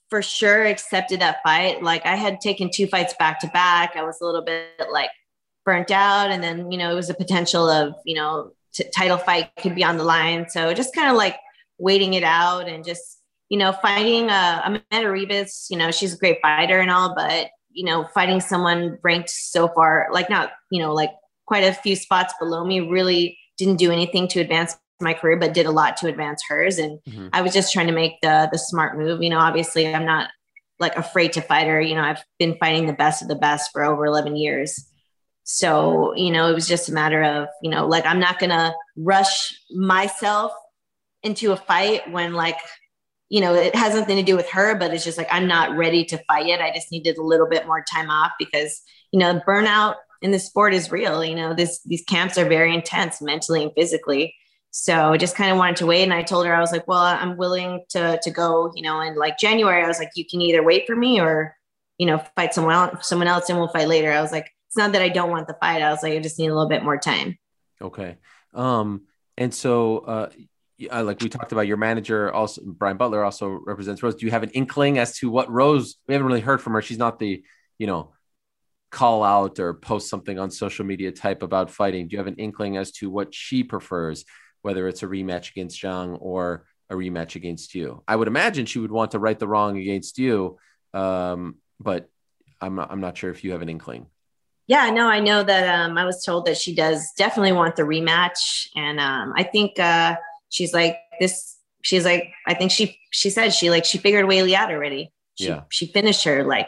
for 0.10 0.22
sure 0.22 0.66
accepted 0.66 1.22
that 1.22 1.38
fight. 1.44 1.84
Like 1.84 2.06
I 2.06 2.16
had 2.16 2.42
taken 2.42 2.70
two 2.74 2.88
fights 2.88 3.14
back 3.18 3.40
to 3.42 3.48
back. 3.48 3.96
I 3.96 4.04
was 4.04 4.20
a 4.22 4.26
little 4.26 4.44
bit 4.44 4.68
like 4.92 5.10
burnt 5.66 5.92
out, 5.92 6.32
and 6.32 6.44
then 6.44 6.72
you 6.72 6.78
know 6.78 6.92
it 6.92 6.96
was 6.96 7.10
a 7.10 7.14
potential 7.14 7.70
of 7.70 7.94
you 8.06 8.16
know 8.16 8.52
t- 8.74 8.90
title 8.96 9.18
fight 9.18 9.52
could 9.60 9.76
be 9.76 9.84
on 9.84 9.98
the 9.98 10.04
line. 10.04 10.50
So 10.50 10.74
just 10.74 10.96
kind 10.96 11.10
of 11.10 11.16
like 11.16 11.38
waiting 11.78 12.14
it 12.14 12.24
out 12.24 12.68
and 12.68 12.84
just 12.84 13.22
you 13.50 13.58
know 13.58 13.72
fighting 13.72 14.30
uh, 14.30 14.62
Amanda 14.66 15.10
Ribas. 15.10 15.68
You 15.70 15.78
know 15.78 15.92
she's 15.92 16.14
a 16.14 16.18
great 16.18 16.40
fighter 16.42 16.80
and 16.80 16.92
all, 16.92 17.16
but 17.16 17.50
you 17.72 17.86
know 17.86 18.08
fighting 18.14 18.42
someone 18.42 18.98
ranked 19.04 19.30
so 19.30 19.68
far 19.70 20.08
like 20.12 20.30
not 20.30 20.52
you 20.72 20.82
know 20.82 20.94
like 20.94 21.12
quite 21.46 21.64
a 21.64 21.74
few 21.74 21.96
spots 21.96 22.34
below 22.40 22.66
me 22.66 22.80
really 22.80 23.38
didn't 23.58 23.78
do 23.78 23.92
anything 23.92 24.28
to 24.28 24.40
advance 24.40 24.76
my 25.02 25.14
career, 25.14 25.38
but 25.38 25.54
did 25.54 25.66
a 25.66 25.72
lot 25.72 25.98
to 25.98 26.08
advance 26.08 26.44
hers. 26.48 26.78
And 26.78 27.00
mm-hmm. 27.08 27.30
I 27.34 27.42
was 27.42 27.54
just 27.54 27.74
trying 27.74 27.88
to 27.88 27.94
make 27.94 28.22
the 28.22 28.50
the 28.52 28.58
smart 28.58 28.98
move. 28.98 29.22
You 29.22 29.30
know, 29.30 29.40
obviously 29.40 29.94
I'm 29.94 30.06
not 30.06 30.30
like 30.80 30.96
afraid 30.96 31.34
to 31.34 31.42
fight 31.42 31.68
her. 31.68 31.80
You 31.80 31.96
know, 31.96 32.04
I've 32.04 32.24
been 32.38 32.58
fighting 32.60 32.88
the 32.88 32.94
best 32.94 33.22
of 33.22 33.28
the 33.28 33.36
best 33.36 33.72
for 33.72 33.84
over 33.84 34.06
11 34.06 34.36
years. 34.36 34.86
So, 35.44 36.14
you 36.16 36.32
know, 36.32 36.50
it 36.50 36.54
was 36.54 36.68
just 36.68 36.90
a 36.90 36.94
matter 36.94 37.24
of, 37.24 37.48
you 37.62 37.72
know, 37.72 37.88
like 37.88 38.06
I'm 38.06 38.20
not 38.20 38.40
gonna 38.40 38.74
rush 38.96 39.54
myself 39.72 40.52
into 41.24 41.52
a 41.52 41.58
fight 41.58 42.10
when 42.12 42.34
like, 42.34 42.58
you 43.30 43.42
know, 43.42 43.54
it 43.54 43.76
has 43.76 43.96
nothing 43.96 44.18
to 44.18 44.24
do 44.24 44.36
with 44.36 44.50
her, 44.50 44.76
but 44.76 44.94
it's 44.94 45.04
just 45.04 45.18
like 45.18 45.28
I'm 45.32 45.48
not 45.48 45.76
ready 45.76 46.06
to 46.06 46.24
fight 46.26 46.46
yet. 46.46 46.62
I 46.62 46.72
just 46.74 46.92
needed 46.92 47.18
a 47.18 47.24
little 47.24 47.48
bit 47.48 47.68
more 47.68 47.84
time 47.84 48.10
off 48.10 48.32
because, 48.40 48.82
you 49.12 49.20
know, 49.20 49.42
burnout 49.48 49.96
in 50.22 50.32
the 50.32 50.40
sport 50.40 50.74
is 50.74 50.92
real. 50.92 51.24
You 51.24 51.36
know, 51.36 51.54
this 51.54 51.82
these 51.84 52.04
camps 52.04 52.38
are 52.38 52.48
very 52.48 52.74
intense 52.74 53.22
mentally 53.22 53.64
and 53.64 53.72
physically. 53.76 54.36
So 54.72 55.14
I 55.14 55.18
just 55.18 55.36
kind 55.36 55.52
of 55.52 55.58
wanted 55.58 55.78
to 55.78 55.86
wait. 55.86 56.04
And 56.04 56.14
I 56.14 56.22
told 56.22 56.46
her, 56.46 56.56
I 56.56 56.60
was 56.60 56.72
like, 56.72 56.88
well, 56.88 57.02
I'm 57.02 57.38
willing 57.38 57.84
to, 57.90 58.20
to 58.22 58.32
go, 58.32 58.72
you 58.76 58.84
know, 58.84 59.02
in 59.02 59.16
like 59.16 59.40
January, 59.40 59.84
I 59.84 59.88
was 59.88 60.00
like, 60.00 60.12
you 60.16 60.26
can 60.26 60.42
either 60.42 60.64
wait 60.64 60.86
for 60.86 60.96
me 60.96 61.20
or, 61.20 61.56
you 61.98 62.06
know, 62.06 62.24
fight 62.36 62.54
someone 62.54 62.76
else, 62.76 63.08
someone 63.08 63.28
else 63.28 63.50
and 63.50 63.58
we'll 63.58 63.70
fight 63.70 63.88
later. 63.88 64.12
I 64.12 64.22
was 64.22 64.32
like, 64.32 64.50
it's 64.68 64.78
not 64.78 64.92
that 64.92 65.02
I 65.02 65.10
don't 65.10 65.32
want 65.32 65.48
the 65.48 65.58
fight. 65.60 65.82
I 65.82 65.90
was 65.90 66.04
like, 66.04 66.14
I 66.14 66.20
just 66.20 66.38
need 66.38 66.48
a 66.48 66.54
little 66.54 66.70
bit 66.70 66.84
more 66.84 66.98
time. 66.98 67.38
Okay. 67.82 68.18
Um, 68.54 69.04
and 69.38 69.54
so, 69.54 70.00
uh, 70.00 70.30
like 71.04 71.22
we 71.22 71.28
talked 71.28 71.52
about 71.52 71.68
your 71.68 71.78
manager 71.78 72.32
also 72.32 72.62
Brian 72.66 72.96
Butler 72.96 73.24
also 73.24 73.60
represents 73.66 74.02
Rose. 74.02 74.16
Do 74.16 74.26
you 74.26 74.32
have 74.32 74.44
an 74.44 74.52
inkling 74.52 74.98
as 74.98 75.18
to 75.18 75.30
what 75.30 75.52
Rose, 75.52 75.96
we 76.08 76.14
haven't 76.14 76.28
really 76.28 76.40
heard 76.40 76.62
from 76.62 76.74
her. 76.74 76.82
She's 76.82 76.98
not 76.98 77.20
the, 77.20 77.44
you 77.78 77.88
know, 77.88 78.14
call 78.92 79.24
out 79.24 79.60
or 79.60 79.74
post 79.74 80.10
something 80.10 80.40
on 80.40 80.50
social 80.52 80.86
media 80.86 81.12
type 81.12 81.44
about 81.44 81.70
fighting. 81.70 82.08
Do 82.08 82.14
you 82.14 82.18
have 82.18 82.28
an 82.28 82.36
inkling 82.36 82.78
as 82.78 82.92
to 82.94 83.10
what 83.10 83.34
she 83.34 83.64
prefers? 83.64 84.26
Whether 84.62 84.88
it's 84.88 85.04
a 85.04 85.08
rematch 85.08 85.52
against 85.52 85.82
Zhang 85.82 86.18
or 86.20 86.66
a 86.90 86.96
rematch 86.96 87.36
against 87.36 87.76
you. 87.76 88.04
I 88.08 88.16
would 88.16 88.28
imagine 88.28 88.66
she 88.66 88.80
would 88.80 88.92
want 88.92 89.12
to 89.12 89.20
right 89.20 89.38
the 89.38 89.48
wrong 89.48 89.78
against 89.78 90.18
you, 90.18 90.58
um, 90.94 91.56
but 91.80 92.10
I'm 92.60 92.76
not, 92.76 92.92
I'm 92.92 93.02
not 93.02 93.18
sure 93.18 93.30
if 93.30 93.44
you 93.44 93.52
have 93.52 93.62
an 93.62 93.70
inkling. 93.70 94.08
Yeah, 94.68 94.92
no, 94.92 95.08
I 95.08 95.20
know 95.20 95.42
that 95.42 95.80
um, 95.80 95.98
I 95.98 96.06
was 96.06 96.24
told 96.24 96.46
that 96.46 96.58
she 96.58 96.76
does 96.76 97.12
definitely 97.18 97.54
want 97.54 97.76
the 97.76 97.84
rematch, 97.84 98.68
and 98.76 99.00
um, 99.00 99.34
I 99.36 99.44
think 99.44 99.80
uh, 99.80 100.16
she's 100.50 100.74
like 100.74 100.98
this. 101.20 101.58
She's 101.82 102.06
like, 102.06 102.32
I 102.46 102.54
think 102.54 102.70
she 102.70 103.00
she 103.10 103.32
said 103.32 103.50
she 103.50 103.72
like 103.72 103.84
she 103.84 103.98
figured 103.98 104.26
Weili 104.26 104.54
out 104.54 104.70
already. 104.70 105.12
She, 105.36 105.48
yeah, 105.48 105.62
she 105.70 105.88
finished 105.88 106.24
her 106.26 106.44
like 106.44 106.68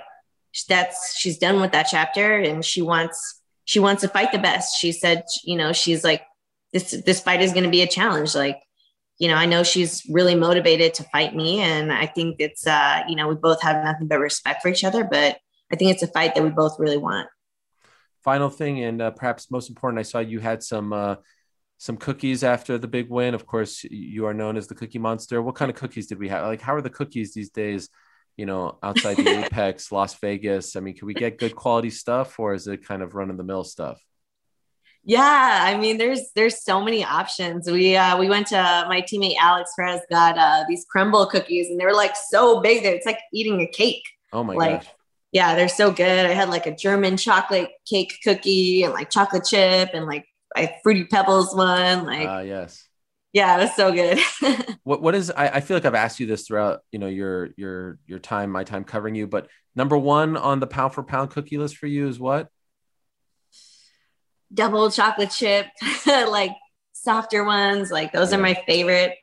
that's 0.68 1.16
she's 1.16 1.38
done 1.38 1.62
with 1.62 1.74
that 1.74 1.88
chapter, 1.92 2.38
and 2.38 2.66
she 2.66 2.82
wants 2.82 3.42
she 3.66 3.80
wants 3.80 4.02
to 4.02 4.08
fight 4.08 4.32
the 4.32 4.40
best. 4.40 4.80
She 4.80 4.92
said, 4.92 5.24
you 5.44 5.56
know, 5.56 5.72
she's 5.72 6.04
like 6.04 6.24
this 6.74 6.92
this 7.06 7.22
fight 7.22 7.42
is 7.42 7.52
going 7.52 7.66
to 7.66 7.70
be 7.70 7.82
a 7.82 7.88
challenge. 7.88 8.36
Like 8.36 8.62
you 9.22 9.28
know 9.28 9.36
i 9.36 9.46
know 9.46 9.62
she's 9.62 10.04
really 10.10 10.34
motivated 10.34 10.96
to 10.96 11.04
fight 11.04 11.36
me 11.36 11.62
and 11.62 11.94
i 11.94 12.08
think 12.08 12.38
it's 12.40 12.66
uh 12.66 13.04
you 13.08 13.16
know 13.16 13.28
we 13.28 13.36
both 13.36 13.62
have 13.62 13.84
nothing 13.84 14.08
but 14.08 14.20
respect 14.20 14.64
for 14.64 14.70
each 14.70 14.84
other 14.84 15.04
but 15.04 15.38
i 15.72 15.76
think 15.76 15.92
it's 15.92 16.02
a 16.02 16.08
fight 16.08 16.34
that 16.34 16.44
we 16.44 16.50
both 16.50 16.78
really 16.80 16.98
want. 16.98 17.30
Final 18.24 18.50
thing 18.50 18.84
and 18.84 19.02
uh, 19.02 19.12
perhaps 19.12 19.52
most 19.52 19.70
important 19.70 20.00
i 20.00 20.04
saw 20.04 20.20
you 20.20 20.40
had 20.40 20.64
some 20.64 20.92
uh 20.92 21.16
some 21.78 21.98
cookies 21.98 22.44
after 22.44 22.78
the 22.78 22.88
big 22.88 23.10
win. 23.10 23.34
Of 23.34 23.48
course 23.48 23.84
you 23.84 24.28
are 24.28 24.36
known 24.36 24.56
as 24.56 24.68
the 24.68 24.76
cookie 24.76 25.00
monster. 25.00 25.42
What 25.42 25.56
kind 25.56 25.72
of 25.72 25.76
cookies 25.76 26.06
did 26.06 26.20
we 26.20 26.30
have? 26.30 26.46
Like 26.46 26.62
how 26.62 26.76
are 26.76 26.82
the 26.82 26.92
cookies 26.92 27.34
these 27.34 27.50
days 27.50 27.90
you 28.38 28.46
know 28.46 28.78
outside 28.84 29.18
the 29.18 29.28
apex 29.46 29.92
las 29.92 30.14
vegas? 30.20 30.76
I 30.76 30.80
mean 30.80 30.96
can 30.96 31.08
we 31.08 31.16
get 31.16 31.40
good 31.40 31.56
quality 31.56 31.90
stuff 31.90 32.40
or 32.40 32.54
is 32.54 32.68
it 32.68 32.86
kind 32.86 33.02
of 33.02 33.16
run 33.16 33.32
of 33.32 33.38
the 33.38 33.44
mill 33.44 33.64
stuff 33.64 34.00
yeah, 35.04 35.62
I 35.64 35.78
mean, 35.78 35.98
there's 35.98 36.32
there's 36.36 36.64
so 36.64 36.84
many 36.84 37.04
options. 37.04 37.70
We 37.70 37.96
uh, 37.96 38.18
we 38.18 38.30
went 38.30 38.48
to 38.48 38.86
my 38.88 39.02
teammate 39.02 39.36
Alex 39.40 39.72
Perez 39.76 40.02
got 40.12 40.38
uh, 40.38 40.64
these 40.68 40.86
Crumbl 40.94 41.30
cookies, 41.30 41.70
and 41.70 41.80
they 41.80 41.86
were 41.86 41.94
like 41.94 42.16
so 42.30 42.62
big 42.62 42.84
that 42.84 42.94
it's 42.94 43.06
like 43.06 43.20
eating 43.34 43.62
a 43.62 43.68
cake. 43.68 44.04
Oh 44.32 44.44
my 44.44 44.54
like, 44.54 44.84
gosh! 44.84 44.92
Yeah, 45.32 45.56
they're 45.56 45.70
so 45.70 45.92
good. 45.92 46.26
I 46.28 46.34
had 46.34 46.50
like 46.50 46.68
a 46.68 46.76
German 46.76 47.18
chocolate 47.18 47.72
cake 47.90 48.20
cookie 48.24 48.84
and 48.84 48.94
like 48.94 49.10
chocolate 49.10 49.46
chip 49.46 49.90
and 49.94 50.06
like 50.06 50.26
a 50.56 50.70
fruity 50.84 51.06
pebbles 51.06 51.56
one. 51.56 52.06
Like, 52.06 52.28
uh, 52.28 52.42
yes, 52.42 52.88
yeah, 53.34 53.58
it 53.58 53.62
was 53.62 53.76
so 53.76 53.92
good. 53.92 54.20
what 54.84 55.02
what 55.02 55.16
is? 55.16 55.32
I, 55.32 55.48
I 55.48 55.60
feel 55.62 55.78
like 55.78 55.86
I've 55.86 55.96
asked 55.96 56.20
you 56.20 56.28
this 56.28 56.46
throughout 56.46 56.82
you 56.92 57.00
know 57.00 57.08
your 57.08 57.50
your 57.58 57.98
your 58.06 58.20
time, 58.20 58.52
my 58.52 58.66
time 58.66 58.84
covering 58.84 59.16
you, 59.16 59.26
but 59.26 59.48
number 59.76 59.98
one 59.98 60.38
on 60.38 60.60
the 60.60 60.68
pound 60.68 60.94
for 60.94 61.02
pound 61.02 61.32
cookie 61.32 61.58
list 61.58 61.78
for 61.78 61.88
you 61.88 62.08
is 62.08 62.20
what? 62.20 62.50
Double 64.54 64.90
chocolate 64.92 65.32
chip, 65.32 65.68
like 66.06 66.52
softer 66.94 67.44
ones. 67.44 67.92
Like 67.92 68.12
those 68.12 68.32
yeah. 68.32 68.38
are 68.38 68.42
my 68.42 68.54
favorite. 68.68 69.16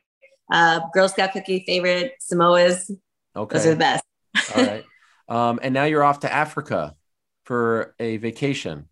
Uh, 0.51 0.81
Girl 0.93 1.07
Scout 1.07 1.31
cookie 1.33 1.63
favorite 1.65 2.13
Samoas. 2.19 2.91
Okay, 3.35 3.57
those 3.57 3.65
are 3.67 3.71
the 3.71 3.75
best. 3.75 4.03
All 4.55 4.65
right. 4.65 4.85
Um, 5.27 5.59
and 5.61 5.73
now 5.73 5.83
you're 5.83 6.03
off 6.03 6.21
to 6.21 6.33
Africa 6.33 6.95
for 7.43 7.93
a 7.99 8.17
vacation. 8.17 8.87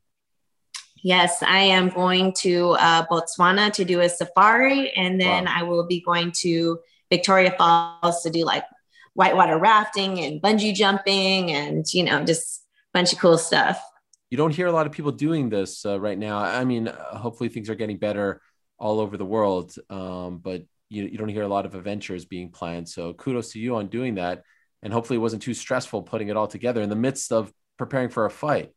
Yes, 1.03 1.41
I 1.41 1.59
am 1.59 1.89
going 1.89 2.33
to 2.39 2.71
uh, 2.71 3.05
Botswana 3.07 3.71
to 3.73 3.85
do 3.85 4.01
a 4.01 4.09
safari, 4.09 4.91
and 4.91 5.19
then 5.19 5.45
wow. 5.45 5.53
I 5.55 5.63
will 5.63 5.85
be 5.85 6.01
going 6.01 6.31
to 6.39 6.79
Victoria 7.09 7.55
Falls 7.57 8.21
to 8.23 8.29
do 8.29 8.43
like 8.43 8.65
whitewater 9.13 9.57
rafting 9.57 10.19
and 10.19 10.41
bungee 10.41 10.75
jumping, 10.75 11.51
and 11.51 11.85
you 11.93 12.03
know, 12.03 12.23
just 12.23 12.63
a 12.93 12.97
bunch 12.97 13.13
of 13.13 13.19
cool 13.19 13.37
stuff 13.37 13.81
you 14.29 14.37
don't 14.37 14.53
hear 14.53 14.67
a 14.67 14.71
lot 14.71 14.85
of 14.85 14.91
people 14.91 15.11
doing 15.11 15.49
this 15.49 15.85
uh, 15.85 15.99
right 15.99 16.17
now. 16.17 16.37
I 16.39 16.65
mean, 16.65 16.87
uh, 16.87 17.17
hopefully 17.17 17.49
things 17.49 17.69
are 17.69 17.75
getting 17.75 17.97
better 17.97 18.41
all 18.77 18.99
over 18.99 19.17
the 19.17 19.25
world, 19.25 19.73
um, 19.89 20.39
but 20.39 20.63
you, 20.89 21.05
you 21.05 21.17
don't 21.17 21.29
hear 21.29 21.43
a 21.43 21.47
lot 21.47 21.65
of 21.65 21.75
adventures 21.75 22.25
being 22.25 22.51
planned. 22.51 22.87
So 22.87 23.13
kudos 23.13 23.51
to 23.51 23.59
you 23.59 23.75
on 23.75 23.87
doing 23.87 24.15
that. 24.15 24.43
And 24.83 24.93
hopefully 24.93 25.17
it 25.17 25.21
wasn't 25.21 25.41
too 25.41 25.53
stressful 25.53 26.03
putting 26.03 26.29
it 26.29 26.37
all 26.37 26.47
together 26.47 26.81
in 26.81 26.89
the 26.89 26.95
midst 26.95 27.31
of 27.31 27.51
preparing 27.77 28.09
for 28.09 28.25
a 28.25 28.29
fight. 28.29 28.73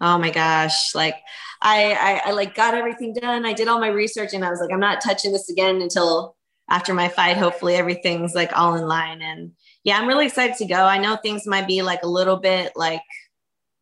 Oh 0.00 0.18
my 0.18 0.30
gosh. 0.30 0.94
Like 0.94 1.16
I, 1.60 1.92
I, 1.92 2.28
I 2.28 2.32
like 2.32 2.54
got 2.54 2.74
everything 2.74 3.14
done. 3.14 3.46
I 3.46 3.52
did 3.52 3.68
all 3.68 3.80
my 3.80 3.88
research 3.88 4.34
and 4.34 4.44
I 4.44 4.50
was 4.50 4.60
like, 4.60 4.72
I'm 4.72 4.80
not 4.80 5.00
touching 5.00 5.32
this 5.32 5.48
again 5.48 5.80
until 5.80 6.36
after 6.68 6.92
my 6.92 7.08
fight. 7.08 7.36
Hopefully 7.36 7.76
everything's 7.76 8.34
like 8.34 8.56
all 8.56 8.74
in 8.74 8.86
line. 8.86 9.22
And 9.22 9.52
yeah, 9.84 9.98
I'm 9.98 10.08
really 10.08 10.26
excited 10.26 10.56
to 10.56 10.66
go. 10.66 10.84
I 10.84 10.98
know 10.98 11.16
things 11.16 11.46
might 11.46 11.66
be 11.66 11.82
like 11.82 12.02
a 12.02 12.08
little 12.08 12.36
bit 12.36 12.72
like 12.74 13.02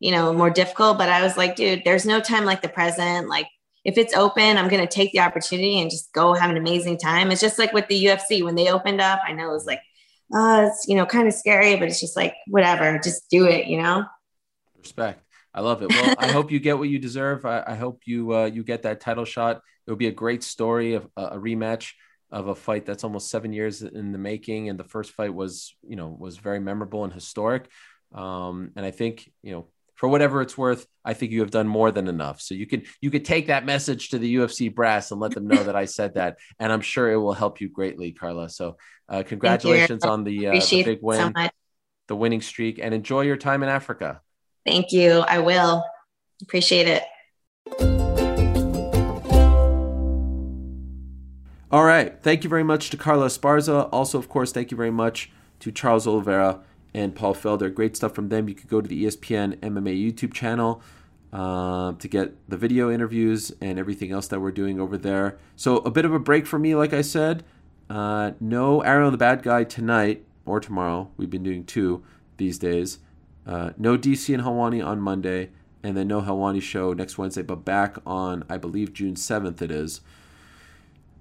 you 0.01 0.11
know, 0.11 0.33
more 0.33 0.49
difficult. 0.49 0.97
But 0.97 1.07
I 1.07 1.21
was 1.21 1.37
like, 1.37 1.55
dude, 1.55 1.83
there's 1.85 2.05
no 2.05 2.19
time 2.19 2.43
like 2.43 2.61
the 2.61 2.69
present. 2.69 3.29
Like, 3.29 3.47
if 3.85 3.97
it's 3.97 4.15
open, 4.15 4.57
I'm 4.57 4.67
going 4.67 4.85
to 4.85 4.93
take 4.93 5.11
the 5.13 5.19
opportunity 5.19 5.79
and 5.79 5.89
just 5.89 6.11
go 6.11 6.33
have 6.33 6.49
an 6.49 6.57
amazing 6.57 6.97
time. 6.97 7.31
It's 7.31 7.39
just 7.39 7.57
like 7.57 7.71
with 7.71 7.87
the 7.87 8.05
UFC 8.05 8.43
when 8.43 8.55
they 8.55 8.69
opened 8.69 8.99
up. 8.99 9.21
I 9.25 9.31
know 9.31 9.49
it 9.49 9.53
was 9.53 9.65
like, 9.65 9.81
uh, 10.33 10.65
it's, 10.67 10.85
you 10.87 10.95
know, 10.95 11.05
kind 11.05 11.27
of 11.27 11.33
scary, 11.33 11.75
but 11.77 11.87
it's 11.87 11.99
just 11.99 12.15
like, 12.17 12.33
whatever, 12.47 12.99
just 13.03 13.29
do 13.29 13.45
it, 13.45 13.67
you 13.67 13.81
know? 13.81 14.05
Respect. 14.79 15.23
I 15.53 15.61
love 15.61 15.83
it. 15.83 15.89
Well, 15.89 16.15
I 16.17 16.31
hope 16.31 16.51
you 16.51 16.59
get 16.59 16.77
what 16.77 16.89
you 16.89 16.97
deserve. 16.97 17.45
I, 17.45 17.63
I 17.67 17.75
hope 17.75 18.01
you 18.05 18.33
uh, 18.33 18.45
you 18.45 18.63
get 18.63 18.83
that 18.83 19.01
title 19.01 19.25
shot. 19.25 19.57
It 19.85 19.91
will 19.91 19.97
be 19.97 20.07
a 20.07 20.11
great 20.11 20.43
story 20.43 20.93
of 20.93 21.07
uh, 21.17 21.29
a 21.33 21.37
rematch 21.37 21.91
of 22.31 22.47
a 22.47 22.55
fight 22.55 22.85
that's 22.85 23.03
almost 23.03 23.29
seven 23.29 23.51
years 23.51 23.81
in 23.81 24.13
the 24.13 24.17
making, 24.17 24.69
and 24.69 24.79
the 24.79 24.85
first 24.85 25.11
fight 25.11 25.33
was 25.33 25.75
you 25.85 25.97
know 25.97 26.07
was 26.07 26.37
very 26.37 26.61
memorable 26.61 27.03
and 27.03 27.11
historic. 27.11 27.67
Um, 28.13 28.71
and 28.77 28.85
I 28.85 28.91
think 28.91 29.29
you 29.43 29.51
know 29.51 29.67
for 30.01 30.07
whatever 30.07 30.41
it's 30.41 30.57
worth, 30.57 30.87
I 31.05 31.13
think 31.13 31.31
you 31.31 31.41
have 31.41 31.51
done 31.51 31.67
more 31.67 31.91
than 31.91 32.07
enough. 32.07 32.41
So 32.41 32.55
you 32.55 32.65
can 32.65 32.81
you 33.01 33.11
could 33.11 33.23
take 33.23 33.47
that 33.47 33.67
message 33.67 34.09
to 34.09 34.17
the 34.17 34.35
UFC 34.37 34.73
brass 34.73 35.11
and 35.11 35.21
let 35.21 35.31
them 35.35 35.45
know 35.45 35.63
that 35.63 35.75
I 35.75 35.85
said 35.85 36.15
that, 36.15 36.39
and 36.57 36.73
I'm 36.73 36.81
sure 36.81 37.11
it 37.11 37.17
will 37.17 37.33
help 37.33 37.61
you 37.61 37.69
greatly, 37.69 38.11
Carla. 38.11 38.49
So 38.49 38.77
uh, 39.07 39.21
congratulations 39.21 40.03
on 40.03 40.23
the, 40.23 40.47
uh, 40.47 40.53
the 40.53 40.83
big 40.83 41.03
win, 41.03 41.31
so 41.35 41.49
the 42.07 42.15
winning 42.15 42.41
streak, 42.41 42.79
and 42.81 42.95
enjoy 42.95 43.21
your 43.21 43.37
time 43.37 43.61
in 43.61 43.69
Africa. 43.69 44.21
Thank 44.65 44.91
you. 44.91 45.19
I 45.19 45.37
will 45.37 45.85
appreciate 46.41 46.87
it. 46.87 47.03
All 51.69 51.83
right. 51.83 52.19
Thank 52.23 52.43
you 52.43 52.49
very 52.49 52.63
much 52.63 52.89
to 52.89 52.97
Carla 52.97 53.27
Esparza. 53.27 53.87
Also, 53.91 54.17
of 54.17 54.29
course, 54.29 54.51
thank 54.51 54.71
you 54.71 54.77
very 54.77 54.89
much 54.89 55.31
to 55.59 55.71
Charles 55.71 56.07
Oliveira 56.07 56.61
and 56.93 57.15
Paul 57.15 57.33
Felder. 57.33 57.73
Great 57.73 57.95
stuff 57.95 58.13
from 58.13 58.29
them. 58.29 58.49
You 58.49 58.55
could 58.55 58.69
go 58.69 58.81
to 58.81 58.87
the 58.87 59.05
ESPN 59.05 59.57
MMA 59.57 59.99
YouTube 59.99 60.33
channel 60.33 60.81
uh, 61.31 61.93
to 61.93 62.07
get 62.07 62.33
the 62.49 62.57
video 62.57 62.91
interviews 62.91 63.51
and 63.61 63.79
everything 63.79 64.11
else 64.11 64.27
that 64.27 64.39
we're 64.39 64.51
doing 64.51 64.79
over 64.79 64.97
there. 64.97 65.37
So, 65.55 65.77
a 65.77 65.91
bit 65.91 66.05
of 66.05 66.13
a 66.13 66.19
break 66.19 66.45
for 66.45 66.59
me, 66.59 66.75
like 66.75 66.93
I 66.93 67.01
said. 67.01 67.43
Uh, 67.89 68.31
no 68.39 68.81
Ariel 68.81 69.11
the 69.11 69.17
Bad 69.17 69.43
Guy 69.43 69.65
tonight 69.65 70.25
or 70.45 70.59
tomorrow. 70.59 71.09
We've 71.17 71.29
been 71.29 71.43
doing 71.43 71.65
two 71.65 72.03
these 72.37 72.57
days. 72.57 72.99
Uh, 73.45 73.71
no 73.77 73.97
DC 73.97 74.33
and 74.33 74.43
Helwani 74.43 74.85
on 74.85 75.01
Monday, 75.01 75.49
and 75.83 75.97
then 75.97 76.07
no 76.07 76.21
Helwani 76.21 76.61
show 76.61 76.93
next 76.93 77.17
Wednesday, 77.17 77.41
but 77.41 77.65
back 77.65 77.97
on, 78.05 78.45
I 78.49 78.57
believe, 78.57 78.93
June 78.93 79.15
7th 79.15 79.61
it 79.61 79.71
is 79.71 80.01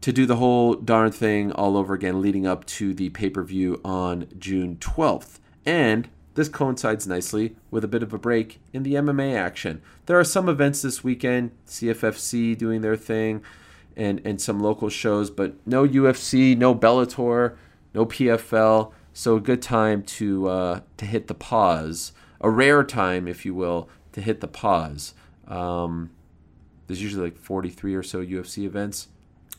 to 0.00 0.12
do 0.12 0.26
the 0.26 0.36
whole 0.36 0.74
darn 0.74 1.10
thing 1.10 1.52
all 1.52 1.76
over 1.76 1.94
again 1.94 2.22
leading 2.22 2.46
up 2.46 2.64
to 2.64 2.94
the 2.94 3.10
pay 3.10 3.28
per 3.28 3.42
view 3.42 3.80
on 3.84 4.26
June 4.38 4.76
12th. 4.76 5.39
And 5.64 6.08
this 6.34 6.48
coincides 6.48 7.06
nicely 7.06 7.56
with 7.70 7.84
a 7.84 7.88
bit 7.88 8.02
of 8.02 8.12
a 8.12 8.18
break 8.18 8.60
in 8.72 8.82
the 8.82 8.94
MMA 8.94 9.34
action. 9.34 9.82
There 10.06 10.18
are 10.18 10.24
some 10.24 10.48
events 10.48 10.82
this 10.82 11.02
weekend, 11.02 11.50
CFFC 11.66 12.56
doing 12.56 12.80
their 12.80 12.96
thing, 12.96 13.42
and, 13.96 14.20
and 14.24 14.40
some 14.40 14.60
local 14.60 14.88
shows, 14.88 15.30
but 15.30 15.54
no 15.66 15.86
UFC, 15.86 16.56
no 16.56 16.74
Bellator, 16.74 17.56
no 17.92 18.06
PFL. 18.06 18.92
So 19.12 19.36
a 19.36 19.40
good 19.40 19.60
time 19.60 20.02
to 20.04 20.48
uh, 20.48 20.80
to 20.96 21.04
hit 21.04 21.26
the 21.26 21.34
pause, 21.34 22.12
a 22.40 22.48
rare 22.48 22.84
time, 22.84 23.26
if 23.26 23.44
you 23.44 23.54
will, 23.54 23.88
to 24.12 24.20
hit 24.20 24.40
the 24.40 24.48
pause. 24.48 25.14
Um, 25.48 26.10
there's 26.86 27.02
usually 27.02 27.24
like 27.24 27.36
43 27.36 27.94
or 27.94 28.02
so 28.04 28.24
UFC 28.24 28.64
events. 28.64 29.08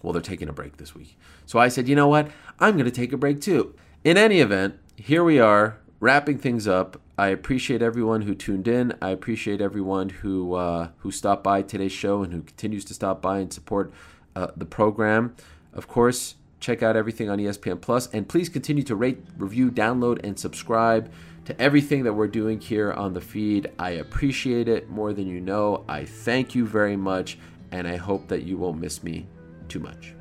Well, 0.02 0.14
they're 0.14 0.22
taking 0.22 0.48
a 0.48 0.54
break 0.54 0.78
this 0.78 0.96
week. 0.96 1.18
So 1.46 1.60
I 1.60 1.68
said, 1.68 1.88
you 1.88 1.96
know 1.96 2.08
what? 2.08 2.32
I'm 2.60 2.74
going 2.74 2.86
to 2.86 2.92
take 2.92 3.12
a 3.12 3.18
break 3.18 3.42
too. 3.42 3.76
In 4.04 4.18
any 4.18 4.40
event, 4.40 4.80
here 4.96 5.24
we 5.24 5.38
are 5.38 5.81
wrapping 6.02 6.40
things 6.40 6.68
up. 6.68 7.00
I 7.18 7.28
appreciate 7.28 7.82
everyone 7.82 8.24
who 8.24 8.36
tuned 8.36 8.68
in. 8.68 8.94
I 9.02 9.12
appreciate 9.12 9.62
everyone 9.62 10.10
who 10.10 10.56
uh, 10.56 10.90
who 10.98 11.12
stopped 11.12 11.44
by 11.44 11.62
today's 11.62 11.94
show 11.94 12.24
and 12.24 12.34
who 12.34 12.42
continues 12.42 12.84
to 12.86 12.94
stop 12.94 13.22
by 13.22 13.40
and 13.40 13.54
support 13.54 13.94
uh, 14.36 14.48
the 14.58 14.66
program. 14.66 15.34
Of 15.74 15.88
course, 15.88 16.36
check 16.60 16.84
out 16.84 16.98
everything 16.98 17.30
on 17.30 17.38
ESPN 17.38 17.80
Plus, 17.80 18.08
and 18.12 18.28
please 18.28 18.50
continue 18.50 18.84
to 18.84 18.96
rate, 18.96 19.20
review, 19.38 19.72
download, 19.72 20.20
and 20.26 20.38
subscribe 20.38 21.10
to 21.46 21.60
everything 21.62 22.04
that 22.04 22.14
we're 22.14 22.28
doing 22.28 22.60
here 22.60 22.92
on 22.92 23.14
the 23.14 23.22
feed. 23.22 23.72
I 23.80 23.92
appreciate 23.92 24.68
it 24.68 24.90
more 24.90 25.14
than 25.14 25.28
you 25.28 25.40
know. 25.40 25.86
I 25.88 26.06
thank 26.06 26.56
you 26.56 26.66
very 26.66 26.98
much, 26.98 27.38
and 27.72 27.88
I 27.88 27.96
hope 27.96 28.28
that 28.28 28.44
you 28.44 28.58
won't 28.58 28.80
miss 28.80 29.04
me 29.04 29.28
too 29.70 29.80
much. 29.80 30.14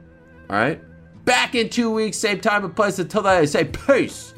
All 0.49 0.57
right? 0.57 0.81
Back 1.25 1.55
in 1.55 1.69
two 1.69 1.91
weeks, 1.91 2.17
same 2.17 2.41
time 2.41 2.65
and 2.65 2.75
place. 2.75 2.99
Until 2.99 3.23
then, 3.23 3.43
I 3.43 3.45
say 3.45 3.65
peace. 3.65 4.35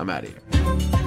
I'm 0.00 0.08
out 0.08 0.24
of 0.24 0.30
here. 0.30 0.99